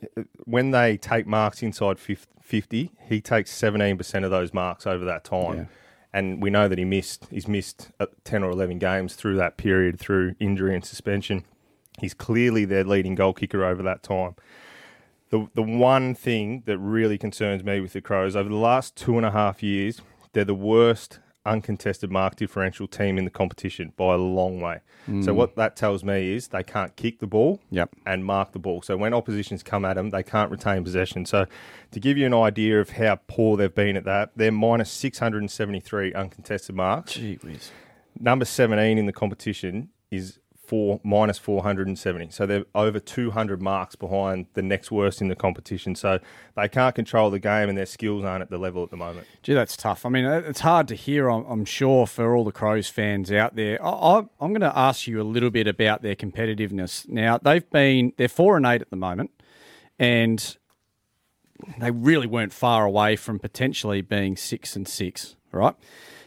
when 0.43 0.71
they 0.71 0.97
take 0.97 1.25
marks 1.25 1.63
inside 1.63 1.99
50, 1.99 2.91
he 3.07 3.21
takes 3.21 3.51
17% 3.59 4.23
of 4.23 4.31
those 4.31 4.53
marks 4.53 4.85
over 4.85 5.05
that 5.05 5.23
time. 5.23 5.57
Yeah. 5.57 5.65
And 6.13 6.41
we 6.41 6.49
know 6.49 6.67
that 6.67 6.77
he 6.77 6.85
missed 6.85 7.27
he's 7.29 7.47
missed 7.47 7.91
uh, 7.99 8.07
10 8.23 8.43
or 8.43 8.51
11 8.51 8.79
games 8.79 9.15
through 9.15 9.37
that 9.37 9.57
period 9.57 9.99
through 9.99 10.35
injury 10.39 10.73
and 10.73 10.85
suspension. 10.85 11.45
He's 11.99 12.13
clearly 12.13 12.65
their 12.65 12.83
leading 12.83 13.15
goal 13.15 13.33
kicker 13.33 13.65
over 13.65 13.81
that 13.83 14.03
time. 14.03 14.35
The 15.29 15.47
the 15.53 15.63
one 15.63 16.15
thing 16.15 16.63
that 16.65 16.77
really 16.77 17.17
concerns 17.17 17.63
me 17.63 17.79
with 17.79 17.93
the 17.93 18.01
Crows 18.01 18.35
over 18.35 18.49
the 18.49 18.55
last 18.55 18.95
two 18.95 19.17
and 19.17 19.25
a 19.25 19.31
half 19.31 19.61
years, 19.61 20.01
they're 20.33 20.45
the 20.45 20.55
worst 20.55 21.19
uncontested 21.47 22.11
mark 22.11 22.35
differential 22.35 22.87
team 22.87 23.17
in 23.17 23.25
the 23.25 23.31
competition 23.31 23.93
by 23.95 24.13
a 24.13 24.17
long 24.17 24.59
way. 24.59 24.81
Mm. 25.07 25.23
So 25.23 25.33
what 25.33 25.55
that 25.55 25.75
tells 25.75 26.03
me 26.03 26.33
is 26.33 26.49
they 26.49 26.61
can't 26.61 26.95
kick 26.95 27.19
the 27.19 27.27
ball 27.27 27.59
yep. 27.71 27.89
and 28.05 28.23
mark 28.25 28.51
the 28.51 28.59
ball. 28.59 28.81
So 28.81 28.97
when 28.97 29.13
oppositions 29.13 29.63
come 29.63 29.85
at 29.85 29.95
them, 29.95 30.09
they 30.09 30.23
can't 30.23 30.51
retain 30.51 30.83
possession. 30.83 31.25
So 31.25 31.45
to 31.91 31.99
give 31.99 32.17
you 32.17 32.25
an 32.25 32.33
idea 32.33 32.79
of 32.79 32.91
how 32.91 33.19
poor 33.27 33.57
they've 33.57 33.73
been 33.73 33.95
at 33.95 34.03
that, 34.03 34.31
they're 34.35 34.51
minus 34.51 34.91
673 34.91 36.13
uncontested 36.13 36.75
marks. 36.75 37.13
Gee 37.13 37.39
whiz. 37.41 37.71
Number 38.19 38.45
17 38.45 38.97
in 38.97 39.05
the 39.05 39.13
competition 39.13 39.89
is 40.11 40.39
four 40.67 40.99
minus 41.03 41.39
470. 41.39 42.29
So 42.31 42.45
they're 42.45 42.65
over 42.75 42.99
200 42.99 43.61
marks 43.61 43.95
behind 43.95 44.47
the 44.53 44.61
next 44.61 44.91
worst 44.91 45.21
in 45.21 45.29
the 45.29 45.35
competition. 45.35 45.95
So 45.95 46.19
they 46.55 46.67
can't 46.67 46.93
control 46.93 47.29
the 47.29 47.39
game 47.39 47.69
and 47.69 47.77
their 47.77 47.85
skills 47.85 48.25
aren't 48.25 48.41
at 48.41 48.49
the 48.49 48.57
level 48.57 48.83
at 48.83 48.89
the 48.89 48.97
moment. 48.97 49.27
Gee, 49.43 49.53
that's 49.53 49.77
tough. 49.77 50.05
I 50.05 50.09
mean, 50.09 50.25
uh, 50.25 50.41
it's 50.45 50.59
hard 50.59 50.89
to 50.89 50.95
hear, 50.95 51.29
I'm, 51.29 51.63
sure, 51.63 52.05
for 52.05 52.35
all 52.35 52.43
the 52.43 52.51
Crows 52.51 52.89
fans 52.89 53.31
out 53.31 53.55
there. 53.55 53.83
I, 53.83 54.19
am 54.19 54.27
going 54.39 54.59
to 54.59 54.77
ask 54.77 55.07
you 55.07 55.21
a 55.21 55.23
little 55.23 55.49
bit 55.49 55.67
about 55.67 56.01
their 56.01 56.15
competitiveness. 56.15 57.07
Now, 57.07 57.37
they've 57.37 57.67
been, 57.69 58.11
they're 58.17 58.27
4 58.27 58.57
and 58.57 58.65
8 58.65 58.81
at 58.81 58.89
the 58.89 58.97
moment, 58.97 59.31
and 59.97 60.57
they 61.79 61.91
really 61.91 62.27
weren't 62.27 62.53
far 62.53 62.85
away 62.85 63.15
from 63.15 63.39
potentially 63.39 64.01
being 64.01 64.35
6 64.35 64.75
and 64.75 64.87
6, 64.87 65.35
right? 65.53 65.75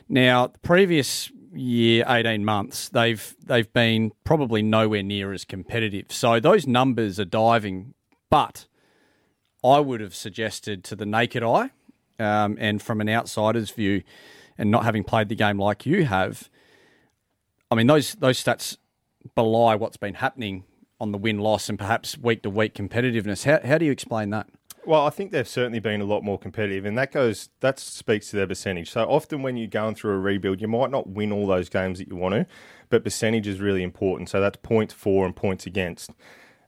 Now, 0.09 0.47
the 0.47 0.59
previous 0.61 1.31
year, 1.53 2.05
18 2.09 2.45
months, 2.45 2.89
they've 2.89 3.35
they've 3.45 3.73
been 3.73 4.13
probably 4.25 4.63
nowhere 4.63 5.03
near 5.03 5.33
as 5.33 5.45
competitive. 5.45 6.07
So 6.11 6.41
those 6.41 6.67
numbers 6.67 7.19
are 7.19 7.25
diving, 7.25 7.95
but 8.31 8.67
I 9.65 9.81
would 9.81 10.01
have 10.01 10.15
suggested 10.15 10.85
to 10.85 10.97
the 10.97 11.07
naked 11.07 11.43
eye 11.43 11.71
um, 12.19 12.57
and 12.61 12.81
from 12.81 13.01
an 13.01 13.09
outsider's 13.09 13.71
view, 13.71 14.03
and 14.59 14.71
not 14.71 14.85
having 14.85 15.05
played 15.05 15.29
the 15.29 15.35
game 15.35 15.59
like 15.59 15.87
you 15.87 16.05
have, 16.05 16.51
I 17.71 17.75
mean 17.75 17.87
those 17.87 18.15
those 18.15 18.43
stats 18.43 18.77
belie 19.35 19.75
what's 19.75 19.97
been 19.97 20.15
happening 20.15 20.65
on 20.99 21.13
the 21.13 21.19
win 21.19 21.39
loss 21.39 21.69
and 21.69 21.79
perhaps 21.79 22.17
week 22.19 22.43
to 22.43 22.51
week 22.51 22.75
competitiveness. 22.75 23.45
How 23.45 23.67
how 23.67 23.79
do 23.79 23.85
you 23.85 23.93
explain 23.93 24.31
that? 24.31 24.49
Well, 24.87 25.07
I 25.07 25.11
think 25.11 25.31
they've 25.31 25.47
certainly 25.47 25.79
been 25.79 26.01
a 26.01 26.05
lot 26.05 26.25
more 26.25 26.39
competitive, 26.39 26.87
and 26.87 26.97
that 26.97 27.13
goes 27.13 27.51
that 27.61 27.79
speaks 27.79 28.31
to 28.31 28.37
their 28.37 28.47
percentage. 28.47 28.91
So 28.91 29.05
often 29.05 29.43
when 29.43 29.57
you're 29.57 29.69
going 29.69 29.95
through 29.95 30.13
a 30.13 30.19
rebuild, 30.19 30.61
you 30.61 30.69
might 30.69 30.91
not 30.91 31.07
win 31.07 31.33
all 31.33 31.47
those 31.47 31.69
games 31.69 31.99
that 31.99 32.09
you 32.09 32.17
want 32.17 32.35
to, 32.35 32.47
but 32.89 33.05
percentage 33.05 33.47
is 33.47 33.61
really 33.61 33.83
important. 33.83 34.31
So 34.31 34.41
that's 34.41 34.57
points 34.63 34.95
for 34.95 35.27
and 35.27 35.37
points 35.37 35.67
against. 35.67 36.11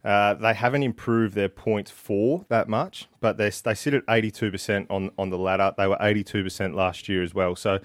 Uh, 0.05 0.35
they 0.35 0.53
haven't 0.53 0.83
improved 0.83 1.35
their 1.35 1.48
points 1.48 1.90
for 1.90 2.44
that 2.48 2.68
much, 2.68 3.09
but 3.20 3.38
they 3.38 3.51
they 3.51 3.75
sit 3.75 3.94
at 3.94 4.05
82% 4.07 4.87
on 4.90 5.11
on 5.16 5.31
the 5.31 5.38
ladder. 5.38 5.72
They 5.77 5.87
were 5.87 5.96
82% 5.96 6.75
last 6.75 7.09
year 7.09 7.22
as 7.22 7.35
well. 7.35 7.57
So 7.57 7.79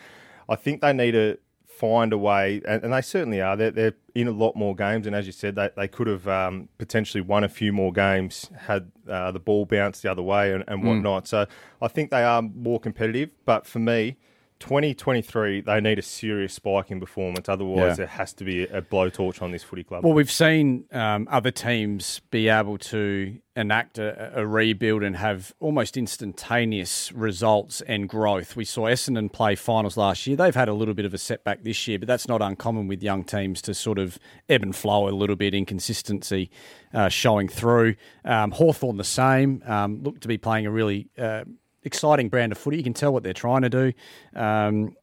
I 0.49 0.55
think 0.55 0.81
they 0.81 0.93
need 0.93 1.11
to 1.11 1.37
find 1.77 2.13
a 2.13 2.17
way, 2.17 2.61
and, 2.67 2.83
and, 2.83 2.93
they 2.93 3.01
certainly 3.01 3.41
are. 3.41 3.55
They're, 3.55 3.71
they're 3.71 3.93
in 4.15 4.27
a 4.27 4.31
lot 4.31 4.55
more 4.55 4.75
games, 4.75 5.05
and 5.05 5.15
as 5.15 5.25
you 5.25 5.31
said, 5.31 5.55
they, 5.55 5.69
they 5.75 5.87
could 5.87 6.07
have 6.07 6.27
um, 6.27 6.69
potentially 6.77 7.21
won 7.21 7.43
a 7.43 7.49
few 7.49 7.71
more 7.71 7.91
games 7.91 8.49
had 8.57 8.91
uh, 9.07 9.31
the 9.31 9.39
ball 9.39 9.65
bounced 9.65 10.01
the 10.03 10.11
other 10.11 10.21
way 10.21 10.53
and, 10.53 10.63
and 10.67 10.81
hmm. 10.81 10.87
whatnot. 10.87 11.25
Mm. 11.25 11.27
So 11.27 11.45
I 11.81 11.87
think 11.87 12.09
they 12.09 12.23
are 12.23 12.41
more 12.41 12.79
competitive. 12.79 13.29
But 13.45 13.65
for 13.65 13.79
me, 13.79 14.17
2023, 14.59 15.61
they 15.61 15.81
need 15.81 15.99
a 15.99 16.01
serious 16.01 16.53
spike 16.53 16.91
in 16.91 16.99
performance. 16.99 17.47
Otherwise, 17.49 17.89
yeah. 17.89 17.93
there 17.95 18.07
has 18.07 18.33
to 18.33 18.43
be 18.43 18.63
a 18.63 18.81
blowtorch 18.81 19.41
on 19.41 19.51
this 19.51 19.63
footy 19.63 19.83
club. 19.83 20.03
Well, 20.03 20.13
we've 20.13 20.31
seen 20.31 20.85
um, 20.91 21.27
other 21.31 21.51
teams 21.51 22.21
be 22.31 22.49
able 22.49 22.77
to 22.77 23.37
enact 23.55 23.97
a, 23.97 24.39
a, 24.39 24.45
rebuild 24.45 25.01
and 25.01 25.17
have 25.17 25.51
almost 25.59 25.97
instantaneous 25.97 27.11
results 27.11 27.81
and 27.81 28.07
growth. 28.07 28.55
We 28.55 28.65
saw 28.65 28.83
Essendon 28.83 29.31
play 29.31 29.55
finals 29.55 29.97
last 29.97 30.27
year. 30.27 30.37
They've 30.37 30.53
had 30.53 30.69
a 30.69 30.73
little 30.73 30.93
bit 30.93 31.05
of 31.05 31.13
a 31.13 31.17
setback 31.17 31.63
this 31.63 31.87
year, 31.87 31.97
but 31.97 32.07
that's 32.07 32.27
not 32.27 32.41
uncommon 32.41 32.87
with 32.87 33.01
young 33.01 33.23
teams 33.23 33.61
to 33.63 33.73
sort 33.73 33.97
of 33.97 34.19
ebb 34.47 34.61
and 34.61 34.75
flow 34.75 35.07
a 35.07 35.11
little 35.11 35.35
bit, 35.35 35.55
inconsistency 35.55 36.51
uh, 36.93 37.09
showing 37.09 37.47
through. 37.47 37.95
Um, 38.23 38.51
Hawthorn 38.51 38.97
the 38.97 39.03
same, 39.03 39.63
um, 39.65 40.03
look 40.03 40.19
to 40.21 40.27
be 40.27 40.37
playing 40.37 40.65
a 40.65 40.71
really. 40.71 41.09
Uh, 41.17 41.43
exciting 41.83 42.29
brand 42.29 42.51
of 42.51 42.57
footy. 42.57 42.77
You 42.77 42.83
can 42.83 42.93
tell 42.93 43.13
what 43.13 43.23
they're 43.23 43.33
trying 43.33 43.61
to 43.63 43.69
do. 43.69 43.93
Um, 44.35 44.95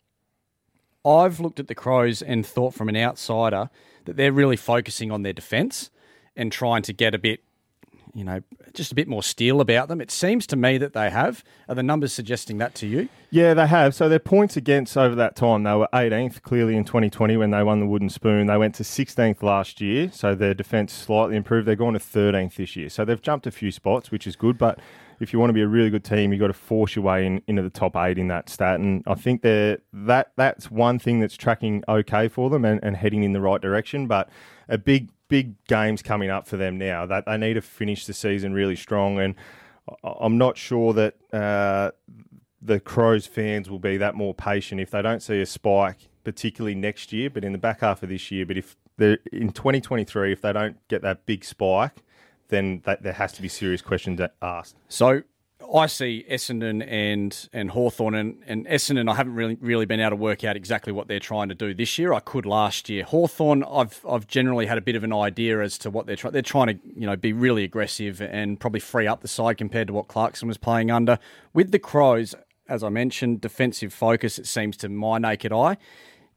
I've 1.05 1.41
looked 1.41 1.61
at 1.61 1.69
the 1.69 1.75
Crows 1.75 2.23
and 2.23 2.47
thought 2.47 2.75
from 2.75 2.89
an 2.89 2.97
outsider 2.97 3.69
that 4.07 4.17
they're 4.17 4.33
really 4.33 4.57
focusing 4.57 5.11
on 5.11 5.23
their 5.23 5.33
defence 5.33 5.91
and 6.37 6.51
trying 6.51 6.83
to 6.83 6.93
get 6.93 7.15
a 7.15 7.19
bit, 7.19 7.41
you 8.15 8.25
know, 8.25 8.41
just 8.73 8.91
a 8.91 8.95
bit 8.95 9.07
more 9.07 9.23
steel 9.23 9.61
about 9.61 9.89
them. 9.89 10.01
It 10.01 10.11
seems 10.11 10.47
to 10.49 10.57
me 10.57 10.79
that 10.79 10.95
they 10.95 11.11
have. 11.11 11.45
Are 11.69 11.75
the 11.75 11.83
numbers 11.83 12.13
suggesting 12.13 12.59
that 12.59 12.75
to 12.77 12.87
you? 12.87 13.09
Yeah, 13.31 13.55
they 13.55 13.67
have. 13.67 13.95
So 13.95 14.09
their 14.09 14.19
points 14.19 14.57
against 14.57 14.97
over 14.97 15.15
that 15.15 15.37
time, 15.37 15.63
they 15.63 15.75
were 15.75 15.89
18th 15.93 16.43
clearly 16.43 16.75
in 16.75 16.85
2020 16.85 17.37
when 17.37 17.51
they 17.51 17.63
won 17.63 17.81
the 17.81 17.87
Wooden 17.87 18.09
Spoon. 18.09 18.47
They 18.47 18.57
went 18.57 18.75
to 18.77 18.83
16th 18.83 19.43
last 19.43 19.81
year, 19.81 20.11
so 20.13 20.35
their 20.35 20.55
defence 20.55 20.93
slightly 20.93 21.37
improved. 21.37 21.69
They're 21.69 21.77
going 21.77 21.95
to 21.95 22.01
13th 22.01 22.57
this 22.57 22.77
year. 22.77 22.89
So 22.89 23.05
they've 23.05 23.23
jumped 23.23 23.47
a 23.47 23.51
few 23.51 23.71
spots, 23.71 24.11
which 24.11 24.27
is 24.27 24.37
good, 24.37 24.57
but 24.59 24.79
if 25.21 25.33
you 25.33 25.39
want 25.39 25.51
to 25.51 25.55
be 25.55 25.63
a 25.63 25.69
really 25.69 25.91
good 25.91 26.05
team, 26.05 26.33
you've 26.33 26.41
got 26.41 26.49
to 26.49 26.53
force 26.53 26.97
your 26.97 27.05
way 27.05 27.27
in, 27.27 27.43
into 27.47 27.63
the 27.63 27.71
top 27.71 27.97
eight 27.97 28.19
in 28.19 28.29
that 28.29 28.49
stat. 28.49 28.81
And 28.81 29.03
I 29.07 29.15
think 29.15 29.43
that 29.43 29.81
that's 30.37 30.71
one 30.71 30.99
thing 30.99 31.21
that's 31.21 31.37
tracking 31.37 31.85
okay 31.89 32.29
for 32.29 32.51
them 32.51 32.65
and, 32.65 32.81
and 32.83 32.97
heading 32.97 33.23
in 33.23 33.33
the 33.33 33.41
right 33.41 33.61
direction. 33.61 34.07
But 34.07 34.29
a 34.69 34.79
big, 34.79 35.11
big 35.29 35.55
game's 35.67 36.03
coming 36.03 36.31
up 36.31 36.47
for 36.47 36.57
them 36.57 36.79
now. 36.79 37.07
That 37.07 37.27
they 37.27 37.37
need 37.37 37.55
to 37.55 37.63
finish 37.63 38.07
the 38.07 38.15
season 38.15 38.53
really 38.53 38.77
strong. 38.77 39.19
And 39.19 39.35
I'm 40.03 40.39
not 40.39 40.57
sure 40.57 40.93
that 40.95 41.15
uh, 41.33 41.91
the 42.61 42.81
Crows 42.81 43.27
fans 43.27 43.69
will 43.69 43.79
be 43.79 43.97
that 43.99 44.15
more 44.15 44.35
patient 44.35 44.81
if 44.81 44.91
they 44.91 45.03
don't 45.03 45.23
see 45.23 45.41
a 45.41 45.47
spike, 45.47 46.09
particularly 46.25 46.75
next 46.75 47.13
year, 47.13 47.31
but 47.31 47.45
in 47.45 47.53
the 47.53 47.59
back 47.59 47.81
half 47.81 48.03
of 48.03 48.09
this 48.09 48.31
year. 48.31 48.47
But 48.47 48.57
if 48.57 48.77
in 48.99 49.51
2023, 49.53 50.33
if 50.33 50.41
they 50.41 50.53
don't 50.53 50.77
get 50.89 51.03
that 51.03 51.27
big 51.27 51.45
spike, 51.45 52.03
then 52.49 52.83
that, 52.85 53.03
there 53.03 53.13
has 53.13 53.33
to 53.35 53.43
be 53.43 53.49
serious 53.49 53.83
questions 53.83 54.21
asked. 54.43 54.77
So 54.89 55.23
I 55.73 55.87
see 55.87 56.25
Essendon 56.31 56.87
and 56.87 57.49
and 57.53 57.71
Hawthorn 57.71 58.15
and, 58.15 58.43
and 58.47 58.67
Essendon. 58.67 59.11
I 59.11 59.15
haven't 59.15 59.35
really 59.35 59.57
really 59.61 59.87
been 59.87 60.01
able 60.01 60.11
to 60.11 60.17
work 60.17 60.45
out 60.45 60.57
exactly 60.57 60.93
what 60.93 61.09
they're 61.09 61.21
trying 61.21 61.49
to 61.49 61.55
do 61.55 61.75
this 61.75 61.99
year. 61.99 62.13
I 62.13 62.21
could 62.21 62.47
last 62.47 62.89
year. 62.89 63.05
Hawthorn, 63.05 63.65
I've 63.65 64.05
I've 64.09 64.27
generally 64.27 64.67
had 64.67 64.79
a 64.79 64.83
bit 64.83 64.97
of 64.97 65.05
an 65.05 65.13
idea 65.13 65.61
as 65.61 65.79
to 65.79 65.91
what 65.91 66.07
they're 66.07 66.17
trying. 66.17 66.33
They're 66.33 66.43
trying 66.43 66.67
to 66.69 66.79
you 66.95 67.07
know 67.07 67.17
be 67.17 67.33
really 67.33 67.65
aggressive 67.65 68.21
and 68.21 68.59
probably 68.59 68.81
free 68.81 69.07
up 69.07 69.23
the 69.23 69.29
side 69.29 69.57
compared 69.57 69.89
to 69.89 69.93
what 69.93 70.09
Clarkson 70.09 70.49
was 70.49 70.59
playing 70.59 70.91
under. 70.91 71.19
With 71.53 71.71
the 71.71 71.79
Crows, 71.79 72.35
as 72.69 72.83
I 72.83 72.89
mentioned, 72.89 73.41
defensive 73.41 73.93
focus. 73.93 74.39
It 74.39 74.47
seems 74.47 74.77
to 74.79 74.89
my 74.89 75.19
naked 75.19 75.53
eye. 75.53 75.77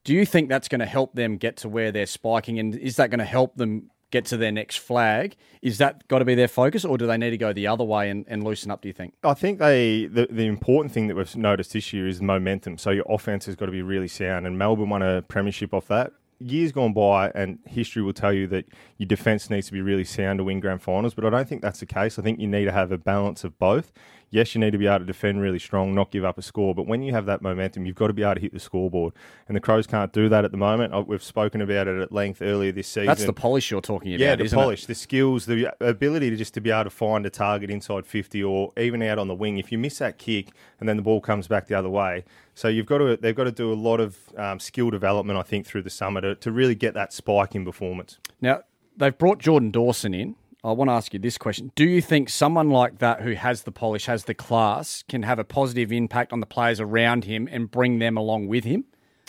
Do 0.03 0.13
you 0.13 0.25
think 0.25 0.47
that's 0.47 0.69
going 0.69 0.79
to 0.79 0.85
help 0.85 1.13
them 1.15 1.35
get 1.37 1.57
to 1.57 1.69
where 1.69 1.91
they're 1.91 2.05
spiking, 2.05 2.59
and 2.59 2.75
is 2.75 2.95
that 2.95 3.09
going 3.09 3.19
to 3.19 3.25
help 3.25 3.55
them 3.55 3.89
get 4.11 4.25
to 4.25 4.37
their 4.37 4.51
next 4.51 4.77
flag. 4.77 5.35
Is 5.61 5.77
that 5.79 6.07
got 6.07 6.19
to 6.19 6.25
be 6.25 6.35
their 6.35 6.47
focus, 6.47 6.85
or 6.85 6.97
do 6.97 7.07
they 7.07 7.17
need 7.17 7.31
to 7.31 7.37
go 7.37 7.53
the 7.53 7.67
other 7.67 7.83
way 7.83 8.09
and, 8.09 8.25
and 8.27 8.43
loosen 8.43 8.71
up? 8.71 8.81
Do 8.81 8.87
you 8.87 8.93
think? 8.93 9.13
I 9.23 9.33
think 9.33 9.59
they 9.59 10.05
the, 10.05 10.27
the 10.29 10.45
important 10.45 10.93
thing 10.93 11.07
that 11.07 11.15
we've 11.15 11.35
noticed 11.35 11.73
this 11.73 11.93
year 11.93 12.07
is 12.07 12.21
momentum. 12.21 12.77
So 12.77 12.91
your 12.91 13.05
offense 13.09 13.45
has 13.45 13.55
got 13.55 13.65
to 13.67 13.71
be 13.71 13.81
really 13.81 14.07
sound, 14.07 14.47
and 14.47 14.57
Melbourne 14.57 14.89
won 14.89 15.01
a 15.01 15.21
premiership 15.23 15.73
off 15.73 15.87
that. 15.87 16.13
Years 16.39 16.71
gone 16.71 16.93
by, 16.93 17.31
and 17.33 17.57
history 17.65 18.03
will 18.03 18.13
tell 18.13 18.31
you 18.31 18.45
that 18.47 18.65
your 18.97 19.07
defence 19.07 19.49
needs 19.49 19.67
to 19.67 19.73
be 19.73 19.81
really 19.81 20.03
sound 20.03 20.37
to 20.37 20.43
win 20.43 20.59
grand 20.59 20.83
finals. 20.83 21.15
But 21.15 21.25
I 21.25 21.31
don't 21.31 21.49
think 21.49 21.63
that's 21.63 21.79
the 21.79 21.87
case. 21.87 22.19
I 22.19 22.21
think 22.21 22.39
you 22.39 22.47
need 22.47 22.65
to 22.65 22.71
have 22.71 22.91
a 22.91 22.97
balance 22.97 23.43
of 23.43 23.57
both 23.57 23.91
yes, 24.29 24.53
you 24.53 24.61
need 24.61 24.71
to 24.71 24.77
be 24.77 24.87
able 24.87 24.99
to 24.99 25.05
defend 25.05 25.41
really 25.41 25.59
strong, 25.59 25.93
not 25.93 26.11
give 26.11 26.23
up 26.23 26.37
a 26.37 26.41
score. 26.41 26.75
But 26.75 26.87
when 26.87 27.01
you 27.01 27.13
have 27.13 27.25
that 27.25 27.41
momentum, 27.41 27.85
you've 27.85 27.95
got 27.95 28.07
to 28.07 28.13
be 28.13 28.23
able 28.23 28.35
to 28.35 28.41
hit 28.41 28.53
the 28.53 28.59
scoreboard. 28.59 29.13
And 29.47 29.55
the 29.55 29.61
Crows 29.61 29.87
can't 29.87 30.11
do 30.11 30.29
that 30.29 30.45
at 30.45 30.51
the 30.51 30.57
moment. 30.57 31.07
We've 31.07 31.23
spoken 31.23 31.61
about 31.61 31.87
it 31.87 32.01
at 32.01 32.11
length 32.11 32.41
earlier 32.41 32.71
this 32.71 32.87
season. 32.87 33.07
That's 33.07 33.25
the 33.25 33.33
polish 33.33 33.71
you're 33.71 33.81
talking 33.81 34.13
about. 34.13 34.19
Yeah, 34.21 34.35
the 34.35 34.49
polish, 34.49 34.83
it? 34.83 34.87
the 34.87 34.95
skills, 34.95 35.45
the 35.45 35.73
ability 35.85 36.29
to 36.29 36.35
just 36.35 36.53
to 36.55 36.61
be 36.61 36.71
able 36.71 36.85
to 36.85 36.89
find 36.89 37.25
a 37.25 37.29
target 37.29 37.69
inside 37.69 38.05
50 38.05 38.43
or 38.43 38.71
even 38.77 39.01
out 39.01 39.19
on 39.19 39.27
the 39.27 39.35
wing. 39.35 39.57
If 39.57 39.71
you 39.71 39.77
miss 39.77 39.99
that 39.99 40.17
kick 40.17 40.49
and 40.79 40.87
then 40.87 40.97
the 40.97 41.03
ball 41.03 41.21
comes 41.21 41.47
back 41.47 41.67
the 41.67 41.75
other 41.75 41.89
way, 41.89 42.25
so 42.55 42.67
you've 42.67 42.87
got 42.87 42.97
to 42.99 43.17
they've 43.17 43.35
got 43.35 43.45
to 43.45 43.51
do 43.51 43.71
a 43.71 43.75
lot 43.75 43.99
of 43.99 44.17
um, 44.35 44.59
skill 44.59 44.89
development, 44.89 45.37
I 45.37 45.43
think, 45.43 45.65
through 45.65 45.83
the 45.83 45.89
summer 45.89 46.21
to, 46.21 46.35
to 46.35 46.51
really 46.51 46.75
get 46.75 46.93
that 46.95 47.13
spike 47.13 47.55
in 47.55 47.63
performance. 47.63 48.17
Now 48.41 48.61
they've 48.95 49.17
brought 49.17 49.37
Jordan 49.37 49.71
Dawson 49.71 50.13
in 50.13 50.35
I 50.67 50.73
want 50.73 50.89
to 50.89 50.93
ask 50.93 51.13
you 51.13 51.19
this 51.19 51.37
question. 51.37 51.71
Do 51.75 51.85
you 51.85 52.01
think 52.01 52.29
someone 52.29 52.69
like 52.69 52.99
that 52.99 53.21
who 53.21 53.33
has 53.33 53.63
the 53.63 53.71
polish, 53.71 54.05
has 54.05 54.25
the 54.25 54.33
class, 54.33 55.03
can 55.07 55.23
have 55.23 55.39
a 55.39 55.43
positive 55.43 55.91
impact 55.91 56.33
on 56.33 56.41
the 56.41 56.45
players 56.45 56.79
around 56.79 57.23
him 57.23 57.47
and 57.49 57.71
bring 57.71 57.99
them 57.99 58.17
along 58.17 58.47
with 58.47 58.65
him? 58.65 58.85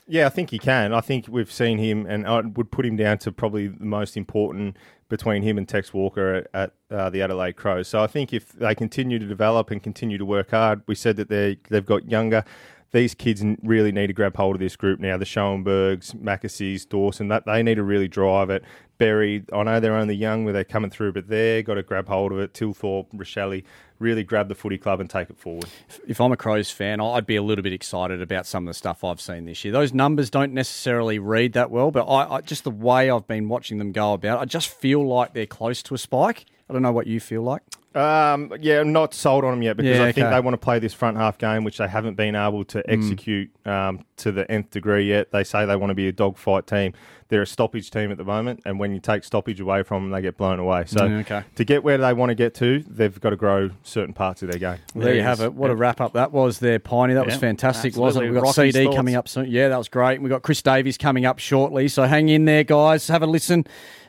Yeah, 0.09 0.27
I 0.27 0.31
think 0.31 0.51
he 0.51 0.59
can. 0.59 0.92
I 0.92 1.01
think 1.01 1.27
we've 1.29 1.53
seen 1.53 1.79
him, 1.79 2.07
and 2.07 2.27
I 2.27 2.40
would 2.40 2.70
put 2.70 2.87
him 2.87 2.96
down 2.96 3.18
to 3.18 3.31
probably 3.31 3.68
the 3.68 3.85
most 3.85 4.16
important 4.16 4.77
between 5.09 5.42
him 5.42 5.59
and 5.59 5.68
Tex 5.68 5.92
Walker 5.92 6.46
at, 6.55 6.72
at 6.90 6.96
uh, 6.96 7.11
the 7.11 7.22
Adelaide 7.22 7.57
Crows. 7.57 7.88
So 7.88 8.03
I 8.03 8.07
think 8.07 8.33
if 8.33 8.53
they 8.53 8.74
continue 8.74 9.18
to 9.18 9.27
develop 9.27 9.70
and 9.70 9.83
continue 9.83 10.18
to 10.18 10.24
work 10.24 10.51
hard, 10.51 10.83
we 10.87 10.94
said 10.94 11.16
that 11.16 11.29
they 11.29 11.59
they've 11.68 11.85
got 11.85 12.11
younger 12.11 12.44
these 12.92 13.14
kids 13.14 13.44
really 13.62 13.92
need 13.92 14.07
to 14.07 14.12
grab 14.12 14.36
hold 14.36 14.57
of 14.57 14.61
this 14.61 14.76
group 14.76 14.99
now. 14.99 15.16
The 15.16 15.24
Schoenbergs, 15.24 16.14
Mackesys, 16.16 16.89
Dawson, 16.89 17.28
that 17.28 17.45
they 17.45 17.62
need 17.62 17.74
to 17.74 17.82
really 17.82 18.09
drive 18.09 18.51
it. 18.51 18.64
Berry. 18.99 19.44
I 19.53 19.62
know 19.62 19.80
they're 19.80 19.94
only 19.94 20.14
young 20.14 20.44
where 20.44 20.53
they're 20.53 20.64
coming 20.64 20.90
through, 20.90 21.12
but 21.12 21.28
they're 21.28 21.62
got 21.62 21.74
to 21.74 21.82
grab 21.82 22.09
hold 22.09 22.32
of 22.32 22.38
it. 22.40 22.53
Thilthorpe, 22.53 23.07
Rachele, 23.14 23.64
really 23.99 24.24
grab 24.24 24.49
the 24.49 24.55
footy 24.55 24.78
club 24.78 25.01
and 25.01 25.09
take 25.09 25.30
it 25.30 25.38
forward. 25.38 25.66
If 26.07 26.20
I'm 26.20 26.32
a 26.32 26.36
Crows 26.36 26.70
fan, 26.70 27.01
I'd 27.01 27.26
be 27.26 27.36
a 27.36 27.42
little 27.42 27.62
bit 27.62 27.72
excited 27.72 28.20
about 28.20 28.46
some 28.46 28.66
of 28.66 28.70
the 28.72 28.78
stuff 28.78 29.05
I've 29.05 29.20
seen 29.20 29.44
this 29.44 29.64
year. 29.64 29.72
Those 29.72 29.94
numbers 29.94 30.30
don't 30.30 30.53
necessarily 30.53 31.18
read 31.18 31.55
that 31.55 31.70
well, 31.70 31.90
but 31.90 32.07
I, 32.07 32.36
I 32.36 32.40
just 32.40 32.64
the 32.64 32.70
way 32.70 33.11
I've 33.11 33.26
been 33.26 33.49
watching 33.49 33.78
them 33.78 33.92
go 33.92 34.12
about, 34.12 34.40
I 34.40 34.44
just 34.44 34.68
feel 34.68 35.07
like 35.07 35.32
they're 35.32 35.46
close 35.46 35.82
to 35.84 35.94
a 35.94 35.99
spike. 35.99 36.46
I 36.68 36.72
don't 36.72 36.82
know 36.82 36.92
what 36.92 37.07
you 37.07 37.20
feel 37.20 37.42
like. 37.42 37.62
Um, 37.99 38.53
yeah, 38.61 38.80
I'm 38.80 38.92
not 38.92 39.12
sold 39.12 39.44
on 39.44 39.53
them 39.53 39.62
yet 39.62 39.76
because 39.76 39.99
yeah, 39.99 40.05
I 40.05 40.12
think 40.12 40.30
they 40.30 40.40
want 40.40 40.55
to 40.55 40.59
play 40.59 40.78
this 40.78 40.94
front 40.94 41.16
half 41.16 41.36
game, 41.36 41.64
which 41.64 41.78
they 41.78 41.88
haven't 41.88 42.14
been 42.14 42.36
able 42.36 42.64
to 42.66 42.78
hmm. 42.80 42.90
execute 42.90 43.51
mm. 43.64 43.70
um, 43.70 44.05
to 44.18 44.30
the 44.30 44.49
nth 44.51 44.70
degree 44.70 45.09
yet. 45.09 45.32
They 45.32 45.42
say 45.42 45.66
they 45.66 45.76
want 45.76 45.90
to 45.90 45.94
be 45.94 46.07
a 46.07 46.12
dogfight 46.12 46.66
team. 46.66 46.92
They're 47.28 47.42
a 47.42 47.46
stoppage 47.46 47.90
team 47.90 48.11
at 48.11 48.16
the 48.16 48.24
moment, 48.24 48.62
and 48.64 48.78
when 48.78 48.94
you 48.94 49.01
take 49.01 49.22
stoppage 49.22 49.61
away 49.61 49.82
from 49.82 50.05
them, 50.05 50.12
they 50.12 50.22
get 50.22 50.38
blown 50.38 50.59
away. 50.59 50.84
So 50.86 51.05
okay. 51.05 51.44
to 51.57 51.64
get 51.64 51.84
where 51.84 51.99
they 51.99 52.14
want 52.14 52.30
to 52.30 52.34
get 52.34 52.55
to, 52.55 52.82
they've 52.88 53.20
got 53.20 53.30
to 53.30 53.36
grow 53.36 53.70
certain 53.82 54.14
parts 54.14 54.42
of 54.42 54.51
their 54.51 54.59
game. 54.59 54.78
Well, 54.94 55.05
there, 55.05 55.14
you 55.14 55.22
have 55.22 55.40
it. 55.40 55.53
What 55.53 55.66
yeah. 55.66 55.72
a 55.72 55.76
wrap 55.76 56.01
up 56.01 56.14
that 56.14 56.32
was 56.32 56.61
there, 56.61 56.78
Piney. 56.78 57.14
That 57.14 57.26
yeah, 57.26 57.32
was 57.32 57.40
fantastic, 57.40 57.96
wasn't 57.96 58.24
it? 58.24 58.28
We've 58.28 58.36
got 58.36 58.44
Rocky 58.44 58.72
CD 58.72 58.84
thoughts. 58.84 58.96
coming 58.96 59.14
up 59.14 59.28
soon. 59.28 59.51
Yeah, 59.51 59.68
that 59.68 59.76
was 59.76 59.88
great. 59.88 60.22
We've 60.22 60.30
got 60.30 60.42
Chris 60.42 60.62
Davies 60.62 60.96
coming 60.96 61.26
up 61.26 61.38
shortly. 61.38 61.88
So 61.88 62.05
hang 62.05 62.30
in 62.30 62.46
there, 62.46 62.64
guys. 62.64 63.09
Have 63.09 63.22
a 63.22 63.26
listen. 63.26 63.66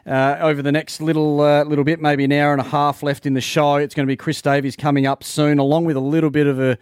Uh, 0.10 0.40
over 0.42 0.64
the 0.64 0.72
next 0.72 1.02
little 1.02 1.40
uh, 1.42 1.64
little 1.66 1.84
bit, 1.84 2.02
maybe 2.02 2.24
an 2.24 2.32
hour 2.32 2.52
and 2.52 2.60
a 2.60 2.64
half 2.64 3.04
left 3.04 3.28
in 3.28 3.36
the 3.36 3.42
show. 3.42 3.76
It's 3.76 3.94
going 3.94 4.08
to 4.08 4.12
be 4.12 4.18
Chris 4.18 4.42
Davies 4.42 4.76
coming 4.76 5.06
up 5.06 5.24
soon, 5.24 5.60
along 5.60 5.86
with 5.86 5.96
a 5.96 6.02
little 6.02 6.32
bit 6.32 6.48
of 6.48 6.60
a, 6.60 6.80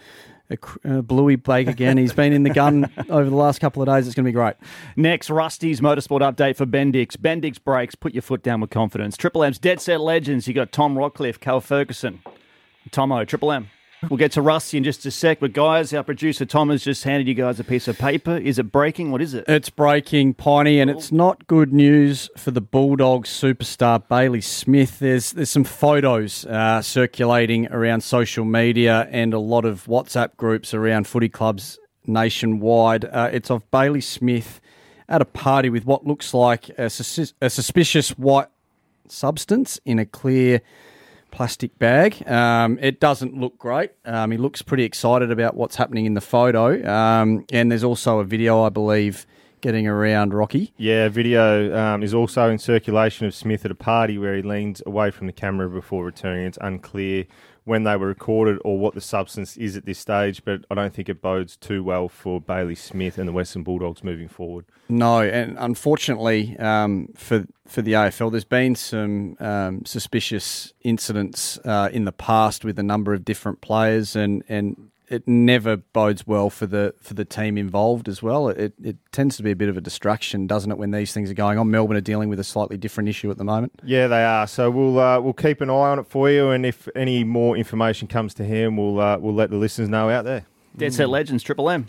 a, 0.49 0.57
a 0.86 1.01
bluey 1.01 1.36
bake 1.36 1.67
again. 1.67 1.97
He's 1.97 2.13
been 2.13 2.32
in 2.32 2.43
the 2.43 2.49
gun 2.49 2.89
over 3.09 3.30
the 3.30 3.36
last 3.36 3.59
couple 3.59 3.82
of 3.82 3.88
days. 3.89 4.07
It's 4.07 4.15
going 4.15 4.23
to 4.23 4.30
be 4.30 4.34
great. 4.34 4.55
Next, 4.95 5.30
Rusty's 5.30 5.82
motorsport 5.82 6.21
update 6.21 6.55
for 6.55 6.65
Bendix. 6.65 7.17
Bendix 7.17 7.61
brakes. 7.61 7.95
Put 7.95 8.13
your 8.13 8.21
foot 8.21 8.43
down 8.43 8.61
with 8.61 8.69
confidence. 8.69 9.17
Triple 9.17 9.43
M's 9.43 9.59
dead 9.59 9.82
set 9.82 9.99
legends. 9.99 10.47
You 10.47 10.53
got 10.53 10.71
Tom 10.71 10.95
Rockliff, 10.95 11.41
Cal 11.41 11.59
Ferguson, 11.59 12.21
Tomo. 12.91 13.25
Triple 13.25 13.51
M. 13.51 13.69
We'll 14.09 14.17
get 14.17 14.31
to 14.33 14.43
Rusty 14.43 14.77
in 14.77 14.83
just 14.83 15.05
a 15.07 15.11
sec, 15.11 15.39
but 15.39 15.53
guys, 15.53 15.91
our 15.91 16.03
producer 16.03 16.45
Tom 16.45 16.69
has 16.69 16.83
just 16.83 17.03
handed 17.03 17.27
you 17.27 17.33
guys 17.33 17.59
a 17.59 17.63
piece 17.63 17.87
of 17.87 17.97
paper. 17.97 18.37
Is 18.37 18.59
it 18.59 18.71
breaking? 18.71 19.11
What 19.11 19.23
is 19.23 19.33
it? 19.33 19.45
It's 19.47 19.71
breaking, 19.71 20.35
Piney, 20.35 20.79
and 20.79 20.89
it's 20.89 21.11
not 21.11 21.47
good 21.47 21.73
news 21.73 22.29
for 22.37 22.51
the 22.51 22.61
Bulldogs 22.61 23.27
superstar 23.29 24.07
Bailey 24.07 24.41
Smith. 24.41 24.99
There's 24.99 25.31
there's 25.31 25.49
some 25.49 25.63
photos 25.63 26.45
uh, 26.45 26.83
circulating 26.83 27.67
around 27.71 28.01
social 28.01 28.45
media 28.45 29.07
and 29.11 29.33
a 29.33 29.39
lot 29.39 29.65
of 29.65 29.85
WhatsApp 29.85 30.37
groups 30.37 30.75
around 30.75 31.07
footy 31.07 31.29
clubs 31.29 31.79
nationwide. 32.05 33.05
Uh, 33.05 33.29
it's 33.33 33.49
of 33.49 33.69
Bailey 33.71 34.01
Smith 34.01 34.61
at 35.09 35.23
a 35.23 35.25
party 35.25 35.69
with 35.69 35.85
what 35.85 36.05
looks 36.05 36.35
like 36.35 36.69
a, 36.77 36.89
sus- 36.89 37.33
a 37.41 37.49
suspicious 37.49 38.11
white 38.11 38.47
substance 39.07 39.79
in 39.85 39.97
a 39.97 40.05
clear 40.05 40.61
plastic 41.38 41.77
bag. 41.77 42.27
Um, 42.27 42.79
it 42.81 42.99
doesn't 42.99 43.39
look 43.39 43.59
great. 43.59 43.91
Um, 44.05 44.31
he 44.31 44.39
looks 44.39 44.63
pretty 44.63 44.83
excited 44.83 45.29
about 45.29 45.55
what's 45.55 45.75
happening 45.75 46.07
in 46.07 46.15
the 46.15 46.21
photo. 46.21 46.83
Um, 46.83 47.45
and 47.53 47.69
there's 47.69 47.83
also 47.83 48.17
a 48.17 48.23
video, 48.23 48.63
I 48.63 48.69
believe, 48.69 49.27
getting 49.61 49.85
around 49.88 50.33
Rocky. 50.33 50.73
Yeah, 50.77 51.09
video 51.09 51.77
um, 51.77 52.01
is 52.01 52.15
also 52.15 52.49
in 52.49 52.57
circulation 52.57 53.27
of 53.27 53.35
Smith 53.35 53.65
at 53.65 53.69
a 53.69 53.75
party 53.75 54.17
where 54.17 54.35
he 54.35 54.41
leans 54.41 54.81
away 54.88 55.11
from 55.11 55.27
the 55.27 55.33
camera 55.33 55.69
before 55.69 56.03
returning. 56.03 56.47
It's 56.47 56.57
unclear 56.59 57.25
when 57.68 57.84
they 57.84 57.97
were 57.97 58.07
recorded 58.07 58.57
or 58.63 58.80
what 58.80 58.93
the 58.93 59.01
substance 59.01 59.57
is 59.57 59.76
at 59.76 59.86
this 59.86 59.99
stage, 59.99 60.43
but 60.45 60.61
I 60.72 60.76
don't 60.76 60.93
think 60.93 61.09
it 61.09 61.22
bodes 61.22 61.57
too 61.57 61.84
well 61.84 62.07
for 62.07 62.39
Bailey 62.39 62.76
Smith 62.76 63.18
and 63.18 63.28
the 63.28 63.34
Western 63.34 63.63
Bulldogs 63.63 64.05
moving 64.05 64.30
forward. 64.30 64.63
No, 64.88 65.20
and 65.22 65.57
unfortunately 65.59 66.57
um, 66.59 67.09
for 67.13 67.45
for 67.68 67.82
the 67.82 67.91
AFL, 67.91 68.32
there's 68.32 68.45
been 68.45 68.76
some 68.76 69.36
um, 69.41 69.86
suspicious 69.86 70.72
incidents 70.84 71.59
uh, 71.65 71.89
in 71.91 72.05
the 72.05 72.13
past 72.13 72.63
with 72.63 72.80
a 72.80 72.84
number 72.84 73.13
of 73.13 73.26
different 73.26 73.59
players, 73.59 74.15
and 74.15 74.43
and 74.47 74.89
it 75.09 75.27
never 75.27 75.77
bodes 75.77 76.27
well 76.27 76.49
for 76.49 76.65
the 76.65 76.93
for 77.01 77.13
the 77.13 77.25
team 77.25 77.57
involved 77.57 78.07
as 78.07 78.21
well. 78.21 78.49
It 78.49 78.73
it 78.83 78.97
tends 79.11 79.37
to 79.37 79.43
be 79.43 79.51
a 79.51 79.55
bit 79.55 79.69
of 79.69 79.77
a 79.77 79.81
distraction, 79.81 80.47
doesn't 80.47 80.71
it, 80.71 80.77
when 80.77 80.91
these 80.91 81.13
things 81.13 81.31
are 81.31 81.35
going 81.35 81.57
on? 81.57 81.71
Melbourne 81.71 81.97
are 81.97 82.01
dealing 82.01 82.29
with 82.29 82.39
a 82.39 82.43
slightly 82.43 82.77
different 82.77 83.09
issue 83.09 83.31
at 83.31 83.37
the 83.37 83.43
moment. 83.43 83.73
Yeah, 83.83 84.07
they 84.07 84.23
are. 84.23 84.47
So 84.47 84.69
we'll 84.69 84.99
uh, 84.99 85.19
we'll 85.19 85.33
keep 85.33 85.61
an 85.61 85.69
eye 85.69 85.73
on 85.73 85.99
it 85.99 86.07
for 86.07 86.29
you, 86.29 86.49
and 86.49 86.65
if 86.65 86.87
any 86.95 87.23
more 87.23 87.55
information 87.57 88.07
comes 88.07 88.33
to 88.35 88.43
him, 88.43 88.77
we'll 88.77 88.99
uh, 88.99 89.17
we'll 89.17 89.35
let 89.35 89.49
the 89.49 89.57
listeners 89.57 89.89
know 89.89 90.09
out 90.09 90.25
there. 90.25 90.45
Dead 90.75 90.93
Set 90.93 91.09
Legends, 91.09 91.41
Triple 91.41 91.69
M. 91.69 91.85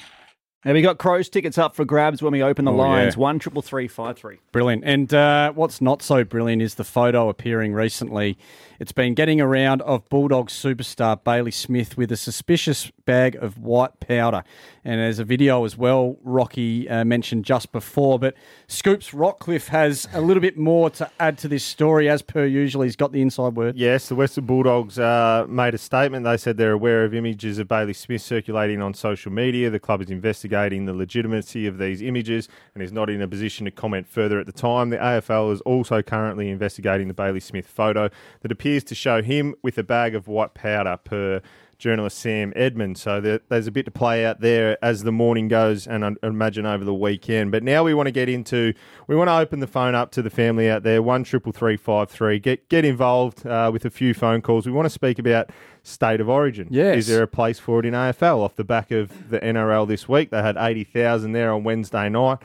And 0.69 0.75
we 0.75 0.83
got 0.83 0.99
Crows 0.99 1.31
tickets 1.31 1.57
up 1.57 1.75
for 1.75 1.87
grabs 1.87 2.21
when 2.21 2.31
we 2.31 2.43
open 2.43 2.67
the 2.67 2.73
oh, 2.73 2.77
lines. 2.77 3.15
Yeah. 3.15 3.21
One 3.21 3.39
triple 3.39 3.63
three 3.63 3.89
five 3.89 4.19
three. 4.19 4.37
Brilliant. 4.53 4.85
And 4.85 5.15
uh, 5.15 5.51
what's 5.53 5.81
not 5.81 6.03
so 6.03 6.25
brilliant 6.25 6.61
is 6.61 6.75
the 6.75 6.85
photo 6.85 7.31
appearing 7.31 7.73
recently 7.73 8.37
it's 8.79 8.93
been 8.93 9.15
getting 9.15 9.41
around 9.41 9.81
of 9.83 10.07
Bulldogs 10.09 10.53
superstar 10.53 11.25
Bailey 11.25 11.51
Smith 11.51 11.97
with 11.97 12.13
a 12.13 12.19
suspicious 12.19 12.93
bag 13.07 13.35
of 13.37 13.59
white 13.59 13.99
powder. 13.99 14.45
And 14.89 15.03
there's 15.03 15.19
a 15.19 15.25
video 15.25 15.67
as 15.67 15.77
well, 15.77 16.17
Rocky 16.23 16.89
uh, 16.89 17.05
mentioned 17.05 17.45
just 17.45 17.73
before. 17.73 18.19
But 18.19 18.35
Scoops 18.69 19.11
Rockliff 19.11 19.67
has 19.67 20.09
a 20.15 20.23
little 20.23 20.41
bit 20.41 20.57
more 20.57 20.89
to 20.89 21.11
add 21.21 21.37
to 21.39 21.49
this 21.49 21.63
story, 21.63 22.09
as 22.09 22.23
per 22.23 22.47
usual. 22.47 22.85
He's 22.85 22.97
got 22.97 23.13
the 23.13 23.21
inside 23.21 23.55
word. 23.55 23.77
Yes, 23.77 24.09
the 24.09 24.15
Western 24.15 24.47
Bulldogs 24.47 24.99
uh, 24.99 25.45
made 25.47 25.75
a 25.75 25.79
statement. 25.79 26.25
They 26.25 26.39
said 26.39 26.57
they're 26.57 26.73
aware 26.73 27.05
of 27.05 27.13
images 27.13 27.59
of 27.59 27.69
Bailey 27.69 27.93
Smith 27.93 28.23
circulating 28.23 28.81
on 28.81 28.95
social 28.95 29.31
media. 29.31 29.69
The 29.69 29.79
club 29.79 30.01
is 30.01 30.09
investigating 30.09 30.87
the 30.87 30.95
legitimacy 30.95 31.67
of 31.67 31.77
these 31.77 32.01
images 32.01 32.49
and 32.73 32.83
is 32.83 32.91
not 32.91 33.11
in 33.11 33.21
a 33.21 33.29
position 33.29 33.67
to 33.67 33.71
comment 33.71 34.09
further 34.09 34.41
at 34.41 34.47
the 34.47 34.53
time. 34.53 34.89
The 34.89 34.97
AFL 34.97 35.53
is 35.53 35.61
also 35.61 36.01
currently 36.01 36.49
investigating 36.49 37.09
the 37.09 37.15
Bailey 37.15 37.41
Smith 37.41 37.67
photo 37.67 38.09
that 38.41 38.51
appears 38.51 38.85
to 38.85 38.95
show 38.95 39.21
him 39.21 39.55
with 39.63 39.77
a 39.77 39.83
bag 39.83 40.15
of 40.15 40.29
white 40.29 40.55
powder 40.55 40.97
per 40.97 41.43
journalist 41.79 42.19
Sam 42.19 42.53
Edmund. 42.57 42.99
So 42.99 43.21
there, 43.21 43.41
there's 43.49 43.69
a 43.69 43.71
bit 43.71 43.85
to 43.85 43.91
play 43.91 44.25
out 44.25 44.41
there 44.41 44.77
as 44.83 45.05
the 45.05 45.13
morning 45.13 45.47
goes 45.49 45.87
and 45.87 46.05
I 46.05 46.13
imagine 46.23 46.67
over 46.67 46.85
the 46.85 46.95
weekend. 46.95 47.53
But 47.53 47.63
now 47.63 47.85
we 47.85 47.95
want 47.95 48.09
to 48.09 48.13
get 48.13 48.29
into, 48.29 48.75
we 49.07 49.15
want 49.15 49.29
to 49.29 49.37
open 49.37 49.61
the 49.61 49.67
phone 49.67 49.95
up 49.95 50.11
to 50.13 50.23
the 50.23 50.31
family 50.31 50.69
out 50.69 50.83
there, 50.83 51.03
one 51.03 51.25
triple 51.25 51.53
three 51.53 51.77
five 51.77 52.11
three. 52.11 52.39
Get 52.39 52.69
get 52.69 52.85
involved 52.85 53.47
uh, 53.47 53.71
with 53.73 53.85
a 53.85 53.91
few 53.91 54.13
phone 54.13 54.43
calls. 54.43 54.67
We 54.67 54.73
want 54.73 54.87
to 54.87 54.91
speak 54.91 55.19
about 55.19 55.51
state 55.85 56.21
of 56.21 56.29
origin. 56.29 56.69
Yes. 56.71 56.97
Is 56.99 57.07
there 57.07 57.23
a 57.23 57.29
place 57.29 57.59
for 57.59 57.79
it 57.81 57.87
in 57.87 57.95
AFL 57.95 58.39
off 58.39 58.57
the 58.57 58.65
back 58.65 58.91
of 58.91 59.31
the 59.31 59.39
NRL 59.39 59.87
this 59.87 60.09
week? 60.09 60.31
They 60.31 60.43
had 60.43 60.57
80,000 60.59 61.33
there 61.33 61.53
on 61.53 61.65
Wednesday 61.65 62.09
night 62.09 62.39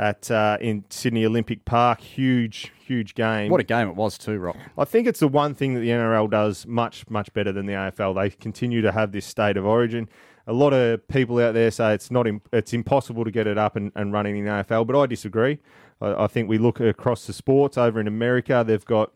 at 0.00 0.30
uh, 0.30 0.56
in 0.60 0.82
Sydney 0.88 1.26
Olympic 1.26 1.64
Park. 1.66 2.00
Huge, 2.00 2.72
huge 2.84 3.14
game. 3.14 3.50
What 3.50 3.60
a 3.60 3.64
game 3.64 3.86
it 3.86 3.94
was 3.94 4.16
too, 4.16 4.38
Rock. 4.38 4.56
I 4.76 4.86
think 4.86 5.06
it's 5.06 5.20
the 5.20 5.28
one 5.28 5.54
thing 5.54 5.74
that 5.74 5.80
the 5.80 5.90
NRL 5.90 6.30
does 6.30 6.66
much, 6.66 7.08
much 7.08 7.32
better 7.34 7.52
than 7.52 7.66
the 7.66 7.74
AFL. 7.74 8.14
They 8.14 8.30
continue 8.30 8.80
to 8.80 8.92
have 8.92 9.12
this 9.12 9.26
state 9.26 9.58
of 9.58 9.66
origin. 9.66 10.08
A 10.46 10.54
lot 10.54 10.72
of 10.72 11.06
people 11.08 11.38
out 11.38 11.52
there 11.52 11.70
say 11.70 11.92
it's 11.92 12.10
not 12.10 12.26
it's 12.52 12.72
impossible 12.72 13.24
to 13.24 13.30
get 13.30 13.46
it 13.46 13.58
up 13.58 13.76
and, 13.76 13.92
and 13.94 14.12
running 14.12 14.38
in 14.38 14.46
the 14.46 14.50
AFL, 14.50 14.86
but 14.86 14.98
I 14.98 15.06
disagree. 15.06 15.58
I, 16.00 16.24
I 16.24 16.26
think 16.26 16.48
we 16.48 16.56
look 16.56 16.80
across 16.80 17.26
the 17.26 17.34
sports 17.34 17.76
over 17.76 18.00
in 18.00 18.08
America. 18.08 18.64
They've 18.66 18.84
got 18.84 19.12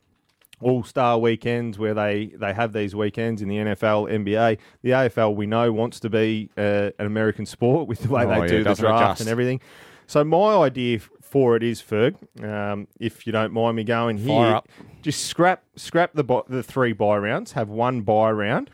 all 0.61 0.85
star 0.85 1.19
weekends 1.19 1.79
where 1.79 1.95
they, 1.95 2.27
they 2.37 2.53
have 2.53 2.75
these 2.75 2.95
weekends 2.95 3.41
in 3.41 3.49
the 3.49 3.57
NFL, 3.57 4.13
NBA. 4.13 4.59
The 4.83 4.91
AFL, 4.91 5.35
we 5.35 5.47
know, 5.47 5.73
wants 5.73 5.99
to 6.01 6.11
be 6.11 6.51
uh, 6.59 6.91
an 6.99 7.07
American 7.07 7.47
sport 7.47 7.89
with 7.89 8.01
the 8.01 8.09
way 8.11 8.25
oh, 8.25 8.29
they 8.29 8.41
yeah, 8.41 8.47
do 8.47 8.65
the 8.65 8.75
draft 8.75 9.03
adjust. 9.03 9.21
and 9.23 9.31
everything. 9.31 9.61
So 10.07 10.25
my 10.25 10.57
idea 10.57 11.01
for 11.23 11.57
it 11.57 11.63
is, 11.63 11.83
Ferg, 11.83 12.17
um, 12.45 12.87
if 13.01 13.27
you 13.27 13.33
don't 13.33 13.53
mind 13.53 13.77
me 13.77 13.85
going 13.85 14.19
here, 14.19 14.61
just 15.03 15.27
scrap 15.27 15.65
scrap 15.77 16.13
the 16.15 16.45
the 16.49 16.63
three 16.63 16.93
buy 16.93 17.19
rounds, 17.19 17.53
have 17.53 17.69
one 17.69 18.03
buy 18.03 18.31
round, 18.31 18.71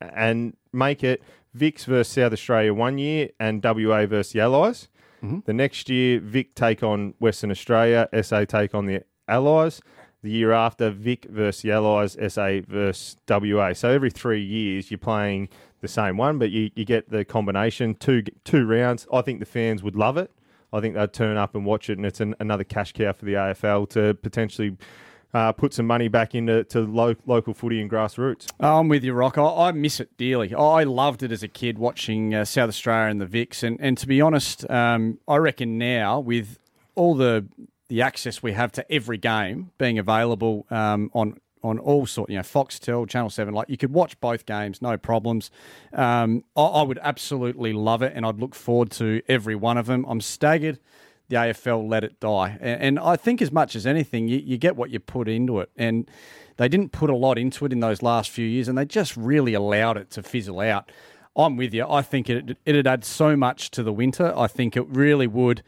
and 0.00 0.56
make 0.72 1.02
it 1.02 1.22
Vics 1.56 1.84
versus 1.84 2.12
South 2.12 2.32
Australia 2.32 2.74
one 2.74 2.98
year 2.98 3.30
and 3.40 3.62
WA 3.62 4.06
versus 4.06 4.32
the 4.32 4.40
Allies. 4.40 4.88
Mm-hmm. 5.22 5.40
The 5.46 5.52
next 5.52 5.88
year, 5.88 6.20
Vic 6.20 6.54
take 6.54 6.82
on 6.82 7.14
Western 7.18 7.50
Australia, 7.50 8.08
SA 8.22 8.44
take 8.44 8.74
on 8.74 8.86
the 8.86 9.02
Allies. 9.26 9.80
The 10.22 10.30
year 10.30 10.52
after, 10.52 10.90
Vic 10.90 11.26
versus 11.30 11.62
the 11.62 11.72
Allies, 11.72 12.16
SA 12.28 12.60
versus 12.66 13.16
WA. 13.28 13.72
So 13.72 13.90
every 13.90 14.10
three 14.10 14.42
years, 14.42 14.90
you're 14.90 14.98
playing 14.98 15.48
the 15.80 15.88
same 15.88 16.16
one, 16.16 16.38
but 16.38 16.50
you, 16.50 16.70
you 16.74 16.84
get 16.84 17.10
the 17.10 17.24
combination 17.24 17.94
two 17.94 18.24
two 18.44 18.66
rounds. 18.66 19.06
I 19.12 19.22
think 19.22 19.40
the 19.40 19.46
fans 19.46 19.82
would 19.82 19.96
love 19.96 20.16
it. 20.16 20.30
I 20.72 20.80
think 20.80 20.94
they'd 20.94 21.12
turn 21.12 21.36
up 21.36 21.54
and 21.54 21.64
watch 21.64 21.88
it, 21.90 21.98
and 21.98 22.06
it's 22.06 22.20
an, 22.20 22.34
another 22.40 22.64
cash 22.64 22.92
cow 22.92 23.12
for 23.12 23.24
the 23.24 23.34
AFL 23.34 23.88
to 23.90 24.14
potentially 24.14 24.76
uh, 25.34 25.52
put 25.52 25.74
some 25.74 25.86
money 25.86 26.08
back 26.08 26.34
into 26.34 26.64
to 26.64 26.80
lo- 26.80 27.14
local 27.26 27.54
footy 27.54 27.80
and 27.80 27.90
grassroots. 27.90 28.50
I'm 28.60 28.88
with 28.88 29.04
you, 29.04 29.12
Rock. 29.12 29.38
I, 29.38 29.68
I, 29.68 29.72
miss 29.72 30.00
it 30.00 30.16
dearly. 30.16 30.54
I 30.54 30.84
loved 30.84 31.22
it 31.22 31.32
as 31.32 31.42
a 31.42 31.48
kid 31.48 31.78
watching 31.78 32.34
uh, 32.34 32.44
South 32.44 32.68
Australia 32.68 33.10
and 33.10 33.20
the 33.20 33.26
Vics, 33.26 33.62
and 33.62 33.78
and 33.80 33.96
to 33.98 34.06
be 34.06 34.20
honest, 34.20 34.68
um, 34.70 35.18
I 35.26 35.36
reckon 35.36 35.78
now 35.78 36.20
with 36.20 36.58
all 36.94 37.14
the 37.14 37.46
the 37.88 38.02
access 38.02 38.42
we 38.42 38.52
have 38.52 38.70
to 38.72 38.92
every 38.92 39.18
game 39.18 39.70
being 39.78 39.98
available 39.98 40.66
um, 40.70 41.10
on 41.14 41.38
on 41.62 41.78
all 41.78 42.06
sort, 42.06 42.30
you 42.30 42.36
know, 42.36 42.42
Foxtel, 42.42 43.08
Channel 43.08 43.30
Seven. 43.30 43.54
Like 43.54 43.68
you 43.68 43.76
could 43.76 43.92
watch 43.92 44.18
both 44.20 44.46
games, 44.46 44.82
no 44.82 44.96
problems. 44.96 45.50
Um, 45.92 46.44
I, 46.56 46.62
I, 46.62 46.82
would 46.82 46.98
absolutely 47.02 47.72
love 47.72 48.02
it, 48.02 48.12
and 48.14 48.24
I'd 48.24 48.38
look 48.38 48.54
forward 48.54 48.90
to 48.92 49.22
every 49.28 49.54
one 49.54 49.78
of 49.78 49.86
them. 49.86 50.04
I'm 50.08 50.20
staggered 50.20 50.78
the 51.28 51.36
AFL 51.36 51.88
let 51.88 52.04
it 52.04 52.18
die. 52.20 52.56
And, 52.60 52.82
and 52.82 52.98
I 52.98 53.16
think, 53.16 53.40
as 53.42 53.52
much 53.52 53.76
as 53.76 53.86
anything, 53.86 54.28
you, 54.28 54.38
you 54.38 54.58
get 54.58 54.76
what 54.76 54.90
you 54.90 54.98
put 54.98 55.28
into 55.28 55.60
it. 55.60 55.70
And 55.76 56.10
they 56.56 56.68
didn't 56.68 56.90
put 56.90 57.10
a 57.10 57.16
lot 57.16 57.38
into 57.38 57.64
it 57.66 57.72
in 57.72 57.80
those 57.80 58.02
last 58.02 58.30
few 58.30 58.46
years, 58.46 58.68
and 58.68 58.76
they 58.76 58.84
just 58.84 59.16
really 59.16 59.54
allowed 59.54 59.96
it 59.96 60.10
to 60.12 60.22
fizzle 60.22 60.60
out. 60.60 60.90
I'm 61.36 61.56
with 61.56 61.72
you. 61.72 61.86
I 61.88 62.02
think 62.02 62.28
it 62.28 62.58
it'd 62.64 62.86
add 62.86 63.04
so 63.04 63.36
much 63.36 63.70
to 63.72 63.82
the 63.82 63.92
winter. 63.92 64.32
I 64.36 64.48
think 64.48 64.76
it 64.76 64.88
really 64.88 65.28
would 65.28 65.62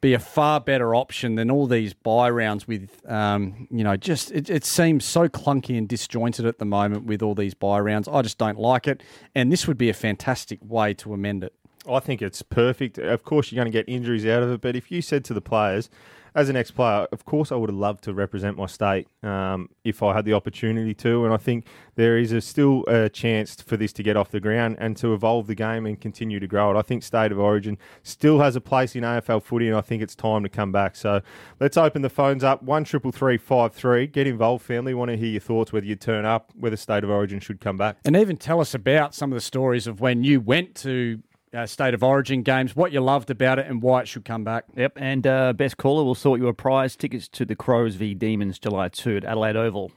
be 0.00 0.14
a 0.14 0.18
far 0.18 0.60
better 0.60 0.94
option 0.94 1.34
than 1.34 1.50
all 1.50 1.66
these 1.66 1.92
buy 1.92 2.30
rounds 2.30 2.66
with, 2.66 3.02
um, 3.10 3.68
you 3.70 3.84
know, 3.84 3.96
just 3.96 4.30
it, 4.32 4.48
it, 4.48 4.64
seems 4.64 5.04
so 5.04 5.28
clunky 5.28 5.76
and 5.76 5.88
disjointed 5.88 6.46
at 6.46 6.58
the 6.58 6.64
moment 6.64 7.04
with 7.04 7.22
all 7.22 7.34
these 7.34 7.52
buy 7.52 7.78
rounds. 7.78 8.08
I 8.08 8.22
just 8.22 8.38
don't 8.38 8.58
like 8.58 8.88
it, 8.88 9.02
and 9.34 9.52
this 9.52 9.66
would 9.66 9.76
be 9.76 9.90
a 9.90 9.94
fantastic 9.94 10.58
way 10.62 10.94
to 10.94 11.12
amend 11.12 11.44
it. 11.44 11.54
I 11.90 12.00
think 12.00 12.22
it's 12.22 12.42
perfect. 12.42 12.98
Of 12.98 13.24
course, 13.24 13.50
you're 13.50 13.62
going 13.62 13.70
to 13.70 13.78
get 13.78 13.88
injuries 13.88 14.26
out 14.26 14.42
of 14.42 14.50
it, 14.50 14.60
but 14.60 14.76
if 14.76 14.90
you 14.90 15.02
said 15.02 15.24
to 15.26 15.34
the 15.34 15.40
players, 15.40 15.90
as 16.34 16.48
an 16.48 16.56
ex-player, 16.56 17.06
of 17.12 17.24
course, 17.24 17.52
I 17.52 17.56
would 17.56 17.70
have 17.70 17.78
loved 17.78 18.04
to 18.04 18.14
represent 18.14 18.56
my 18.56 18.66
state 18.66 19.08
um, 19.22 19.68
if 19.84 20.02
I 20.02 20.14
had 20.14 20.24
the 20.24 20.32
opportunity 20.32 20.94
to. 20.94 21.24
And 21.24 21.34
I 21.34 21.36
think 21.36 21.66
there 21.96 22.18
is 22.18 22.32
a, 22.32 22.40
still 22.40 22.84
a 22.86 23.08
chance 23.08 23.60
for 23.60 23.76
this 23.76 23.92
to 23.94 24.02
get 24.02 24.16
off 24.16 24.30
the 24.30 24.40
ground 24.40 24.76
and 24.78 24.96
to 24.98 25.12
evolve 25.12 25.46
the 25.46 25.54
game 25.54 25.86
and 25.86 26.00
continue 26.00 26.40
to 26.40 26.46
grow 26.46 26.74
it. 26.74 26.78
I 26.78 26.82
think 26.82 27.02
state 27.02 27.32
of 27.32 27.38
origin 27.38 27.78
still 28.02 28.40
has 28.40 28.56
a 28.56 28.60
place 28.60 28.94
in 28.94 29.02
AFL 29.02 29.42
footy, 29.42 29.68
and 29.68 29.76
I 29.76 29.80
think 29.80 30.02
it's 30.02 30.14
time 30.14 30.42
to 30.42 30.48
come 30.48 30.72
back. 30.72 30.96
So 30.96 31.20
let's 31.58 31.76
open 31.76 32.02
the 32.02 32.10
phones 32.10 32.44
up 32.44 32.62
one 32.62 32.84
triple 32.84 33.12
three 33.12 33.36
five 33.36 33.74
three. 33.74 34.06
Get 34.06 34.26
involved, 34.26 34.64
family. 34.64 34.94
Want 34.94 35.10
to 35.10 35.16
hear 35.16 35.28
your 35.28 35.40
thoughts 35.40 35.72
whether 35.72 35.86
you 35.86 35.96
turn 35.96 36.24
up, 36.24 36.52
whether 36.58 36.76
state 36.76 37.04
of 37.04 37.10
origin 37.10 37.40
should 37.40 37.60
come 37.60 37.76
back, 37.76 37.98
and 38.04 38.16
even 38.16 38.36
tell 38.36 38.60
us 38.60 38.74
about 38.74 39.14
some 39.14 39.32
of 39.32 39.36
the 39.36 39.40
stories 39.40 39.86
of 39.86 40.00
when 40.00 40.24
you 40.24 40.40
went 40.40 40.74
to 40.76 41.22
uh, 41.54 41.66
state 41.66 41.94
of 41.94 42.02
origin 42.02 42.42
games, 42.42 42.76
what 42.76 42.92
you 42.92 43.00
loved 43.00 43.30
about 43.30 43.58
it, 43.58 43.66
and 43.66 43.82
why 43.82 44.02
it 44.02 44.08
should 44.08 44.24
come 44.24 44.44
back. 44.44 44.64
Yep, 44.76 44.92
and 44.96 45.26
uh, 45.26 45.52
best 45.52 45.76
caller 45.76 46.04
will 46.04 46.14
sort 46.14 46.40
you 46.40 46.48
a 46.48 46.54
prize 46.54 46.96
tickets 46.96 47.28
to 47.28 47.44
the 47.44 47.56
Crows 47.56 47.96
v 47.96 48.14
Demons 48.14 48.58
July 48.58 48.88
2 48.88 49.18
at 49.18 49.24
Adelaide 49.24 49.56
Oval. 49.56 49.92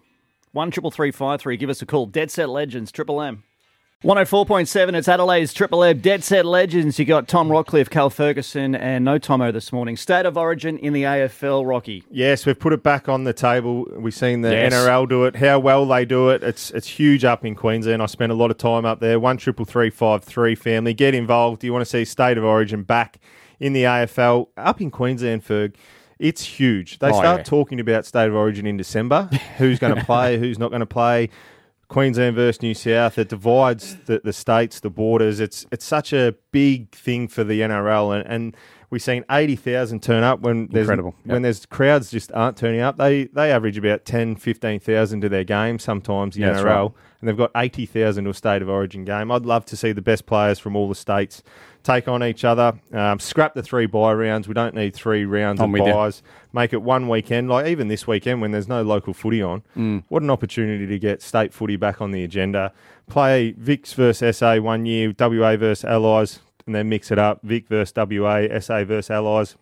One 0.51 0.69
triple 0.69 0.91
three 0.91 1.11
five 1.11 1.41
three. 1.41 1.57
Give 1.57 1.69
us 1.69 1.81
a 1.81 1.85
call. 1.85 2.05
Dead 2.05 2.29
Set 2.29 2.49
Legends 2.49 2.91
Triple 2.91 3.21
M. 3.21 3.43
104.7, 4.03 4.95
it's 4.95 5.07
Adelaide's 5.07 5.53
Triple 5.53 5.81
M 5.81 5.99
Dead 5.99 6.25
Set 6.25 6.45
Legends. 6.45 6.99
You 6.99 7.05
got 7.05 7.25
Tom 7.25 7.47
Rockliff, 7.47 7.89
Cal 7.89 8.09
Ferguson, 8.09 8.75
and 8.75 9.05
no 9.05 9.17
Tomo 9.17 9.49
this 9.49 9.71
morning. 9.71 9.95
State 9.95 10.25
of 10.25 10.35
origin 10.35 10.77
in 10.77 10.91
the 10.91 11.03
AFL, 11.03 11.65
Rocky. 11.65 12.03
Yes, 12.11 12.45
we've 12.45 12.59
put 12.59 12.73
it 12.73 12.83
back 12.83 13.07
on 13.07 13.23
the 13.23 13.31
table. 13.31 13.87
We've 13.95 14.13
seen 14.13 14.41
the 14.41 14.51
yes. 14.51 14.73
NRL 14.73 15.07
do 15.07 15.23
it, 15.23 15.37
how 15.37 15.57
well 15.59 15.85
they 15.85 16.03
do 16.03 16.31
it. 16.31 16.43
It's 16.43 16.69
it's 16.71 16.85
huge 16.85 17.23
up 17.23 17.45
in 17.45 17.55
Queensland. 17.55 18.03
I 18.03 18.07
spent 18.07 18.33
a 18.33 18.35
lot 18.35 18.51
of 18.51 18.57
time 18.57 18.83
up 18.83 18.99
there. 18.99 19.21
One 19.21 19.37
triple 19.37 19.63
three 19.63 19.89
five 19.89 20.21
three 20.21 20.55
family. 20.55 20.93
Get 20.93 21.15
involved. 21.15 21.61
Do 21.61 21.67
you 21.67 21.71
want 21.71 21.83
to 21.83 21.89
see 21.89 22.03
State 22.03 22.37
of 22.37 22.43
Origin 22.43 22.83
back 22.83 23.21
in 23.61 23.71
the 23.71 23.83
AFL? 23.83 24.49
Up 24.57 24.81
in 24.81 24.91
Queensland, 24.91 25.45
Ferg. 25.45 25.75
It's 26.19 26.43
huge. 26.43 26.99
They 26.99 27.09
oh, 27.09 27.13
start 27.13 27.39
yeah. 27.39 27.43
talking 27.43 27.79
about 27.79 28.05
state 28.05 28.27
of 28.27 28.35
origin 28.35 28.67
in 28.67 28.77
December. 28.77 29.23
who's 29.57 29.79
going 29.79 29.95
to 29.95 30.03
play? 30.05 30.37
Who's 30.37 30.59
not 30.59 30.69
going 30.69 30.81
to 30.81 30.85
play? 30.85 31.29
Queensland 31.93 32.35
versus 32.35 32.61
New 32.63 32.73
South. 32.73 33.19
It 33.19 33.29
divides 33.29 33.95
the, 34.05 34.19
the 34.23 34.33
states, 34.33 34.79
the 34.79 34.89
borders. 34.89 35.39
It's 35.39 35.67
it's 35.71 35.85
such 35.85 36.11
a 36.11 36.33
big 36.51 36.93
thing 36.95 37.27
for 37.27 37.43
the 37.43 37.61
NRL, 37.61 38.19
and, 38.19 38.27
and 38.27 38.57
we've 38.89 39.01
seen 39.01 39.23
eighty 39.29 39.55
thousand 39.55 40.01
turn 40.01 40.23
up 40.23 40.39
when 40.39 40.67
there's 40.71 40.85
Incredible. 40.85 41.13
Yep. 41.25 41.33
when 41.33 41.41
there's 41.43 41.67
crowds 41.67 42.09
just 42.09 42.31
aren't 42.31 42.57
turning 42.57 42.81
up. 42.81 42.97
They 42.97 43.25
they 43.25 43.51
average 43.51 43.77
about 43.77 44.05
10, 44.05 44.37
15,000 44.37 45.21
to 45.21 45.29
their 45.29 45.43
game 45.43 45.77
sometimes. 45.77 46.33
The 46.33 46.41
yeah, 46.41 46.55
NRL, 46.55 46.65
right. 46.65 46.91
and 47.21 47.29
they've 47.29 47.37
got 47.37 47.51
eighty 47.55 47.85
thousand 47.85 48.23
to 48.23 48.31
a 48.31 48.33
state 48.33 48.63
of 48.63 48.69
origin 48.69 49.05
game. 49.05 49.31
I'd 49.31 49.45
love 49.45 49.63
to 49.65 49.77
see 49.77 49.91
the 49.91 50.01
best 50.01 50.25
players 50.25 50.57
from 50.57 50.75
all 50.75 50.89
the 50.89 50.95
states 50.95 51.43
take 51.83 52.07
on 52.07 52.23
each 52.23 52.43
other. 52.43 52.79
Um, 52.91 53.19
scrap 53.19 53.53
the 53.53 53.61
three 53.61 53.85
buy 53.85 54.13
rounds. 54.13 54.47
We 54.47 54.53
don't 54.53 54.73
need 54.73 54.93
three 54.93 55.25
rounds 55.25 55.61
I'm 55.61 55.75
of 55.75 55.79
buys. 55.79 56.23
Make 56.53 56.73
it 56.73 56.81
one 56.81 57.07
weekend. 57.07 57.49
Like 57.49 57.67
even 57.67 57.89
this 57.89 58.07
weekend 58.07 58.41
when 58.41 58.51
there's 58.51 58.67
no 58.67 58.81
local 58.81 59.13
footy 59.13 59.41
on, 59.41 59.63
mm. 59.75 60.03
what 60.07 60.23
an 60.23 60.29
opportunity 60.29 60.87
to 60.87 60.99
get 60.99 61.21
state 61.21 61.53
footy 61.53 61.75
back 61.75 62.01
on 62.01 62.11
the 62.11 62.23
agenda. 62.23 62.73
Play 63.07 63.53
Vics 63.53 63.93
versus 63.93 64.37
SA 64.37 64.57
one 64.57 64.85
year, 64.85 65.13
WA 65.19 65.57
versus 65.57 65.83
Allies, 65.83 66.39
and 66.65 66.73
then 66.73 66.89
mix 66.89 67.11
it 67.11 67.19
up. 67.19 67.41
Vic 67.43 67.67
versus 67.67 67.93
WA, 67.95 68.47
SA 68.59 68.85
versus 68.85 69.11
Allies. 69.11 69.55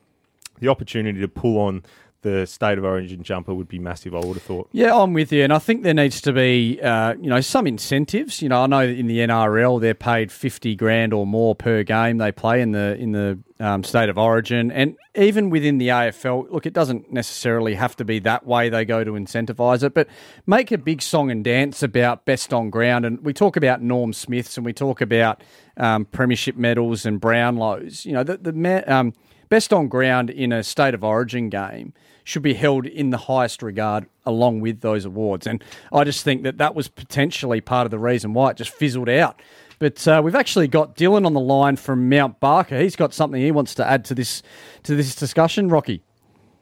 The 0.60 0.68
opportunity 0.68 1.20
to 1.20 1.28
pull 1.28 1.58
on 1.58 1.84
the 2.22 2.46
state 2.46 2.78
of 2.78 2.84
origin 2.84 3.24
jumper 3.24 3.54
would 3.54 3.68
be 3.68 3.80
massive. 3.80 4.14
I 4.14 4.20
would 4.20 4.36
have 4.36 4.44
thought. 4.44 4.70
Yeah, 4.72 4.96
I'm 4.96 5.14
with 5.14 5.32
you, 5.32 5.44
and 5.44 5.52
I 5.52 5.60
think 5.60 5.84
there 5.84 5.94
needs 5.94 6.22
to 6.22 6.34
be, 6.34 6.80
uh, 6.82 7.16
you 7.20 7.30
know, 7.30 7.42
some 7.42 7.68
incentives. 7.68 8.42
You 8.42 8.50
know, 8.50 8.64
I 8.64 8.68
know 8.68 8.82
in 8.82 9.08
the 9.08 9.20
NRL 9.20 9.82
they're 9.82 9.94
paid 9.94 10.32
fifty 10.32 10.76
grand 10.76 11.14
or 11.14 11.26
more 11.26 11.56
per 11.56 11.84
game 11.84 12.18
they 12.18 12.32
play 12.32 12.62
in 12.62 12.72
the 12.72 12.96
in 12.98 13.12
the 13.12 13.40
um, 13.60 13.84
state 13.84 14.10
of 14.10 14.18
origin, 14.18 14.72
and 14.72 14.98
even 15.16 15.50
within 15.50 15.78
the 15.78 15.90
AFL. 15.90 16.52
Look, 16.52 16.66
it 16.66 16.74
doesn't 16.74 17.12
necessarily 17.12 17.76
have 17.76 17.96
to 17.98 18.06
be 18.06 18.20
that 18.20 18.46
way. 18.46 18.70
They 18.70 18.86
go 18.86 19.04
to 19.04 19.12
incentivise 19.12 19.84
it, 19.84 19.94
but 19.94 20.08
make 20.46 20.72
a 20.72 20.78
big 20.78 21.02
song 21.02 21.32
and 21.32 21.44
dance 21.44 21.82
about 21.84 22.26
best 22.26 22.54
on 22.54 22.70
ground. 22.70 23.06
And 23.06 23.24
we 23.24 23.34
talk 23.34 23.56
about 23.58 23.82
Norm 23.82 24.14
Smiths, 24.14 24.58
and 24.58 24.66
we 24.66 24.74
talk 24.74 25.02
about 25.02 25.42
um, 25.78 26.06
premiership 26.06 26.56
medals 26.56 27.06
and 27.06 27.20
Brownlows. 27.20 28.06
You 28.06 28.14
know, 28.14 28.24
the 28.24 28.38
the 28.38 28.84
um, 28.94 29.14
best 29.52 29.74
on 29.74 29.89
ground 29.89 30.30
in 30.30 30.54
a 30.54 30.64
state 30.64 30.93
of 30.93 31.04
origin 31.04 31.49
game 31.49 31.93
should 32.24 32.41
be 32.41 32.54
held 32.54 32.86
in 32.86 33.10
the 33.10 33.18
highest 33.18 33.62
regard 33.62 34.06
along 34.26 34.62
with 34.62 34.80
those 34.80 35.04
awards. 35.04 35.45
And 35.45 35.62
I 35.91 36.06
just 36.06 36.24
think 36.24 36.43
that 36.43 36.58
that 36.60 36.74
was 36.74 36.88
potentially 36.88 37.60
part 37.60 37.86
of 37.86 37.91
the 37.91 37.99
reason 37.99 38.34
why 38.34 38.52
it 38.52 38.58
just 38.58 38.72
fizzled 38.72 39.10
out. 39.10 39.41
But 39.78 40.08
uh, 40.08 40.22
we've 40.24 40.36
actually 40.36 40.70
got 40.70 40.95
Dylan 40.95 41.26
on 41.26 41.34
the 41.34 41.41
line 41.41 41.76
from 41.76 42.08
Mount 42.08 42.39
Barker. 42.39 42.80
He's 42.80 42.95
got 42.95 43.14
something 43.14 43.41
he 43.41 43.52
wants 43.52 43.76
to 43.76 43.86
add 43.86 44.06
to 44.06 44.16
this 44.16 44.41
to 44.84 44.95
this 44.95 45.16
discussion. 45.16 45.68
Rocky, 45.68 46.02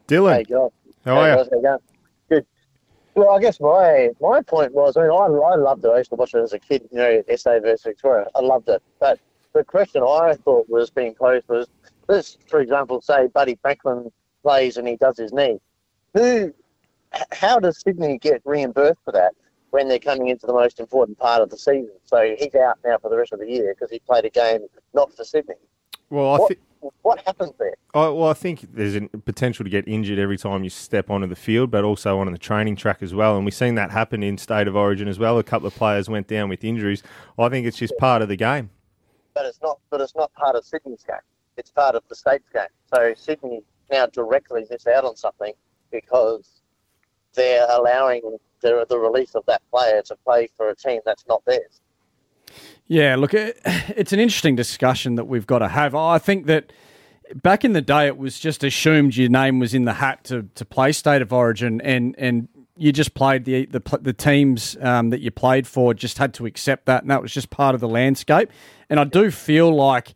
Dylan, 0.07 0.37
hey, 0.37 0.43
God. 0.45 0.71
how 1.05 1.17
are 1.19 1.43
you? 1.43 1.77
Good. 2.27 2.45
Well, 3.13 3.29
I 3.29 3.39
guess 3.39 3.59
my 3.59 4.09
my 4.19 4.41
point 4.41 4.73
was, 4.73 4.97
I 4.97 5.01
mean, 5.01 5.11
I, 5.11 5.25
I 5.25 5.55
loved 5.57 5.85
it. 5.85 5.89
I 5.89 5.99
used 5.99 6.09
to 6.09 6.15
watch 6.15 6.33
it 6.33 6.39
as 6.39 6.53
a 6.53 6.59
kid. 6.59 6.87
You 6.91 6.97
know, 6.97 7.23
SA 7.35 7.59
versus 7.59 7.83
Victoria. 7.83 8.25
I 8.33 8.39
loved 8.39 8.67
it. 8.69 8.81
But 8.99 9.19
the 9.53 9.63
question 9.63 10.01
I 10.01 10.33
thought 10.33 10.67
was 10.69 10.89
being 10.89 11.13
posed 11.13 11.47
was, 11.49 11.67
this, 12.10 12.38
for 12.47 12.60
example, 12.60 13.01
say 13.01 13.28
Buddy 13.28 13.57
Franklin 13.62 14.12
plays 14.43 14.76
and 14.78 14.88
he 14.88 14.97
does 14.97 15.18
his 15.18 15.32
knee. 15.32 15.60
Who, 16.14 16.53
how 17.32 17.60
does 17.60 17.82
Sydney 17.82 18.18
get 18.18 18.41
reimbursed 18.43 18.99
for 19.05 19.12
that 19.14 19.34
when 19.70 19.88
they're 19.88 19.99
coming 19.99 20.28
into 20.28 20.47
the 20.47 20.53
most 20.53 20.80
important 20.80 21.18
part 21.18 21.41
of 21.41 21.49
the 21.49 21.57
season? 21.57 21.91
So 22.03 22.36
he's 22.38 22.55
out 22.55 22.80
now 22.84 22.97
for 22.97 23.10
the 23.10 23.18
rest 23.18 23.32
of 23.32 23.39
the 23.39 23.49
year 23.49 23.74
because 23.74 23.91
he 23.91 23.99
played 23.99 24.26
a 24.26 24.30
game 24.30 24.62
not 24.93 25.16
for 25.16 25.24
Sydney. 25.24 25.55
Well, 26.10 26.34
I 26.34 26.38
what, 26.38 26.93
what 27.03 27.22
happens 27.26 27.51
there? 27.60 27.76
I, 27.93 28.07
well, 28.07 28.30
I 28.30 28.34
think 28.34 28.74
there's 28.74 28.95
a 28.95 29.01
potential 29.01 29.64
to 29.64 29.70
get 29.70 29.88
injured 29.88 30.18
every 30.18 30.38
time 30.38 30.64
you 30.64 30.72
step 30.72 31.12
onto 31.12 31.28
the 31.28 31.36
field, 31.36 31.70
but 31.70 31.84
also 31.84 32.20
on 32.20 32.32
the 32.32 32.38
training 32.38 32.78
track 32.78 33.03
as 33.03 33.14
well. 33.14 33.36
And 33.36 33.45
we've 33.45 33.53
seen 33.53 33.76
that 33.76 33.91
happen 33.91 34.24
in 34.24 34.38
State 34.38 34.68
of 34.68 34.76
Origin 34.76 35.07
as 35.07 35.20
well. 35.20 35.38
A 35.38 35.43
couple 35.43 35.68
of 35.68 35.76
players 35.76 36.10
went 36.10 36.28
down 36.28 36.49
with 36.49 36.64
injuries. 36.64 37.03
I 37.38 37.49
think 37.49 37.68
it's 37.68 37.78
just 37.78 37.93
part 37.99 38.24
of 38.24 38.30
the 38.30 38.36
game. 38.36 38.72
But 39.36 39.45
it's 39.45 39.60
not. 39.62 39.80
But 39.91 40.01
it's 40.01 40.16
not 40.16 40.34
part 40.34 40.55
of 40.55 40.66
Sydney's 40.66 41.03
game. 41.03 41.18
It's 41.60 41.72
part 41.72 41.95
of 41.95 42.03
the 42.10 42.16
state's 42.16 42.49
game. 42.49 42.64
So 42.93 43.14
Sydney 43.16 43.62
now 43.91 44.07
directly 44.07 44.66
miss 44.70 44.88
out 44.88 45.05
on 45.05 45.16
something 45.16 45.53
because 45.91 46.62
they're 47.34 47.68
allowing 47.70 48.38
the, 48.62 48.86
the 48.89 48.97
release 48.97 49.36
of 49.36 49.45
that 49.47 49.62
player 49.72 50.01
to 50.03 50.16
play 50.26 50.47
for 50.55 50.70
a 50.70 50.76
team 50.76 51.01
that's 51.05 51.26
not 51.28 51.43
theirs. 51.45 51.82
Yeah, 52.88 53.16
look, 53.16 53.34
it's 53.34 54.14
an 54.14 54.20
interesting 54.20 54.55
discussion 54.55 55.16
that 55.16 55.26
we've 55.26 55.45
got 55.45 55.60
to 55.60 55.68
have. 55.68 55.93
I 55.93 56.18
think 56.18 56.47
that 56.47 56.72
back 57.36 57.64
in 57.64 57.74
the 57.74 57.82
day, 57.82 58.07
it 58.07 58.18
was 58.18 58.39
just 58.39 58.64
assumed 58.64 59.16
your 59.16 59.30
name 59.30 59.60
was 59.60 59.74
in 59.74 59.86
the 59.86 59.93
hat 59.93 60.24
to, 60.26 60.49
to 60.55 60.66
play 60.66 60.91
State 60.91 61.22
of 61.22 61.32
Origin, 61.32 61.82
and, 61.82 62.16
and 62.18 62.47
you 62.76 62.91
just 62.91 63.14
played 63.14 63.45
the 63.45 63.66
the, 63.66 63.99
the 64.01 64.14
teams 64.14 64.78
um, 64.82 65.10
that 65.10 65.20
you 65.20 65.30
played 65.30 65.68
for 65.68 65.93
just 65.93 66.18
had 66.18 66.34
to 66.36 66.45
accept 66.45 66.86
that, 66.86 67.03
and 67.03 67.12
that 67.12 67.22
was 67.22 67.32
just 67.32 67.49
part 67.49 67.76
of 67.76 67.82
the 67.82 67.88
landscape. 67.88 68.49
And 68.89 68.99
I 68.99 69.03
do 69.03 69.30
feel 69.30 69.74
like 69.74 70.16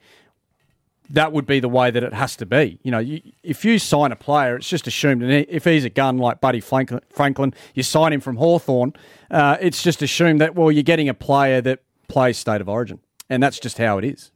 that 1.14 1.32
would 1.32 1.46
be 1.46 1.60
the 1.60 1.70
way 1.70 1.92
that 1.92 2.04
it 2.04 2.14
has 2.14 2.36
to 2.38 2.46
be. 2.46 2.80
You 2.84 2.92
know, 2.92 3.00
you, 3.00 3.22
if 3.44 3.64
you 3.64 3.80
sign 3.80 4.12
a 4.12 4.16
player, 4.16 4.58
it's 4.58 4.68
just 4.68 4.88
assumed, 4.88 5.22
and 5.24 5.46
if 5.48 5.64
he's 5.64 5.86
a 5.86 5.90
gun 5.90 6.18
like 6.18 6.42
Buddy 6.42 6.60
Franklin, 6.60 7.54
you 7.76 7.84
sign 7.84 8.14
him 8.14 8.20
from 8.20 8.36
Hawthorn. 8.38 8.94
uh, 9.32 9.58
it's 9.62 9.82
just 9.82 10.02
assumed 10.02 10.42
that, 10.42 10.56
well, 10.56 10.72
you're 10.72 10.84
getting 10.84 11.08
a 11.08 11.14
player 11.14 11.62
that 11.62 11.80
plays 12.08 12.38
state 12.38 12.62
of 12.62 12.68
origin. 12.68 13.00
And 13.30 13.42
that's 13.42 13.60
just 13.60 13.78
how 13.78 13.98
it 14.00 14.06
is. 14.06 14.32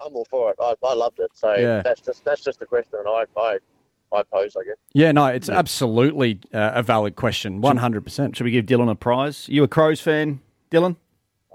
I'm 0.00 0.14
all 0.14 0.26
for 0.30 0.50
it. 0.50 0.56
I, 0.60 0.74
I 0.84 0.94
loved 0.94 1.18
it. 1.20 1.30
So 1.34 1.54
yeah. 1.54 1.80
that's 1.82 2.00
just 2.00 2.24
that's 2.24 2.42
just 2.42 2.60
the 2.60 2.66
question 2.66 2.98
I, 3.06 3.24
I, 3.36 3.58
I 4.12 4.22
pose, 4.24 4.54
I 4.56 4.64
guess. 4.64 4.76
Yeah, 4.92 5.10
no, 5.12 5.26
it's 5.26 5.48
yeah. 5.48 5.58
absolutely 5.58 6.40
uh, 6.52 6.72
a 6.74 6.82
valid 6.82 7.16
question, 7.16 7.62
100%. 7.62 8.36
Should 8.36 8.44
we 8.44 8.50
give 8.50 8.66
Dylan 8.66 8.90
a 8.90 8.94
prize? 8.94 9.48
You 9.48 9.64
a 9.64 9.68
Crows 9.68 10.00
fan, 10.00 10.40
Dylan? 10.70 10.96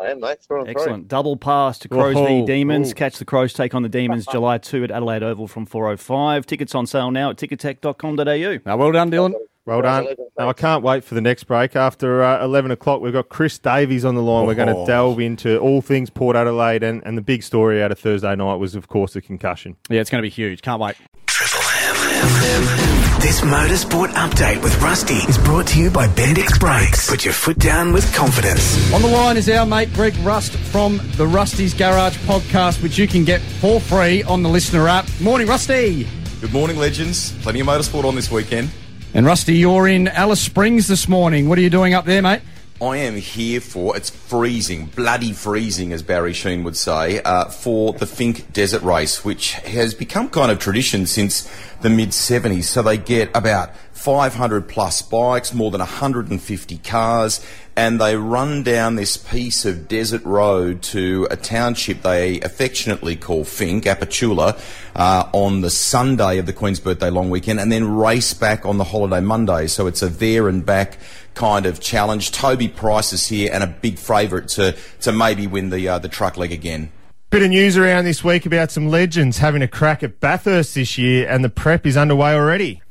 I 0.02 0.12
am, 0.12 0.20
mate. 0.20 0.40
Excellent. 0.68 1.08
Double 1.08 1.38
pass 1.38 1.78
to 1.80 1.90
Crows 1.90 2.16
v 2.16 2.44
Demons. 2.46 2.92
Ooh. 2.92 2.96
Catch 2.96 3.20
the 3.20 3.26
Crows 3.26 3.54
take 3.54 3.76
on 3.76 3.84
the 3.84 3.90
Demons 3.90 4.26
July 4.32 4.58
2 4.58 4.86
at 4.86 4.92
Adelaide 4.92 5.22
Oval 5.24 5.48
from 5.48 5.68
4.05. 5.68 6.46
Tickets 6.46 6.74
on 6.74 6.88
sale 6.88 7.12
now 7.12 7.30
at 7.30 7.38
ticketek.com.au. 7.38 8.60
Now, 8.66 8.78
well 8.78 8.92
done, 8.92 9.12
Dylan. 9.12 9.34
Well 9.66 9.84
done. 9.84 10.08
Now, 10.40 10.50
I 10.50 10.54
can't 10.54 10.84
wait 10.84 11.04
for 11.04 11.14
the 11.14 11.22
next 11.22 11.44
break. 11.44 11.76
After 11.76 12.24
uh, 12.24 12.44
11 12.44 12.72
o'clock, 12.72 13.02
we've 13.02 13.14
got 13.14 13.30
Chris 13.30 13.60
Davies 13.60 14.04
on 14.04 14.16
the 14.16 14.24
line. 14.24 14.44
Oh. 14.44 14.48
We're 14.48 14.56
going 14.56 14.76
to 14.76 14.86
delve 14.88 15.20
into 15.20 15.60
all 15.60 15.82
things 15.82 16.10
Port 16.10 16.36
Adelaide. 16.36 16.82
And, 16.82 17.04
and 17.06 17.16
the 17.16 17.22
big 17.22 17.44
story 17.44 17.84
out 17.84 17.92
of 17.92 18.00
Thursday 18.00 18.36
night 18.36 18.56
was, 18.56 18.74
of 18.74 18.88
course, 18.88 19.14
the 19.14 19.22
concussion. 19.22 19.78
Yeah, 19.88 20.02
it's 20.02 20.10
going 20.10 20.22
to 20.22 20.26
be 20.26 20.32
huge. 20.32 20.64
Can't 20.64 20.82
wait. 20.82 20.96
Triple 21.28 21.62
M. 21.62 22.91
FM. 23.22 23.32
This 23.32 23.42
motorsport 23.42 24.10
update 24.10 24.62
with 24.64 24.80
Rusty 24.82 25.16
is 25.30 25.38
brought 25.38 25.68
to 25.68 25.80
you 25.80 25.90
by 25.90 26.08
Bendix 26.08 26.60
Brakes. 26.60 27.10
Put 27.10 27.24
your 27.24 27.34
foot 27.34 27.58
down 27.58 27.94
with 27.94 28.14
confidence. 28.14 28.94
On 28.94 29.02
the 29.02 29.08
line 29.08 29.38
is 29.38 29.50
our 29.50 29.66
mate 29.66 29.94
Greg 29.94 30.16
Rust 30.18 30.54
from 30.54 31.00
the 31.16 31.26
Rusty's 31.26 31.74
Garage 31.74 32.18
podcast, 32.20 32.82
which 32.84 32.98
you 32.98 33.08
can 33.08 33.24
get 33.24 33.42
for 33.42 33.80
free 33.80 34.24
on 34.24 34.44
the 34.44 34.50
listener 34.50 34.88
app. 34.88 35.08
Morning, 35.20 35.48
Rusty. 35.48 36.08
Good 36.42 36.54
morning, 36.54 36.78
legends. 36.78 37.32
Plenty 37.44 37.60
of 37.62 37.68
motorsport 37.68 38.06
on 38.06 38.16
this 38.16 38.32
weekend. 38.32 38.70
And 39.14 39.26
Rusty, 39.26 39.56
you're 39.56 39.88
in 39.88 40.08
Alice 40.08 40.42
Springs 40.42 40.88
this 40.88 41.08
morning. 41.08 41.50
What 41.50 41.58
are 41.58 41.62
you 41.62 41.70
doing 41.70 41.94
up 41.94 42.06
there, 42.06 42.22
mate? 42.22 42.42
I 42.82 42.98
am 42.98 43.16
here 43.16 43.62
for, 43.62 43.96
it's 43.96 44.10
freezing, 44.10 44.88
bloody 44.88 45.34
freezing, 45.34 45.94
as 45.94 46.02
Barry 46.02 46.34
Sheene 46.34 46.64
would 46.64 46.76
say, 46.76 47.22
uh, 47.22 47.46
for 47.46 47.94
the 47.94 48.08
Finke 48.08 48.52
Desert 48.54 48.82
Race, 48.82 49.24
which 49.24 49.52
has 49.52 49.94
become 49.94 50.30
kind 50.30 50.52
of 50.52 50.58
tradition 50.58 51.06
since 51.06 51.48
the 51.82 51.92
mid 51.92 52.10
70s. 52.10 52.64
So 52.64 52.82
they 52.82 52.98
get 52.98 53.30
about 53.36 53.76
500 53.94 54.68
plus 54.68 55.04
bikes, 55.04 55.54
more 55.54 55.70
than 55.70 55.78
150 55.78 56.78
cars, 56.80 57.46
and 57.76 58.02
they 58.02 58.16
run 58.16 58.64
down 58.64 58.96
this 58.96 59.16
piece 59.16 59.64
of 59.64 59.88
desert 59.88 60.24
road 60.26 60.82
to 60.82 61.28
a 61.30 61.38
township 61.38 62.02
they 62.02 62.40
affectionately 62.42 63.16
call 63.16 63.44
Finke, 63.44 63.84
Aputula, 63.84 64.60
uh, 64.96 65.30
on 65.34 65.62
the 65.62 65.70
Sunday 65.70 66.40
of 66.40 66.48
the 66.48 66.54
Queen's 66.54 66.80
Birthday 66.80 67.12
long 67.12 67.30
weekend, 67.30 67.60
and 67.60 67.72
then 67.72 67.96
race 67.96 68.34
back 68.34 68.66
on 68.66 68.80
the 68.80 68.86
holiday 68.86 69.22
Monday. 69.22 69.68
So 69.68 69.86
it's 69.86 70.02
a 70.02 70.10
there 70.10 70.50
and 70.50 70.66
back 70.66 70.98
kind 71.34 71.66
of 71.66 71.80
challenge. 71.80 72.32
Toby 72.32 72.68
Price 72.68 73.14
is 73.14 73.28
here 73.28 73.50
and 73.54 73.64
a 73.64 73.68
big 73.68 73.98
favourite 73.98 74.48
to, 74.50 74.76
to 75.02 75.12
maybe 75.12 75.48
win 75.48 75.70
the, 75.70 75.88
uh, 75.88 76.00
the 76.00 76.10
truck 76.10 76.38
leg 76.38 76.52
again. 76.52 76.92
Bit 77.30 77.44
of 77.44 77.50
news 77.50 77.78
around 77.78 78.04
this 78.04 78.24
week 78.24 78.46
about 78.46 78.72
some 78.72 78.90
legends 78.90 79.38
having 79.38 79.62
a 79.62 79.68
crack 79.68 80.04
at 80.04 80.20
Bathurst 80.20 80.76
this 80.76 80.98
year, 80.98 81.30
and 81.30 81.46
the 81.46 81.50
prep 81.50 81.86
is 81.86 81.96
underway 81.96 82.34
already. 82.34 82.82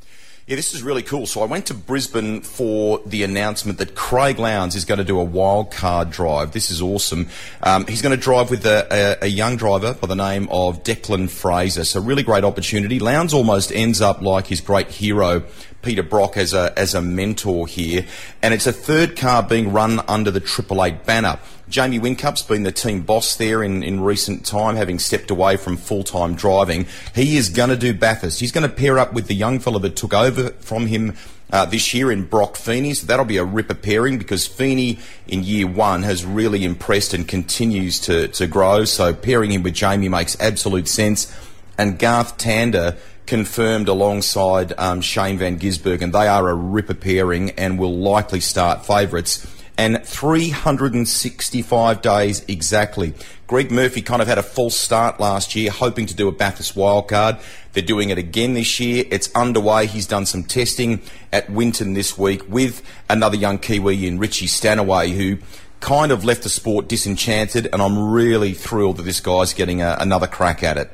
Yeah, 0.50 0.56
this 0.56 0.74
is 0.74 0.82
really 0.82 1.02
cool. 1.02 1.26
So 1.26 1.42
I 1.42 1.44
went 1.44 1.66
to 1.66 1.74
Brisbane 1.74 2.40
for 2.40 3.00
the 3.06 3.22
announcement 3.22 3.78
that 3.78 3.94
Craig 3.94 4.36
Lowndes 4.40 4.74
is 4.74 4.84
going 4.84 4.98
to 4.98 5.04
do 5.04 5.20
a 5.20 5.22
wild 5.22 5.70
card 5.70 6.10
drive. 6.10 6.50
This 6.50 6.72
is 6.72 6.82
awesome. 6.82 7.28
Um, 7.62 7.86
he's 7.86 8.02
going 8.02 8.16
to 8.16 8.20
drive 8.20 8.50
with 8.50 8.66
a, 8.66 9.18
a, 9.22 9.26
a, 9.26 9.28
young 9.28 9.56
driver 9.56 9.94
by 9.94 10.08
the 10.08 10.16
name 10.16 10.48
of 10.50 10.82
Declan 10.82 11.30
Fraser. 11.30 11.84
So 11.84 12.00
really 12.00 12.24
great 12.24 12.42
opportunity. 12.42 12.98
Lowndes 12.98 13.32
almost 13.32 13.70
ends 13.70 14.00
up 14.00 14.22
like 14.22 14.48
his 14.48 14.60
great 14.60 14.88
hero 14.88 15.44
Peter 15.82 16.02
Brock 16.02 16.36
as 16.36 16.52
a 16.52 16.72
as 16.78 16.94
a 16.94 17.00
mentor 17.00 17.66
here, 17.66 18.06
and 18.42 18.52
it's 18.52 18.66
a 18.66 18.72
third 18.72 19.16
car 19.16 19.42
being 19.42 19.72
run 19.72 20.00
under 20.08 20.30
the 20.30 20.40
Triple 20.40 20.84
Eight 20.84 21.04
banner. 21.04 21.38
Jamie 21.68 22.00
Whincup's 22.00 22.42
been 22.42 22.64
the 22.64 22.72
team 22.72 23.02
boss 23.02 23.36
there 23.36 23.62
in, 23.62 23.84
in 23.84 24.00
recent 24.00 24.44
time, 24.44 24.74
having 24.74 24.98
stepped 24.98 25.30
away 25.30 25.56
from 25.56 25.76
full 25.76 26.02
time 26.02 26.34
driving. 26.34 26.86
He 27.14 27.36
is 27.36 27.48
going 27.48 27.70
to 27.70 27.76
do 27.76 27.94
Bathurst. 27.94 28.40
He's 28.40 28.52
going 28.52 28.68
to 28.68 28.74
pair 28.74 28.98
up 28.98 29.12
with 29.12 29.28
the 29.28 29.34
young 29.34 29.60
fella 29.60 29.78
that 29.80 29.94
took 29.94 30.12
over 30.12 30.50
from 30.60 30.86
him 30.86 31.16
uh, 31.52 31.64
this 31.66 31.94
year 31.94 32.10
in 32.10 32.24
Broc 32.24 32.56
Feeney. 32.56 32.94
So 32.94 33.06
that'll 33.06 33.24
be 33.24 33.36
a 33.36 33.44
ripper 33.44 33.74
pairing 33.74 34.18
because 34.18 34.46
Feeney 34.46 34.98
in 35.28 35.44
year 35.44 35.66
one 35.66 36.02
has 36.02 36.24
really 36.24 36.64
impressed 36.64 37.14
and 37.14 37.26
continues 37.26 38.00
to, 38.00 38.28
to 38.28 38.46
grow. 38.46 38.84
So 38.84 39.14
pairing 39.14 39.52
him 39.52 39.62
with 39.62 39.74
Jamie 39.74 40.08
makes 40.08 40.38
absolute 40.40 40.88
sense. 40.88 41.34
And 41.78 41.98
Garth 41.98 42.36
Tander 42.36 42.98
confirmed 43.30 43.86
alongside 43.86 44.72
um, 44.76 45.00
Shane 45.00 45.38
Van 45.38 45.56
Gisbergen. 45.56 46.02
And 46.02 46.12
they 46.12 46.26
are 46.26 46.48
a 46.48 46.54
ripper 46.54 46.94
pairing 46.94 47.50
and 47.50 47.78
will 47.78 47.96
likely 47.96 48.40
start 48.40 48.84
favourites. 48.84 49.46
And 49.78 50.04
365 50.04 52.02
days 52.02 52.44
exactly. 52.48 53.14
Greg 53.46 53.70
Murphy 53.70 54.02
kind 54.02 54.20
of 54.20 54.26
had 54.26 54.38
a 54.38 54.42
false 54.42 54.76
start 54.76 55.20
last 55.20 55.54
year, 55.54 55.70
hoping 55.70 56.06
to 56.06 56.14
do 56.14 56.26
a 56.26 56.32
Bathurst 56.32 56.74
wildcard. 56.74 57.40
They're 57.72 57.84
doing 57.84 58.10
it 58.10 58.18
again 58.18 58.54
this 58.54 58.80
year. 58.80 59.04
It's 59.12 59.32
underway. 59.32 59.86
He's 59.86 60.08
done 60.08 60.26
some 60.26 60.42
testing 60.42 61.00
at 61.32 61.48
Winton 61.48 61.94
this 61.94 62.18
week 62.18 62.42
with 62.48 62.82
another 63.08 63.36
young 63.36 63.58
Kiwi 63.58 64.08
in 64.08 64.18
Richie 64.18 64.48
Stanaway, 64.48 65.12
who 65.12 65.38
kind 65.78 66.10
of 66.10 66.24
left 66.24 66.42
the 66.42 66.48
sport 66.48 66.88
disenchanted. 66.88 67.68
And 67.72 67.80
I'm 67.80 68.10
really 68.10 68.54
thrilled 68.54 68.96
that 68.96 69.04
this 69.04 69.20
guy's 69.20 69.54
getting 69.54 69.82
a, 69.82 69.96
another 70.00 70.26
crack 70.26 70.64
at 70.64 70.76
it. 70.76 70.90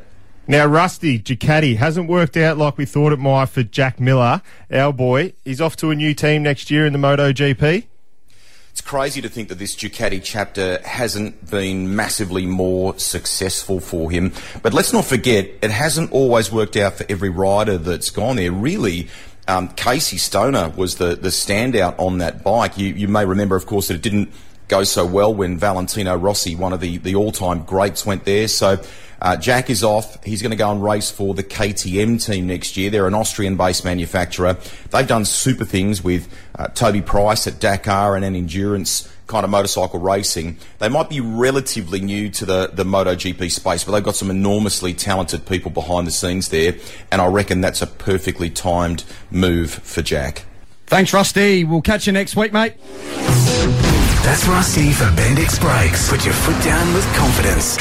Now, 0.48 0.64
Rusty 0.66 1.18
Ducati 1.18 1.76
hasn't 1.76 2.08
worked 2.08 2.36
out 2.36 2.56
like 2.56 2.78
we 2.78 2.84
thought 2.84 3.12
it 3.12 3.18
might 3.18 3.48
for 3.48 3.64
Jack 3.64 3.98
Miller, 3.98 4.42
our 4.70 4.92
boy. 4.92 5.32
He's 5.44 5.60
off 5.60 5.74
to 5.76 5.90
a 5.90 5.94
new 5.96 6.14
team 6.14 6.44
next 6.44 6.70
year 6.70 6.86
in 6.86 6.92
the 6.92 7.00
MotoGP. 7.00 7.84
It's 8.70 8.80
crazy 8.80 9.20
to 9.22 9.28
think 9.28 9.48
that 9.48 9.58
this 9.58 9.74
Ducati 9.74 10.20
chapter 10.22 10.80
hasn't 10.84 11.50
been 11.50 11.96
massively 11.96 12.46
more 12.46 12.96
successful 12.96 13.80
for 13.80 14.10
him. 14.10 14.32
But 14.62 14.72
let's 14.72 14.92
not 14.92 15.04
forget, 15.04 15.48
it 15.62 15.70
hasn't 15.72 16.12
always 16.12 16.52
worked 16.52 16.76
out 16.76 16.94
for 16.94 17.06
every 17.08 17.30
rider 17.30 17.78
that's 17.78 18.10
gone 18.10 18.36
there. 18.36 18.52
Really, 18.52 19.08
um, 19.48 19.68
Casey 19.70 20.18
Stoner 20.18 20.68
was 20.68 20.96
the, 20.96 21.16
the 21.16 21.30
standout 21.30 21.98
on 21.98 22.18
that 22.18 22.44
bike. 22.44 22.78
You, 22.78 22.94
you 22.94 23.08
may 23.08 23.24
remember, 23.24 23.56
of 23.56 23.66
course, 23.66 23.88
that 23.88 23.94
it 23.94 24.02
didn't 24.02 24.30
go 24.68 24.84
so 24.84 25.06
well 25.06 25.34
when 25.34 25.58
Valentino 25.58 26.16
Rossi, 26.16 26.54
one 26.54 26.72
of 26.72 26.80
the, 26.80 26.98
the 26.98 27.14
all 27.14 27.32
time 27.32 27.62
greats, 27.62 28.04
went 28.04 28.24
there. 28.24 28.48
So 28.48 28.82
uh, 29.20 29.36
Jack 29.36 29.70
is 29.70 29.82
off. 29.82 30.22
He's 30.24 30.42
going 30.42 30.50
to 30.50 30.56
go 30.56 30.70
and 30.70 30.82
race 30.82 31.10
for 31.10 31.34
the 31.34 31.42
KTM 31.42 32.24
team 32.24 32.46
next 32.46 32.76
year. 32.76 32.90
They're 32.90 33.06
an 33.06 33.14
Austrian-based 33.14 33.84
manufacturer. 33.84 34.56
They've 34.90 35.06
done 35.06 35.24
super 35.24 35.64
things 35.64 36.02
with 36.02 36.28
uh, 36.54 36.68
Toby 36.68 37.02
Price 37.02 37.46
at 37.46 37.60
Dakar 37.60 38.16
and 38.16 38.24
an 38.24 38.36
endurance 38.36 39.12
kind 39.26 39.44
of 39.44 39.50
motorcycle 39.50 39.98
racing. 39.98 40.56
They 40.78 40.88
might 40.88 41.08
be 41.08 41.20
relatively 41.20 42.00
new 42.00 42.28
to 42.30 42.46
the, 42.46 42.70
the 42.72 42.84
MotoGP 42.84 43.50
space, 43.50 43.84
but 43.84 43.92
they've 43.92 44.04
got 44.04 44.16
some 44.16 44.30
enormously 44.30 44.94
talented 44.94 45.46
people 45.46 45.70
behind 45.70 46.06
the 46.06 46.12
scenes 46.12 46.48
there, 46.50 46.76
and 47.10 47.20
I 47.20 47.26
reckon 47.26 47.60
that's 47.60 47.82
a 47.82 47.86
perfectly 47.86 48.50
timed 48.50 49.04
move 49.30 49.70
for 49.70 50.02
Jack. 50.02 50.44
Thanks, 50.86 51.12
Rusty. 51.12 51.64
We'll 51.64 51.82
catch 51.82 52.06
you 52.06 52.12
next 52.12 52.36
week, 52.36 52.52
mate. 52.52 52.74
That's 54.26 54.48
Rusty 54.48 54.90
for 54.90 55.04
Bendix 55.04 55.60
Brakes. 55.60 56.10
Put 56.10 56.24
your 56.24 56.34
foot 56.34 56.60
down 56.64 56.92
with 56.92 57.04
confidence. 57.14 57.78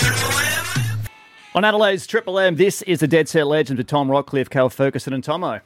On 1.55 1.65
Adelaide's 1.65 2.05
Triple 2.05 2.37
M, 2.37 2.55
this 2.55 2.83
is 2.83 2.99
the 2.99 3.07
Dead 3.07 3.27
Set 3.27 3.47
Legend 3.47 3.79
with 3.79 3.87
Tom 3.87 4.09
Rockliff, 4.09 4.51
Cal 4.51 4.69
Ferguson, 4.69 5.11
and 5.11 5.23
Tomo. 5.23 5.61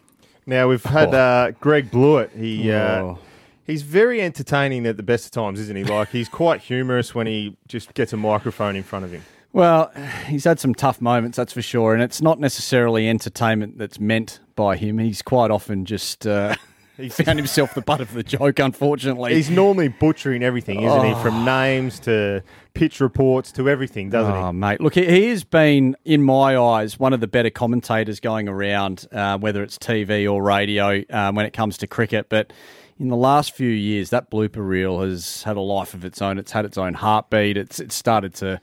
Now 0.46 0.70
we've 0.70 0.86
had 0.86 1.14
uh, 1.14 1.52
Greg 1.60 1.92
Blewett. 1.92 2.32
He 2.32 2.72
uh, 2.72 3.02
oh. 3.02 3.20
he's 3.68 3.82
very 3.82 4.22
entertaining 4.22 4.86
at 4.86 4.96
the 4.96 5.04
best 5.04 5.26
of 5.26 5.32
times, 5.32 5.60
isn't 5.60 5.76
he? 5.76 5.84
Like 5.84 6.12
he's 6.12 6.30
quite 6.30 6.62
humorous 6.62 7.14
when 7.14 7.28
he 7.28 7.58
just 7.68 7.94
gets 7.94 8.14
a 8.14 8.18
microphone 8.18 8.78
in 8.78 8.84
front 8.84 9.04
of 9.04 9.12
him. 9.12 9.24
Well, 9.52 9.92
he's 10.28 10.46
had 10.46 10.62
some 10.62 10.74
tough 10.74 11.02
moments, 11.02 11.36
that's 11.36 11.52
for 11.52 11.62
sure, 11.62 11.94
and 11.94 12.02
it's 12.02 12.22
not 12.22 12.40
necessarily 12.40 13.10
entertainment 13.10 13.80
that's 13.80 14.00
meant 14.00 14.40
by 14.56 14.78
him. 14.78 14.98
He's 14.98 15.22
quite 15.22 15.52
often 15.52 15.84
just. 15.84 16.26
Uh, 16.26 16.56
he 17.00 17.10
found 17.10 17.40
himself 17.40 17.74
the 17.74 17.82
butt 17.82 18.02
of 18.02 18.14
the 18.14 18.24
joke, 18.24 18.60
unfortunately. 18.60 19.34
He's 19.34 19.50
normally 19.50 19.88
butchering 19.88 20.44
everything, 20.44 20.82
isn't 20.82 21.00
oh. 21.00 21.16
he? 21.16 21.24
From 21.24 21.46
names 21.46 22.00
to 22.02 22.44
pitch 22.74 23.00
reports 23.00 23.52
to 23.54 23.70
everything, 23.70 24.10
doesn't 24.10 24.34
oh, 24.34 24.48
he? 24.48 24.54
mate. 24.54 24.82
Look, 24.82 24.96
he 24.96 25.30
has 25.30 25.44
been, 25.44 25.96
in 26.06 26.22
my 26.22 26.58
eyes, 26.58 27.00
one 27.00 27.14
of 27.14 27.20
the 27.20 27.28
better 27.28 27.50
commentators 27.50 28.20
going 28.20 28.48
around, 28.48 29.08
uh, 29.12 29.38
whether 29.38 29.64
it's 29.64 29.78
TV 29.78 30.32
or 30.32 30.44
radio, 30.44 31.04
um, 31.10 31.36
when 31.36 31.46
it 31.46 31.54
comes 31.54 31.78
to 31.80 31.88
cricket. 31.88 32.28
But 32.30 32.52
in 33.00 33.08
the 33.08 33.16
last 33.16 33.54
few 33.54 33.70
years, 33.70 34.10
that 34.10 34.30
blooper 34.30 34.68
reel 34.68 35.00
has 35.00 35.44
had 35.44 35.56
a 35.56 35.62
life 35.62 35.94
of 35.94 36.04
its 36.04 36.22
own. 36.22 36.38
It's 36.38 36.52
had 36.52 36.66
its 36.66 36.78
own 36.78 36.96
heartbeat. 36.96 37.56
It's 37.56 37.80
it's 37.80 37.96
started 37.96 38.34
to 38.36 38.60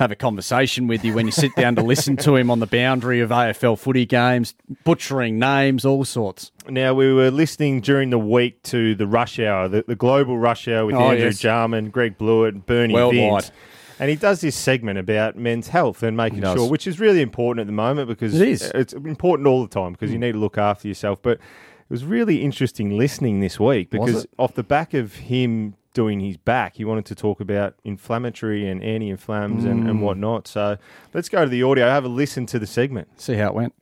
have 0.00 0.10
a 0.10 0.16
conversation 0.16 0.86
with 0.86 1.04
you 1.04 1.14
when 1.14 1.26
you 1.26 1.32
sit 1.32 1.54
down 1.54 1.76
to 1.76 1.82
listen 1.82 2.16
to 2.16 2.34
him 2.34 2.50
on 2.50 2.58
the 2.58 2.66
boundary 2.66 3.20
of 3.20 3.28
AFL 3.28 3.78
footy 3.78 4.06
games, 4.06 4.54
butchering 4.82 5.38
names, 5.38 5.84
all 5.84 6.06
sorts. 6.06 6.52
Now, 6.68 6.94
we 6.94 7.12
were 7.12 7.30
listening 7.30 7.82
during 7.82 8.08
the 8.08 8.18
week 8.18 8.62
to 8.64 8.94
the 8.94 9.06
rush 9.06 9.38
hour, 9.38 9.68
the, 9.68 9.84
the 9.86 9.94
global 9.94 10.38
rush 10.38 10.66
hour 10.68 10.86
with 10.86 10.96
oh, 10.96 11.10
Andrew 11.10 11.26
yes. 11.26 11.38
Jarman, 11.38 11.90
Greg 11.90 12.16
Blewett, 12.16 12.64
Bernie 12.64 12.94
Worldwide. 12.94 13.42
Vince. 13.42 13.52
And 13.98 14.08
he 14.08 14.16
does 14.16 14.40
this 14.40 14.56
segment 14.56 14.98
about 14.98 15.36
men's 15.36 15.68
health 15.68 16.02
and 16.02 16.16
making 16.16 16.40
sure, 16.40 16.68
which 16.68 16.86
is 16.86 16.98
really 16.98 17.20
important 17.20 17.60
at 17.60 17.66
the 17.66 17.74
moment 17.74 18.08
because 18.08 18.40
it 18.40 18.48
is. 18.48 18.62
it's 18.74 18.94
important 18.94 19.46
all 19.46 19.60
the 19.60 19.68
time 19.68 19.92
because 19.92 20.08
mm. 20.08 20.14
you 20.14 20.18
need 20.18 20.32
to 20.32 20.38
look 20.38 20.56
after 20.56 20.88
yourself. 20.88 21.20
But 21.20 21.32
it 21.32 21.40
was 21.90 22.06
really 22.06 22.42
interesting 22.42 22.96
listening 22.96 23.40
this 23.40 23.60
week 23.60 23.90
because 23.90 24.26
off 24.38 24.54
the 24.54 24.62
back 24.62 24.94
of 24.94 25.16
him 25.16 25.74
doing 26.00 26.20
his 26.20 26.38
back. 26.38 26.76
He 26.76 26.84
wanted 26.86 27.04
to 27.06 27.14
talk 27.14 27.40
about 27.40 27.74
inflammatory 27.84 28.66
and 28.66 28.82
anti-inflams 28.82 29.62
mm. 29.62 29.70
and, 29.70 29.86
and 29.86 29.98
mm. 29.98 30.00
whatnot. 30.00 30.48
So 30.48 30.78
let's 31.12 31.28
go 31.28 31.44
to 31.44 31.50
the 31.50 31.62
audio. 31.62 31.84
Have 31.90 32.06
a 32.06 32.08
listen 32.08 32.46
to 32.46 32.58
the 32.58 32.66
segment. 32.66 33.20
See 33.20 33.34
how 33.34 33.48
it 33.48 33.54
went. 33.54 33.74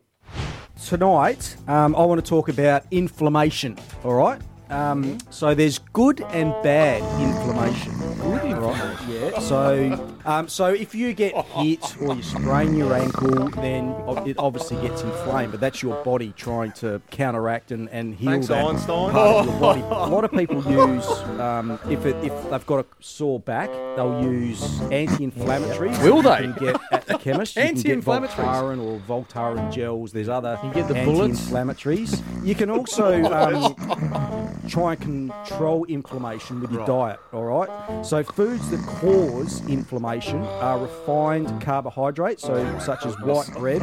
Tonight, 0.84 1.56
um, 1.68 1.94
I 1.94 2.04
want 2.04 2.24
to 2.24 2.28
talk 2.28 2.48
about 2.48 2.84
inflammation. 2.90 3.78
All 4.02 4.14
right. 4.14 4.40
Um, 4.70 5.18
so 5.30 5.54
there's 5.54 5.78
good 5.92 6.20
and 6.20 6.52
bad 6.62 7.02
inflammation. 7.20 7.92
Good 8.20 8.44
inflammation. 8.44 9.10
Yeah. 9.10 9.38
So, 9.40 10.16
um, 10.26 10.48
so 10.48 10.66
if 10.66 10.94
you 10.94 11.14
get 11.14 11.34
hit 11.34 11.96
or 12.02 12.14
you 12.14 12.22
sprain 12.22 12.74
your 12.74 12.92
ankle, 12.94 13.48
then 13.50 13.94
it 14.26 14.36
obviously 14.38 14.76
gets 14.86 15.02
inflamed. 15.02 15.52
But 15.52 15.60
that's 15.60 15.82
your 15.82 16.02
body 16.04 16.34
trying 16.36 16.72
to 16.72 17.00
counteract 17.10 17.70
and, 17.70 17.88
and 17.90 18.14
heal 18.14 18.32
Thanks, 18.32 18.48
that 18.48 18.64
Einstein. 18.64 19.10
part 19.12 19.36
of 19.36 19.46
your 19.46 19.60
body. 19.60 19.80
A 19.80 20.06
lot 20.06 20.24
of 20.24 20.32
people 20.32 20.56
use 20.70 21.06
um, 21.40 21.78
if 21.88 22.04
it, 22.04 22.16
if 22.24 22.50
they've 22.50 22.66
got 22.66 22.80
a 22.80 22.86
sore 23.00 23.40
back, 23.40 23.70
they'll 23.96 24.22
use 24.22 24.80
anti-inflammatories. 24.90 26.02
Will 26.02 26.20
they? 26.22 26.46
You 26.46 26.52
can 26.52 26.64
get 26.64 26.80
at 26.92 27.06
the 27.06 27.18
chemist. 27.18 27.56
You 27.56 27.62
Anti-inflammatories? 27.62 28.28
Voltaren 28.28 28.82
or 28.82 29.00
Voltaren 29.24 29.72
gels. 29.72 30.12
There's 30.12 30.28
other 30.28 30.58
You 30.62 30.72
get 30.72 30.88
the 30.88 30.96
anti-inflammatories. 30.98 32.22
You 32.44 32.54
can 32.54 32.70
also 32.70 33.24
um, 33.32 34.57
try 34.68 34.92
and 34.94 35.00
control 35.02 35.84
inflammation 35.84 36.60
with 36.60 36.72
your 36.72 36.86
diet. 36.86 37.20
All 37.32 37.44
right. 37.44 38.04
So 38.04 38.22
foods 38.24 38.70
that 38.70 38.80
cause 38.86 39.66
inflammation 39.68 40.42
are 40.42 40.78
refined 40.78 41.60
carbohydrates, 41.62 42.42
so 42.42 42.78
such 42.78 43.04
as 43.06 43.14
white 43.20 43.50
bread 43.54 43.82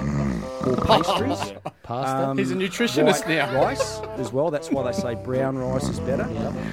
or 0.65 0.75
pastries. 0.77 1.53
Um, 1.87 1.93
Pasta? 2.01 2.41
He's 2.41 2.49
a 2.49 2.55
nutritionist 2.55 3.27
white 3.27 3.29
now. 3.29 3.61
Rice 3.63 3.99
as 4.17 4.31
well. 4.33 4.49
That's 4.49 4.71
why 4.71 4.89
they 4.91 4.91
say 4.99 5.13
brown 5.13 5.55
rice 5.55 5.87
is 5.87 5.99
better. 5.99 6.23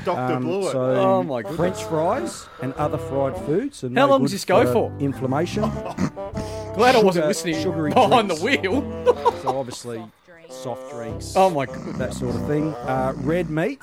Dr. 0.07 0.41
Blewett. 0.41 0.73
So 0.73 0.81
Oh, 0.95 1.23
my 1.23 1.43
goodness. 1.43 1.57
French 1.59 1.85
fries 1.85 2.47
and 2.63 2.73
other 2.75 2.97
fried 2.97 3.37
foods. 3.45 3.85
Are 3.85 3.89
How 3.89 3.93
no 3.93 4.07
long 4.07 4.21
good 4.21 4.25
does 4.29 4.33
this 4.33 4.47
go 4.47 4.73
for? 4.73 4.91
Inflammation. 5.01 5.65
Glad 6.75 6.97
I 6.97 7.03
wasn't 7.03 7.13
Sugar- 7.15 7.27
listening 7.27 7.61
sugary 7.63 7.93
behind 7.93 8.31
the 8.31 8.37
drinks. 8.37 8.63
wheel. 8.63 8.81
so 9.43 9.59
obviously 9.59 10.03
soft 10.53 10.91
drinks. 10.93 11.35
Oh, 11.37 11.51
my 11.51 11.67
God. 11.67 11.95
That 11.97 12.15
sort 12.15 12.35
of 12.35 12.47
thing. 12.47 12.75
Uh, 12.75 13.13
red 13.19 13.51
meat. 13.51 13.83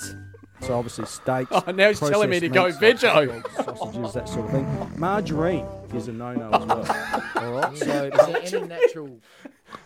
So 0.61 0.73
obviously 0.77 1.05
steaks. 1.05 1.49
Oh, 1.67 1.71
now 1.71 1.87
he's 1.87 1.99
telling 2.01 2.29
me 2.29 2.39
to 2.41 2.49
go 2.49 2.63
processed 2.63 2.81
meats 2.81 3.03
like 3.03 3.29
veggie. 3.29 3.65
hot 3.65 3.77
sausages, 3.77 4.13
that 4.13 4.27
sort 4.27 4.45
of 4.45 4.51
thing. 4.51 4.91
Margarine 4.99 5.65
is 5.95 6.09
a 6.09 6.11
no-no 6.11 6.49
as 6.51 6.65
well. 6.65 7.21
All 7.35 7.53
right. 7.53 7.77
So 7.77 7.83
Is 8.43 8.51
there 8.51 8.59
any 8.59 8.67
natural 8.67 9.19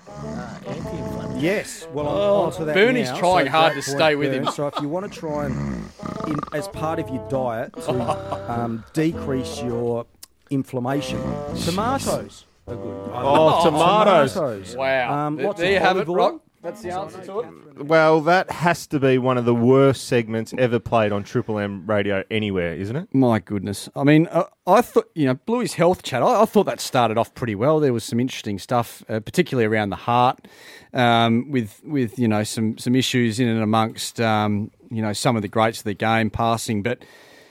uh, 0.09 0.57
anti-inflammatory? 0.65 1.39
Yes. 1.41 1.87
Well, 1.93 2.07
I'm 2.07 2.15
Oh, 2.15 2.41
onto 2.45 2.65
that 2.65 2.73
Bernie's 2.73 3.09
now. 3.11 3.19
trying 3.19 3.45
So 3.45 3.51
hard 3.51 3.73
to 3.73 3.81
point, 3.83 3.97
stay 3.99 4.15
with 4.15 4.31
Bern. 4.31 4.45
him. 4.47 4.51
So 4.51 4.65
if 4.67 4.79
you 4.81 4.89
want 4.89 5.11
to 5.13 5.19
try 5.19 5.45
and, 5.45 5.89
in, 6.27 6.39
as 6.53 6.67
part 6.69 6.97
of 6.97 7.07
your 7.09 7.27
diet, 7.29 7.73
to 7.73 8.51
um, 8.51 8.83
decrease 8.93 9.61
your 9.61 10.07
inflammation, 10.49 11.19
tomatoes 11.65 12.45
are 12.67 12.75
good. 12.75 13.09
Oh, 13.13 13.63
tomatoes. 13.63 14.33
Tomatoes. 14.33 14.75
Wow. 14.75 15.13
Um, 15.27 15.35
There- 15.35 15.45
lots 15.45 15.59
there 15.59 15.71
you 15.71 15.79
have 15.79 15.97
it, 15.97 16.07
oil. 16.09 16.15
Rock. 16.15 16.41
That's 16.63 16.81
the 16.81 16.91
answer 16.91 17.23
to 17.25 17.39
it. 17.41 17.85
Well, 17.85 18.21
that 18.21 18.49
has 18.49 18.87
to 18.87 18.99
be 18.99 19.17
one 19.17 19.37
of 19.37 19.43
the 19.43 19.53
worst 19.53 20.05
segments 20.05 20.53
ever 20.57 20.79
played 20.79 21.11
on 21.11 21.23
Triple 21.23 21.59
M 21.59 21.85
radio 21.85 22.23
anywhere, 22.31 22.73
isn't 22.73 22.95
it? 22.95 23.13
My 23.13 23.39
goodness. 23.39 23.89
I 23.97 24.05
mean, 24.05 24.27
uh, 24.27 24.45
I 24.65 24.81
thought, 24.81 25.09
you 25.13 25.25
know, 25.25 25.33
Bluey's 25.33 25.73
health 25.73 26.03
chat, 26.03 26.23
I, 26.23 26.43
I 26.43 26.45
thought 26.45 26.63
that 26.67 26.79
started 26.79 27.17
off 27.17 27.35
pretty 27.35 27.53
well. 27.53 27.81
There 27.81 27.91
was 27.91 28.05
some 28.05 28.17
interesting 28.17 28.59
stuff, 28.59 29.03
uh, 29.09 29.19
particularly 29.19 29.65
around 29.65 29.89
the 29.89 29.97
heart, 29.97 30.47
um, 30.93 31.51
with, 31.51 31.81
with, 31.83 32.17
you 32.17 32.29
know, 32.29 32.45
some, 32.45 32.77
some 32.77 32.95
issues 32.95 33.41
in 33.41 33.49
and 33.49 33.61
amongst, 33.61 34.21
um, 34.21 34.71
you 34.89 35.01
know, 35.01 35.11
some 35.11 35.35
of 35.35 35.41
the 35.41 35.49
greats 35.49 35.79
of 35.79 35.83
the 35.83 35.93
game 35.93 36.29
passing. 36.29 36.81
But, 36.81 37.03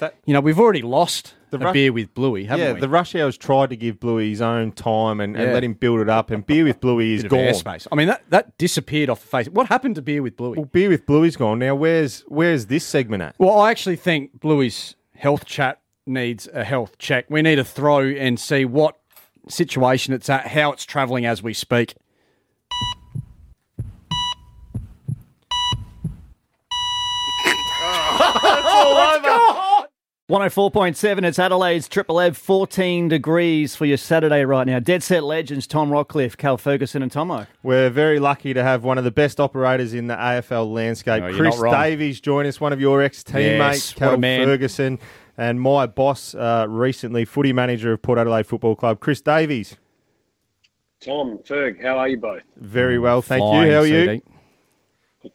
That- 0.02 0.16
you 0.26 0.34
know, 0.34 0.40
we've 0.40 0.58
already 0.58 0.82
lost 0.82 1.34
The 1.50 1.58
Ru- 1.60 1.72
beer 1.72 1.92
with 1.92 2.12
Bluey, 2.12 2.44
haven't 2.44 2.66
yeah, 2.66 2.72
we? 2.72 2.80
the 2.80 2.88
Rush 2.88 3.14
Hours 3.14 3.36
tried 3.38 3.70
to 3.70 3.76
give 3.76 4.00
Bluey 4.00 4.30
his 4.30 4.42
own 4.42 4.72
time 4.72 5.20
and, 5.20 5.36
and 5.36 5.46
Yeah. 5.46 5.52
let 5.54 5.62
him 5.62 5.74
build 5.74 6.00
it 6.00 6.08
up, 6.08 6.30
and 6.32 6.44
Beer 6.44 6.64
with 6.64 6.80
Bluey 6.80 7.14
is 7.14 7.22
Bit 7.22 7.26
of 7.26 7.30
gone. 7.30 7.40
airspace. 7.74 7.86
I 7.92 7.94
mean, 7.94 8.08
that, 8.08 8.22
that 8.30 8.58
disappeared 8.58 9.08
off 9.10 9.20
the 9.20 9.28
face. 9.28 9.48
What 9.48 9.68
happened 9.68 9.94
to 9.94 10.02
beer 10.02 10.20
with 10.22 10.36
Bluey? 10.36 10.56
Well, 10.56 10.64
Beer 10.66 10.88
with 10.88 11.06
Bluey's 11.06 11.36
gone. 11.36 11.60
Now, 11.60 11.74
where's 11.76 12.22
where's 12.26 12.66
this 12.66 12.84
segment 12.84 13.22
at? 13.22 13.36
Well, 13.38 13.58
I 13.60 13.70
actually 13.70 13.96
think 13.96 14.40
Bluey's 14.40 14.96
health 15.14 15.44
chat 15.44 15.80
needs 16.04 16.48
a 16.52 16.64
health 16.64 16.98
check. 16.98 17.26
We 17.30 17.40
need 17.42 17.56
to 17.56 17.64
throw 17.64 18.00
and 18.00 18.40
see 18.40 18.64
what 18.64 18.96
situation 19.48 20.14
it's 20.14 20.28
at, 20.28 20.48
how 20.48 20.72
it's 20.72 20.84
travelling 20.84 21.26
as 21.26 21.42
we 21.44 21.54
speak. 21.54 21.94
104.7, 30.32 31.24
it's 31.24 31.38
Adelaide's 31.38 31.86
Triple 31.90 32.18
M, 32.18 32.32
14 32.32 33.06
degrees 33.06 33.76
for 33.76 33.84
your 33.84 33.98
Saturday 33.98 34.46
right 34.46 34.66
now. 34.66 34.78
Dead 34.78 35.02
set 35.02 35.24
legends, 35.24 35.66
Tom 35.66 35.90
Rockliff, 35.90 36.38
Cal 36.38 36.56
Ferguson, 36.56 37.02
and 37.02 37.12
Tomo. 37.12 37.46
We're 37.62 37.90
very 37.90 38.18
lucky 38.18 38.54
to 38.54 38.62
have 38.62 38.82
one 38.82 38.96
of 38.96 39.04
the 39.04 39.10
best 39.10 39.38
operators 39.38 39.92
in 39.92 40.06
the 40.06 40.14
AFL 40.14 40.72
landscape, 40.72 41.22
No, 41.22 41.34
Chris. 41.34 41.60
Davies, 41.60 42.18
join 42.18 42.46
us, 42.46 42.62
one 42.62 42.72
of 42.72 42.80
your 42.80 43.02
ex 43.02 43.22
teammates, 43.22 43.90
Yes, 43.90 43.92
Cal. 43.92 44.18
Ferguson, 44.18 44.98
and 45.36 45.60
my 45.60 45.84
boss 45.84 46.34
uh, 46.34 46.64
recently, 46.66 47.26
footy 47.26 47.52
manager 47.52 47.92
of 47.92 48.00
Port 48.00 48.18
Adelaide 48.18 48.46
Football 48.46 48.74
Club, 48.74 49.00
Chris 49.00 49.20
Davies. 49.20 49.76
Tom, 51.00 51.40
Ferg, 51.44 51.82
how 51.82 51.98
are 51.98 52.08
you 52.08 52.16
both? 52.16 52.40
Very 52.56 52.98
well, 52.98 53.20
thank 53.20 53.42
Flying, 53.42 53.66
you. 53.66 53.74
How 53.74 53.80
are 53.80 53.86
you? 53.86 54.22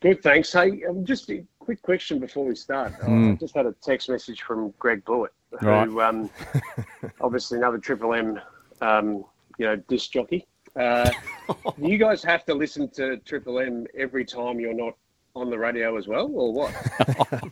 Good, 0.01 0.23
thanks. 0.23 0.51
Hey, 0.51 0.81
I'm 0.89 1.05
just 1.05 1.29
a 1.29 1.45
quick 1.67 1.81
question 1.81 2.17
before 2.17 2.45
we 2.45 2.55
start. 2.55 2.93
Hmm. 2.93 3.31
I 3.31 3.35
just 3.35 3.53
had 3.53 3.65
a 3.65 3.73
text 3.81 4.07
message 4.07 4.41
from 4.41 4.73
Greg 4.79 5.03
Blewett, 5.03 5.33
who 5.59 5.67
Right. 5.67 5.89
um, 6.07 6.29
obviously 7.21 7.57
another 7.57 7.77
Triple 7.77 8.13
M, 8.13 8.39
um, 8.79 9.25
you 9.57 9.65
know, 9.65 9.75
disc 9.75 10.11
jockey. 10.11 10.47
Uh, 10.77 11.11
you 11.77 11.97
guys 11.97 12.23
have 12.23 12.45
to 12.45 12.53
listen 12.53 12.87
to 12.91 13.17
Triple 13.17 13.59
M 13.59 13.85
every 13.97 14.23
time 14.23 14.61
you're 14.61 14.73
not 14.73 14.93
on 15.35 15.49
the 15.49 15.57
radio 15.59 15.97
as 15.97 16.07
well, 16.07 16.31
or 16.33 16.53
what? 16.53 16.73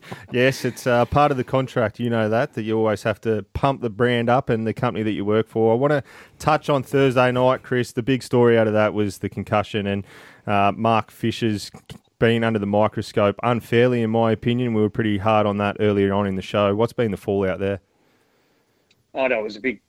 Yes, 0.32 0.64
it's 0.64 0.86
uh, 0.86 1.04
part 1.04 1.30
of 1.30 1.36
the 1.36 1.44
contract. 1.44 2.00
You 2.00 2.08
know 2.08 2.30
that 2.30 2.54
that 2.54 2.62
you 2.62 2.76
always 2.78 3.02
have 3.02 3.20
to 3.20 3.44
pump 3.52 3.82
the 3.82 3.90
brand 3.90 4.30
up 4.30 4.48
and 4.48 4.66
the 4.66 4.72
company 4.74 5.02
that 5.04 5.12
you 5.12 5.26
work 5.26 5.46
for. 5.46 5.72
I 5.72 5.76
want 5.76 5.92
to 5.92 6.02
touch 6.38 6.70
on 6.70 6.82
Thursday 6.82 7.30
night, 7.32 7.62
Chris. 7.62 7.92
The 7.92 8.02
big 8.02 8.22
story 8.22 8.58
out 8.58 8.66
of 8.66 8.72
that 8.72 8.94
was 8.94 9.18
the 9.18 9.28
concussion 9.28 9.86
and 9.86 10.04
uh, 10.46 10.72
Mark 10.74 11.10
Fisher's 11.10 11.70
been 12.18 12.44
under 12.44 12.58
the 12.58 12.66
microscope 12.66 13.36
unfairly, 13.42 14.02
in 14.02 14.10
my 14.10 14.32
opinion. 14.32 14.74
We 14.74 14.82
were 14.82 14.90
pretty 14.90 15.18
hard 15.18 15.46
on 15.46 15.58
that 15.58 15.76
earlier 15.80 16.12
on 16.14 16.26
in 16.26 16.36
the 16.36 16.42
show. 16.42 16.74
What's 16.74 16.92
been 16.92 17.10
the 17.10 17.16
fallout 17.16 17.58
there? 17.58 17.80
Oh 19.14 19.26
no, 19.26 19.40
it 19.40 19.42
was 19.42 19.56
a 19.56 19.60
big 19.60 19.80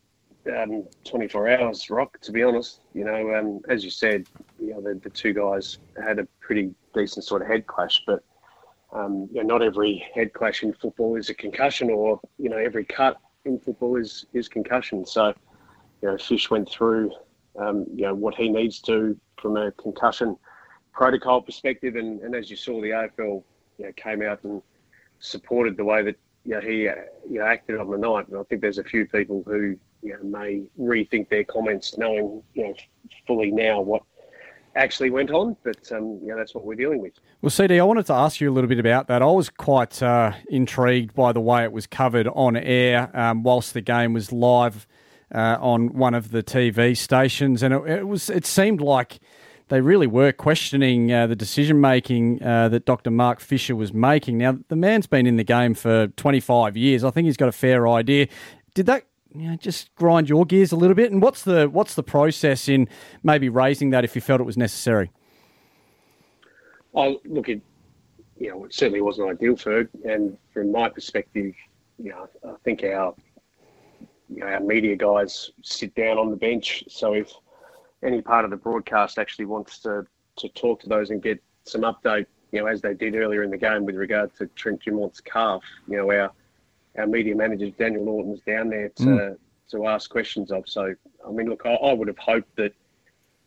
um, 0.55 0.85
24 1.03 1.49
hours 1.49 1.89
rock. 1.89 2.19
To 2.21 2.31
be 2.31 2.43
honest, 2.43 2.81
you 2.93 3.03
know, 3.03 3.35
um, 3.35 3.61
as 3.69 3.83
you 3.83 3.91
said, 3.91 4.27
you 4.59 4.71
know, 4.71 4.81
the, 4.81 4.95
the 4.95 5.09
two 5.09 5.33
guys 5.33 5.79
had 6.01 6.19
a 6.19 6.27
pretty 6.39 6.73
decent 6.93 7.25
sort 7.25 7.41
of 7.41 7.47
head 7.47 7.67
clash, 7.67 8.03
but 8.05 8.23
um, 8.93 9.27
you 9.31 9.43
know, 9.43 9.55
not 9.55 9.61
every 9.61 10.05
head 10.15 10.33
clash 10.33 10.63
in 10.63 10.73
football 10.73 11.15
is 11.15 11.29
a 11.29 11.33
concussion, 11.33 11.89
or 11.89 12.19
you 12.37 12.49
know, 12.49 12.57
every 12.57 12.85
cut 12.85 13.17
in 13.45 13.59
football 13.59 13.97
is 13.97 14.25
is 14.33 14.47
concussion. 14.47 15.05
So, 15.05 15.33
you 16.01 16.09
know, 16.09 16.17
Fish 16.17 16.49
went 16.49 16.69
through, 16.69 17.11
um, 17.59 17.85
you 17.93 18.03
know, 18.03 18.15
what 18.15 18.35
he 18.35 18.49
needs 18.49 18.79
to 18.81 19.17
from 19.41 19.57
a 19.57 19.71
concussion 19.73 20.37
protocol 20.97 21.43
perspective, 21.43 21.95
and, 21.95 22.19
and 22.21 22.35
as 22.35 22.49
you 22.49 22.57
saw, 22.57 22.81
the 22.81 22.89
AFL, 22.89 23.43
you 23.77 23.85
know, 23.85 23.91
came 23.95 24.23
out 24.23 24.43
and 24.43 24.63
supported 25.19 25.77
the 25.77 25.85
way 25.85 26.01
that 26.01 26.15
you 26.43 26.55
know, 26.55 26.61
he 26.61 26.83
you 27.29 27.39
know, 27.39 27.45
acted 27.45 27.79
on 27.79 27.91
the 27.91 27.97
night. 27.97 28.27
And 28.27 28.37
I 28.37 28.43
think 28.43 28.61
there's 28.61 28.79
a 28.79 28.83
few 28.83 29.05
people 29.05 29.43
who 29.45 29.77
you 30.01 30.13
know, 30.13 30.23
may 30.23 30.63
rethink 30.79 31.29
their 31.29 31.43
comments, 31.43 31.97
knowing 31.97 32.41
you 32.55 32.63
know 32.63 32.73
fully 33.27 33.51
now 33.51 33.79
what 33.79 34.01
actually 34.75 35.11
went 35.11 35.29
on. 35.29 35.55
But 35.63 35.91
um, 35.91 36.19
know, 36.29 36.35
that's 36.35 36.55
what 36.55 36.65
we're 36.65 36.75
dealing 36.75 36.99
with. 36.99 37.13
Well, 37.41 37.51
CD, 37.51 37.79
I 37.79 37.83
wanted 37.83 38.07
to 38.07 38.13
ask 38.13 38.41
you 38.41 38.49
a 38.49 38.53
little 38.53 38.67
bit 38.67 38.79
about 38.79 39.07
that. 39.07 39.21
I 39.21 39.25
was 39.27 39.49
quite 39.49 40.01
uh, 40.01 40.31
intrigued 40.49 41.13
by 41.13 41.31
the 41.31 41.41
way 41.41 41.63
it 41.63 41.71
was 41.71 41.85
covered 41.85 42.27
on 42.29 42.57
air 42.57 43.11
um, 43.13 43.43
whilst 43.43 43.75
the 43.75 43.81
game 43.81 44.13
was 44.13 44.31
live 44.31 44.87
uh, 45.33 45.57
on 45.59 45.93
one 45.93 46.15
of 46.15 46.31
the 46.31 46.41
TV 46.41 46.97
stations, 46.97 47.61
and 47.61 47.73
it, 47.73 47.85
it 47.87 48.07
was 48.07 48.31
it 48.31 48.47
seemed 48.47 48.81
like 48.81 49.19
they 49.69 49.81
really 49.81 50.07
were 50.07 50.31
questioning 50.31 51.11
uh, 51.11 51.27
the 51.27 51.35
decision 51.35 51.81
making 51.81 52.41
uh, 52.41 52.69
that 52.69 52.85
Dr. 52.85 53.11
Mark 53.11 53.39
Fisher 53.39 53.75
was 53.75 53.93
making. 53.93 54.37
Now, 54.37 54.57
the 54.69 54.75
man's 54.75 55.07
been 55.07 55.27
in 55.27 55.35
the 55.35 55.43
game 55.43 55.73
for 55.73 56.07
25 56.07 56.77
years. 56.77 57.03
I 57.03 57.11
think 57.11 57.25
he's 57.25 57.37
got 57.37 57.49
a 57.49 57.53
fair 57.53 57.87
idea. 57.87 58.27
Did 58.73 58.85
that 58.85 59.03
you 59.35 59.49
know, 59.49 59.55
just 59.57 59.93
grind 59.95 60.29
your 60.29 60.45
gears 60.45 60.71
a 60.71 60.75
little 60.75 60.95
bit? 60.95 61.11
And 61.11 61.21
what's 61.21 61.43
the 61.43 61.67
what's 61.67 61.95
the 61.95 62.03
process 62.03 62.69
in 62.69 62.87
maybe 63.23 63.49
raising 63.49 63.89
that 63.91 64.03
if 64.03 64.15
you 64.15 64.21
felt 64.21 64.39
it 64.39 64.45
was 64.45 64.57
necessary? 64.57 65.11
I 66.95 67.17
look 67.25 67.49
at, 67.49 67.59
you 68.39 68.49
know, 68.49 68.65
it 68.65 68.73
certainly 68.73 69.01
wasn't 69.01 69.29
ideal, 69.29 69.55
Ferg. 69.55 69.89
And 70.05 70.37
from 70.53 70.71
my 70.71 70.89
perspective, 70.89 71.53
you 71.99 72.09
know, 72.09 72.27
I 72.43 72.55
think 72.63 72.83
our, 72.83 73.13
you 74.29 74.39
know, 74.39 74.47
our 74.47 74.59
media 74.59 74.95
guys 74.95 75.51
sit 75.61 75.93
down 75.93 76.17
on 76.17 76.31
the 76.31 76.37
bench. 76.37 76.85
So 76.87 77.13
if 77.13 77.31
any 78.03 78.21
part 78.21 78.45
of 78.45 78.51
the 78.51 78.57
broadcast 78.57 79.17
actually 79.17 79.45
wants 79.45 79.79
to, 79.79 80.05
to 80.37 80.49
talk 80.49 80.79
to 80.81 80.89
those 80.89 81.09
and 81.09 81.21
get 81.21 81.41
some 81.63 81.81
update, 81.81 82.25
you 82.51 82.61
know, 82.61 82.67
as 82.67 82.81
they 82.81 82.93
did 82.93 83.15
earlier 83.15 83.43
in 83.43 83.49
the 83.51 83.57
game 83.57 83.85
with 83.85 83.95
regard 83.95 84.33
to 84.35 84.47
Trent 84.47 84.83
Dumont's 84.83 85.19
calf, 85.21 85.61
you 85.87 85.97
know, 85.97 86.11
our 86.11 86.31
our 86.97 87.05
media 87.05 87.35
manager 87.35 87.69
Daniel 87.71 88.05
Norton's 88.05 88.41
down 88.41 88.69
there 88.69 88.89
to 88.89 89.03
Mm. 89.03 89.37
to 89.71 89.85
ask 89.87 90.09
questions 90.09 90.51
of. 90.51 90.67
So, 90.67 90.95
I 91.27 91.31
mean, 91.31 91.47
look, 91.49 91.63
I, 91.65 91.73
I 91.73 91.93
would 91.93 92.07
have 92.07 92.17
hoped 92.17 92.55
that 92.55 92.73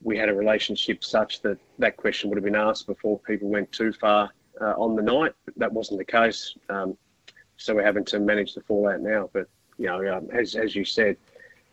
we 0.02 0.16
had 0.16 0.28
a 0.28 0.34
relationship 0.34 1.02
such 1.02 1.40
that 1.42 1.58
that 1.78 1.96
question 1.96 2.30
would 2.30 2.36
have 2.36 2.44
been 2.44 2.54
asked 2.54 2.86
before 2.86 3.18
people 3.20 3.48
went 3.48 3.70
too 3.72 3.92
far 3.92 4.30
uh, 4.60 4.74
on 4.76 4.94
the 4.96 5.02
night. 5.02 5.32
That 5.56 5.72
wasn't 5.72 5.98
the 5.98 6.04
case, 6.04 6.54
um, 6.68 6.96
so 7.56 7.74
we're 7.74 7.84
having 7.84 8.04
to 8.06 8.20
manage 8.20 8.54
the 8.54 8.60
fallout 8.62 9.00
now. 9.00 9.30
But 9.32 9.48
you 9.78 9.86
know, 9.86 10.16
um, 10.16 10.28
as 10.32 10.54
as 10.54 10.76
you 10.76 10.84
said, 10.84 11.16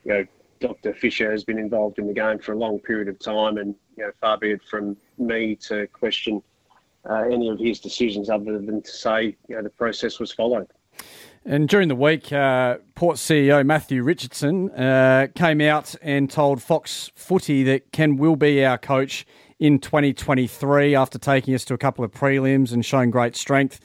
you 0.03 0.13
know, 0.13 0.25
Dr. 0.59 0.93
Fisher 0.93 1.31
has 1.31 1.43
been 1.43 1.57
involved 1.57 1.99
in 1.99 2.07
the 2.07 2.13
game 2.13 2.39
for 2.39 2.53
a 2.53 2.57
long 2.57 2.79
period 2.79 3.07
of 3.07 3.19
time, 3.19 3.57
and 3.57 3.75
you 3.95 4.03
know, 4.03 4.11
far 4.19 4.37
be 4.37 4.51
it 4.51 4.63
from 4.63 4.97
me 5.17 5.55
to 5.55 5.87
question 5.87 6.41
uh, 7.09 7.23
any 7.31 7.49
of 7.49 7.59
his 7.59 7.79
decisions 7.79 8.29
other 8.29 8.59
than 8.59 8.81
to 8.81 8.91
say, 8.91 9.35
you 9.47 9.55
know, 9.55 9.61
the 9.61 9.69
process 9.69 10.19
was 10.19 10.31
followed. 10.31 10.67
And 11.45 11.69
during 11.69 11.87
the 11.87 11.95
week, 11.95 12.33
uh, 12.33 12.77
Port 12.95 13.17
CEO 13.17 13.65
Matthew 13.65 14.03
Richardson 14.03 14.69
uh, 14.71 15.27
came 15.33 15.61
out 15.61 15.95
and 16.01 16.29
told 16.29 16.61
Fox 16.61 17.11
Footy 17.15 17.63
that 17.63 17.91
Ken 17.93 18.17
will 18.17 18.35
be 18.35 18.65
our 18.65 18.77
coach 18.77 19.25
in 19.59 19.79
2023 19.79 20.93
after 20.93 21.17
taking 21.17 21.55
us 21.55 21.63
to 21.65 21.73
a 21.73 21.77
couple 21.77 22.03
of 22.03 22.11
prelims 22.11 22.73
and 22.73 22.85
showing 22.85 23.09
great 23.11 23.35
strength, 23.35 23.79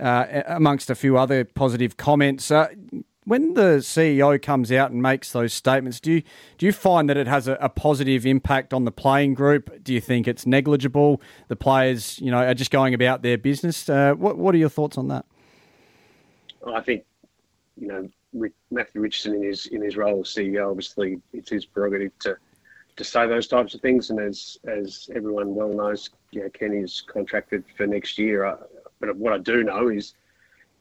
uh, 0.00 0.42
amongst 0.46 0.90
a 0.90 0.94
few 0.94 1.16
other 1.16 1.44
positive 1.44 1.96
comments. 1.96 2.50
When 3.26 3.54
the 3.54 3.78
CEO 3.78 4.40
comes 4.40 4.70
out 4.70 4.90
and 4.90 5.00
makes 5.00 5.32
those 5.32 5.54
statements, 5.54 5.98
do 5.98 6.12
you 6.12 6.22
do 6.58 6.66
you 6.66 6.72
find 6.72 7.08
that 7.08 7.16
it 7.16 7.26
has 7.26 7.48
a, 7.48 7.54
a, 7.54 7.70
positive 7.70 8.26
impact 8.26 8.74
on 8.74 8.84
the 8.84 8.92
playing 8.92 9.32
group? 9.32 9.82
Do 9.82 9.94
you 9.94 10.00
think 10.00 10.28
it's 10.28 10.44
negligible? 10.44 11.22
The 11.48 11.56
players, 11.56 12.18
you 12.20 12.30
know, 12.30 12.38
are 12.38 12.54
just 12.54 12.70
going 12.70 12.92
about 12.92 13.22
their 13.22 13.38
business. 13.38 13.88
Uh, 13.88 14.12
what 14.14 14.36
what 14.36 14.54
are 14.54 14.58
your 14.58 14.68
thoughts 14.68 14.98
on 14.98 15.08
that? 15.08 15.24
I 16.66 16.80
think, 16.80 17.04
you 17.78 17.88
know, 17.88 18.08
Matthew 18.70 19.00
Richardson 19.00 19.34
in 19.34 19.42
his 19.44 19.66
in 19.66 19.82
his 19.82 19.96
role 19.96 20.20
as 20.20 20.28
CEO, 20.28 20.70
obviously 20.70 21.20
it's 21.32 21.50
his 21.50 21.64
prerogative 21.64 22.18
to 22.20 22.36
to 22.96 23.04
say 23.04 23.26
those 23.26 23.48
types 23.48 23.74
of 23.74 23.80
things. 23.80 24.10
And 24.10 24.20
as 24.20 24.58
as 24.66 25.08
everyone 25.14 25.54
well 25.54 25.72
knows, 25.72 26.10
you 26.30 26.42
know, 26.42 26.50
Kenny's 26.50 27.02
contracted 27.06 27.64
for 27.76 27.86
next 27.86 28.18
year. 28.18 28.44
Uh, 28.44 28.56
but 29.00 29.16
what 29.16 29.32
I 29.32 29.38
do 29.38 29.64
know 29.64 29.88
is 29.88 30.14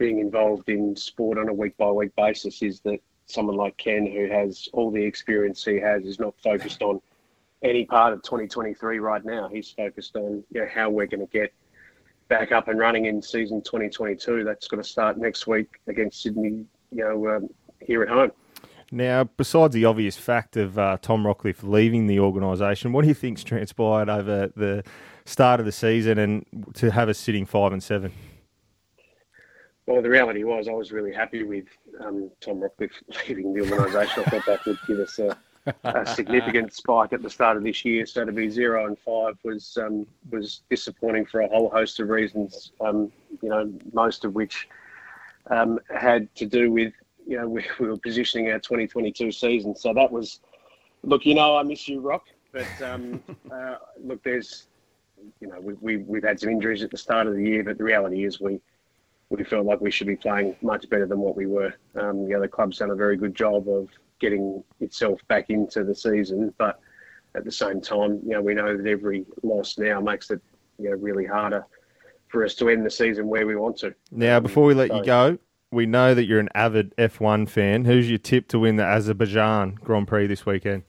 being 0.03 0.19
involved 0.19 0.67
in 0.67 0.93
sport 0.97 1.37
on 1.37 1.47
a 1.47 1.53
week 1.53 1.77
by 1.77 1.89
week 1.89 2.13
basis 2.17 2.61
is 2.61 2.81
that 2.81 2.99
someone 3.25 3.55
like 3.55 3.77
Ken, 3.77 4.05
who 4.05 4.27
has 4.27 4.67
all 4.73 4.91
the 4.91 5.01
experience 5.01 5.63
he 5.63 5.79
has, 5.79 6.03
is 6.03 6.19
not 6.19 6.33
focused 6.43 6.81
on 6.81 6.99
any 7.63 7.85
part 7.85 8.11
of 8.11 8.21
2023 8.21 8.99
right 8.99 9.23
now. 9.23 9.47
He's 9.47 9.69
focused 9.69 10.17
on 10.17 10.43
you 10.51 10.59
know, 10.59 10.67
how 10.69 10.89
we're 10.89 11.05
going 11.05 11.25
to 11.25 11.31
get 11.31 11.53
back 12.27 12.51
up 12.51 12.67
and 12.67 12.77
running 12.77 13.05
in 13.05 13.21
season 13.21 13.61
2022. 13.61 14.43
That's 14.43 14.67
going 14.67 14.83
to 14.83 14.89
start 14.89 15.17
next 15.17 15.47
week 15.47 15.79
against 15.87 16.21
Sydney, 16.21 16.65
you 16.91 17.03
know, 17.05 17.37
um, 17.37 17.47
here 17.79 18.03
at 18.03 18.09
home. 18.09 18.33
Now, 18.91 19.23
besides 19.23 19.73
the 19.73 19.85
obvious 19.85 20.17
fact 20.17 20.57
of 20.57 20.77
uh, 20.77 20.97
Tom 21.01 21.23
Rockliff 21.23 21.63
leaving 21.63 22.07
the 22.07 22.19
organisation, 22.19 22.91
what 22.91 23.03
do 23.03 23.07
you 23.07 23.13
think's 23.13 23.45
transpired 23.45 24.09
over 24.09 24.51
the 24.53 24.83
start 25.23 25.61
of 25.61 25.65
the 25.65 25.71
season 25.71 26.19
and 26.19 26.45
to 26.73 26.91
have 26.91 27.07
us 27.07 27.17
sitting 27.17 27.45
five 27.45 27.71
and 27.71 27.81
seven? 27.81 28.11
Well, 29.85 30.01
the 30.01 30.09
reality 30.09 30.43
was 30.43 30.67
I 30.67 30.71
was 30.71 30.91
really 30.91 31.13
happy 31.13 31.43
with 31.43 31.65
um, 31.99 32.31
Tom 32.39 32.61
Rockliff 32.61 32.91
leaving 33.27 33.53
the 33.53 33.61
organisation. 33.61 34.23
I 34.25 34.29
thought 34.29 34.45
that 34.45 34.65
would 34.65 34.79
give 34.87 34.99
us 34.99 35.19
a, 35.19 35.37
a, 35.83 36.05
significant 36.05 36.73
spike 36.73 37.11
at 37.11 37.21
the 37.21 37.29
start 37.29 37.57
of 37.57 37.63
this 37.63 37.83
year. 37.83 38.05
So 38.05 38.23
to 38.23 38.31
be 38.31 38.49
zero 38.49 38.85
and 38.85 38.97
five 38.97 39.37
was 39.43 39.77
um, 39.81 40.07
was 40.31 40.61
disappointing 40.69 41.25
for 41.25 41.41
a 41.41 41.49
whole 41.49 41.69
host 41.69 41.99
of 41.99 42.09
reasons. 42.09 42.71
Um, 42.79 43.11
you 43.41 43.49
know, 43.49 43.73
most 43.91 44.23
of 44.23 44.35
which 44.35 44.69
um, 45.49 45.79
had 45.93 46.33
to 46.35 46.45
do 46.45 46.71
with 46.71 46.93
you 47.27 47.37
know 47.37 47.47
we, 47.49 47.65
we, 47.77 47.87
were 47.87 47.97
positioning 47.97 48.51
our 48.51 48.59
2022 48.59 49.33
season. 49.33 49.75
So 49.75 49.93
that 49.93 50.09
was 50.09 50.39
look. 51.03 51.25
You 51.25 51.35
know, 51.35 51.57
I 51.57 51.63
miss 51.63 51.89
you, 51.89 51.99
Rock. 51.99 52.27
But 52.53 52.81
um, 52.81 53.21
uh, 53.51 53.75
look, 54.01 54.23
there's 54.23 54.67
you 55.41 55.47
know 55.47 55.59
we, 55.59 55.73
we 55.81 55.97
we've 55.97 56.23
had 56.23 56.39
some 56.39 56.49
injuries 56.49 56.83
at 56.83 56.91
the 56.91 56.97
start 56.97 57.27
of 57.27 57.33
the 57.33 57.43
year, 57.43 57.65
but 57.65 57.77
the 57.77 57.83
reality 57.83 58.23
is 58.23 58.39
we 58.39 58.61
we 59.37 59.43
felt 59.43 59.65
like 59.65 59.81
we 59.81 59.89
should 59.89 60.07
be 60.07 60.15
playing 60.15 60.55
much 60.61 60.87
better 60.89 61.07
than 61.07 61.19
what 61.19 61.35
we 61.35 61.47
were. 61.47 61.73
Um, 61.95 62.27
the 62.27 62.35
other 62.35 62.47
club's 62.47 62.77
done 62.77 62.91
a 62.91 62.95
very 62.95 63.17
good 63.17 63.33
job 63.33 63.67
of 63.67 63.89
getting 64.19 64.63
itself 64.79 65.19
back 65.27 65.49
into 65.49 65.83
the 65.83 65.95
season, 65.95 66.53
but 66.57 66.79
at 67.35 67.43
the 67.43 67.51
same 67.51 67.81
time, 67.81 68.21
you 68.23 68.31
know, 68.31 68.41
we 68.41 68.53
know 68.53 68.77
that 68.77 68.87
every 68.87 69.25
loss 69.41 69.77
now 69.77 69.99
makes 69.99 70.29
it 70.29 70.39
you 70.77 70.89
know 70.89 70.95
really 70.97 71.25
harder 71.25 71.65
for 72.27 72.45
us 72.45 72.53
to 72.55 72.69
end 72.69 72.85
the 72.85 72.91
season 72.91 73.27
where 73.27 73.47
we 73.47 73.55
want 73.55 73.77
to. 73.77 73.93
Now, 74.11 74.39
before 74.39 74.65
we 74.65 74.75
let 74.75 74.89
so, 74.89 74.97
you 74.97 75.03
go, 75.03 75.37
we 75.71 75.87
know 75.87 76.13
that 76.13 76.25
you're 76.25 76.39
an 76.39 76.49
avid 76.53 76.95
F1 76.97 77.49
fan. 77.49 77.85
Who's 77.85 78.09
your 78.09 78.19
tip 78.19 78.47
to 78.49 78.59
win 78.59 78.75
the 78.75 78.85
Azerbaijan 78.85 79.75
Grand 79.83 80.07
Prix 80.07 80.27
this 80.27 80.45
weekend? 80.45 80.83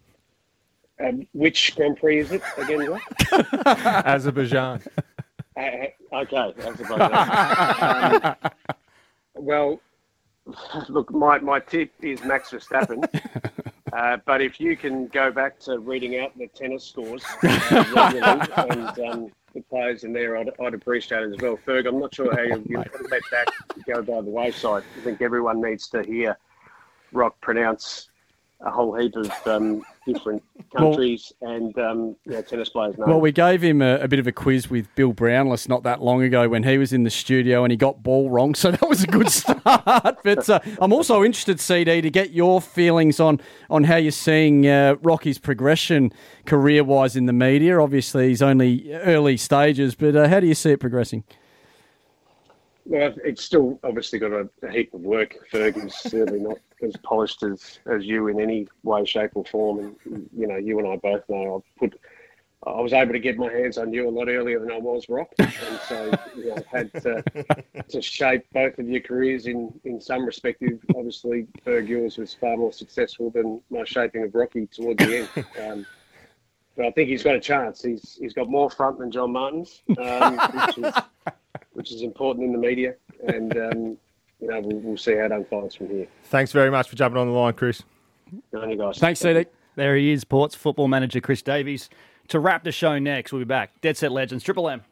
Um, 1.03 1.27
which 1.33 1.75
Grand 1.77 1.97
Prix 1.97 2.21
is 2.21 2.33
it 2.33 2.43
again? 2.59 3.01
Azerbaijan. 3.67 4.83
Uh, 5.57 5.87
okay, 6.13 6.53
um, 7.01 8.35
well, 9.35 9.81
look, 10.89 11.13
my, 11.13 11.39
my 11.39 11.61
tip 11.61 11.93
is 12.03 12.23
Max 12.25 12.51
Verstappen. 12.51 13.05
Uh, 13.93 14.17
but 14.27 14.43
if 14.43 14.59
you 14.59 14.77
can 14.77 15.07
go 15.07 15.31
back 15.31 15.57
to 15.61 15.79
reading 15.79 16.19
out 16.19 16.37
the 16.37 16.49
tennis 16.49 16.83
scores 16.83 17.23
uh, 17.45 18.49
and 18.67 18.99
um, 19.09 19.31
the 19.55 19.61
players 19.71 20.03
in 20.03 20.13
there, 20.13 20.37
I'd, 20.37 20.51
I'd, 20.61 20.75
appreciate 20.75 21.23
it 21.23 21.33
as 21.33 21.41
well. 21.41 21.57
Ferg, 21.65 21.87
I'm 21.87 22.01
not 22.01 22.13
sure 22.13 22.35
how 22.35 22.43
you, 22.43 22.61
you 22.69 22.79
let 22.79 23.23
that 23.31 23.47
go 23.87 24.03
by 24.03 24.21
the 24.21 24.31
wayside. 24.31 24.83
I 24.99 25.05
think 25.05 25.23
everyone 25.23 25.63
needs 25.63 25.89
to 25.91 26.03
hear 26.03 26.37
Rock 27.13 27.41
pronounce 27.41 28.09
a 28.65 28.71
whole 28.71 28.95
heap 28.95 29.15
of 29.17 29.31
um, 29.47 29.85
different 30.07 30.43
countries 30.77 31.33
well, 31.41 31.55
and 31.55 31.79
um, 31.79 32.17
yeah, 32.27 32.41
tennis 32.41 32.69
players. 32.71 32.97
Know. 32.99 33.07
Well, 33.07 33.21
we 33.21 33.33
gave 33.33 33.63
him 33.63 33.83
a, 33.83 33.99
a, 33.99 34.09
bit 34.09 34.19
of 34.19 34.27
a 34.27 34.33
quiz 34.33 34.71
with 34.71 34.93
Bill 34.95 35.13
Brownless 35.13 35.69
not 35.69 35.83
that 35.85 36.03
long 36.03 36.23
ago 36.23 36.49
when 36.49 36.63
he 36.63 36.79
was 36.79 36.93
in 36.93 37.05
the 37.05 37.11
studio 37.11 37.65
and 37.65 37.71
he 37.71 37.77
got 37.77 38.03
ball 38.03 38.31
wrong, 38.31 38.55
so 38.55 38.71
that 38.71 38.89
was 38.89 39.05
a 39.05 39.07
good 39.07 39.29
start. 39.31 40.19
but 40.23 40.49
uh, 40.49 40.61
I'm 40.81 40.93
also 40.93 41.23
interested, 41.23 41.61
CD, 41.61 42.01
to 42.01 42.11
get 42.11 42.31
your 42.31 42.61
feelings 42.61 43.21
on 43.21 43.41
on 43.71 43.85
how 43.85 43.97
you're 43.97 44.11
seeing 44.11 44.67
uh, 44.67 44.97
Rocky's 45.03 45.39
progression 45.39 46.13
career 46.47 46.85
wise 46.85 47.17
in 47.17 47.27
the 47.27 47.33
media. 47.33 47.79
Obviously, 47.79 48.29
he's 48.29 48.43
only 48.43 48.93
early 48.93 49.37
stages, 49.37 49.95
but 49.95 50.17
uh, 50.17 50.29
how 50.29 50.41
do 50.41 50.47
you 50.47 50.55
see 50.55 50.73
it 50.73 50.81
progressing? 50.81 51.25
Well, 52.87 53.15
it's 53.25 53.43
still 53.43 53.79
obviously 53.83 54.19
got 54.19 54.33
a, 54.33 54.49
a 54.63 54.71
heap 54.71 54.93
of 54.93 55.01
work. 55.01 55.37
Fergie's 55.51 55.95
certainly 56.11 56.41
not 56.41 56.59
as 56.83 56.97
polished 56.99 57.43
as, 57.43 57.79
as 57.87 58.05
you 58.05 58.29
in 58.29 58.41
any 58.41 58.69
way, 58.83 59.05
shape, 59.05 59.31
or 59.35 59.45
form. 59.45 59.97
And 60.05 60.29
you 60.37 60.47
know, 60.47 60.57
you 60.57 60.79
and 60.79 60.89
I 60.89 60.97
both 60.97 61.23
know 61.29 61.57
I've 61.57 61.79
put. 61.79 62.01
I 62.67 62.81
was 62.81 62.95
able 62.95 63.13
to 63.13 63.19
get 63.19 63.37
my 63.37 63.53
hands 63.53 63.77
on 63.77 63.93
you 63.93 64.09
a 64.09 64.11
lot 64.11 64.29
earlier 64.29 64.59
than 64.59 64.73
I 64.73 64.79
was 64.79 65.07
Rock, 65.11 65.29
and 65.39 65.81
so 65.87 66.11
you 66.35 66.47
know, 66.47 66.57
I've 66.57 66.67
had 66.67 66.93
to, 67.03 67.23
to 67.89 68.01
shape 68.01 68.47
both 68.55 68.79
of 68.79 68.89
your 68.89 69.03
careers 69.03 69.47
in, 69.47 69.79
in 69.85 70.01
some 70.01 70.25
respective. 70.25 70.81
Obviously, 70.97 71.47
Ferg 71.67 71.89
yours 71.89 72.17
was 72.17 72.33
far 72.33 72.57
more 72.57 72.73
successful 72.73 73.29
than 73.29 73.61
my 73.69 73.85
shaping 73.85 74.23
of 74.23 74.35
Rocky 74.35 74.67
towards 74.67 75.05
the 75.05 75.29
end. 75.37 75.47
Um, 75.63 75.87
but 76.77 76.87
I 76.87 76.91
think 76.91 77.09
he's 77.09 77.23
got 77.23 77.37
a 77.37 77.41
chance. 77.41 77.83
He's 77.83 78.19
he's 78.21 78.33
got 78.33 78.49
more 78.49 78.71
front 78.71 78.99
than 78.99 79.11
John 79.11 79.33
Martin's, 79.33 79.83
um, 79.99 80.37
which 80.67 80.79
is 80.79 80.95
which 81.73 81.93
is 81.93 82.03
important 82.03 82.47
in 82.47 82.53
the 82.53 82.59
media, 82.59 82.95
and 83.27 83.57
um, 83.57 83.99
you 84.41 84.49
know 84.49 84.61
we'll, 84.61 84.79
we'll, 84.79 84.97
see 84.97 85.15
how 85.17 85.25
it 85.27 85.33
unfolds 85.33 85.75
from 85.75 85.89
here. 85.89 86.07
Thanks 86.25 86.53
very 86.53 86.71
much 86.71 86.89
for 86.89 86.97
jumping 86.97 87.21
on 87.21 87.27
the 87.27 87.33
line, 87.33 87.55
Chris. 87.55 87.83
No, 88.53 88.65
you 88.65 88.77
guys. 88.77 88.99
Thanks, 88.99 89.21
CD. 89.21 89.47
There 89.77 89.97
he 89.97 90.13
is, 90.13 90.25
Ports 90.25 90.55
football 90.55 90.89
manager 90.89 91.21
Chris 91.21 91.43
Davies. 91.43 91.91
To 92.29 92.41
wrap 92.41 92.65
the 92.65 92.73
show 92.73 92.99
next, 92.99 93.33
we'll 93.33 93.41
be 93.41 93.45
back. 93.45 93.81
Dead 93.81 93.97
Set 93.97 94.13
Legends, 94.13 94.45
Triple 94.45 94.69
M. 94.69 94.83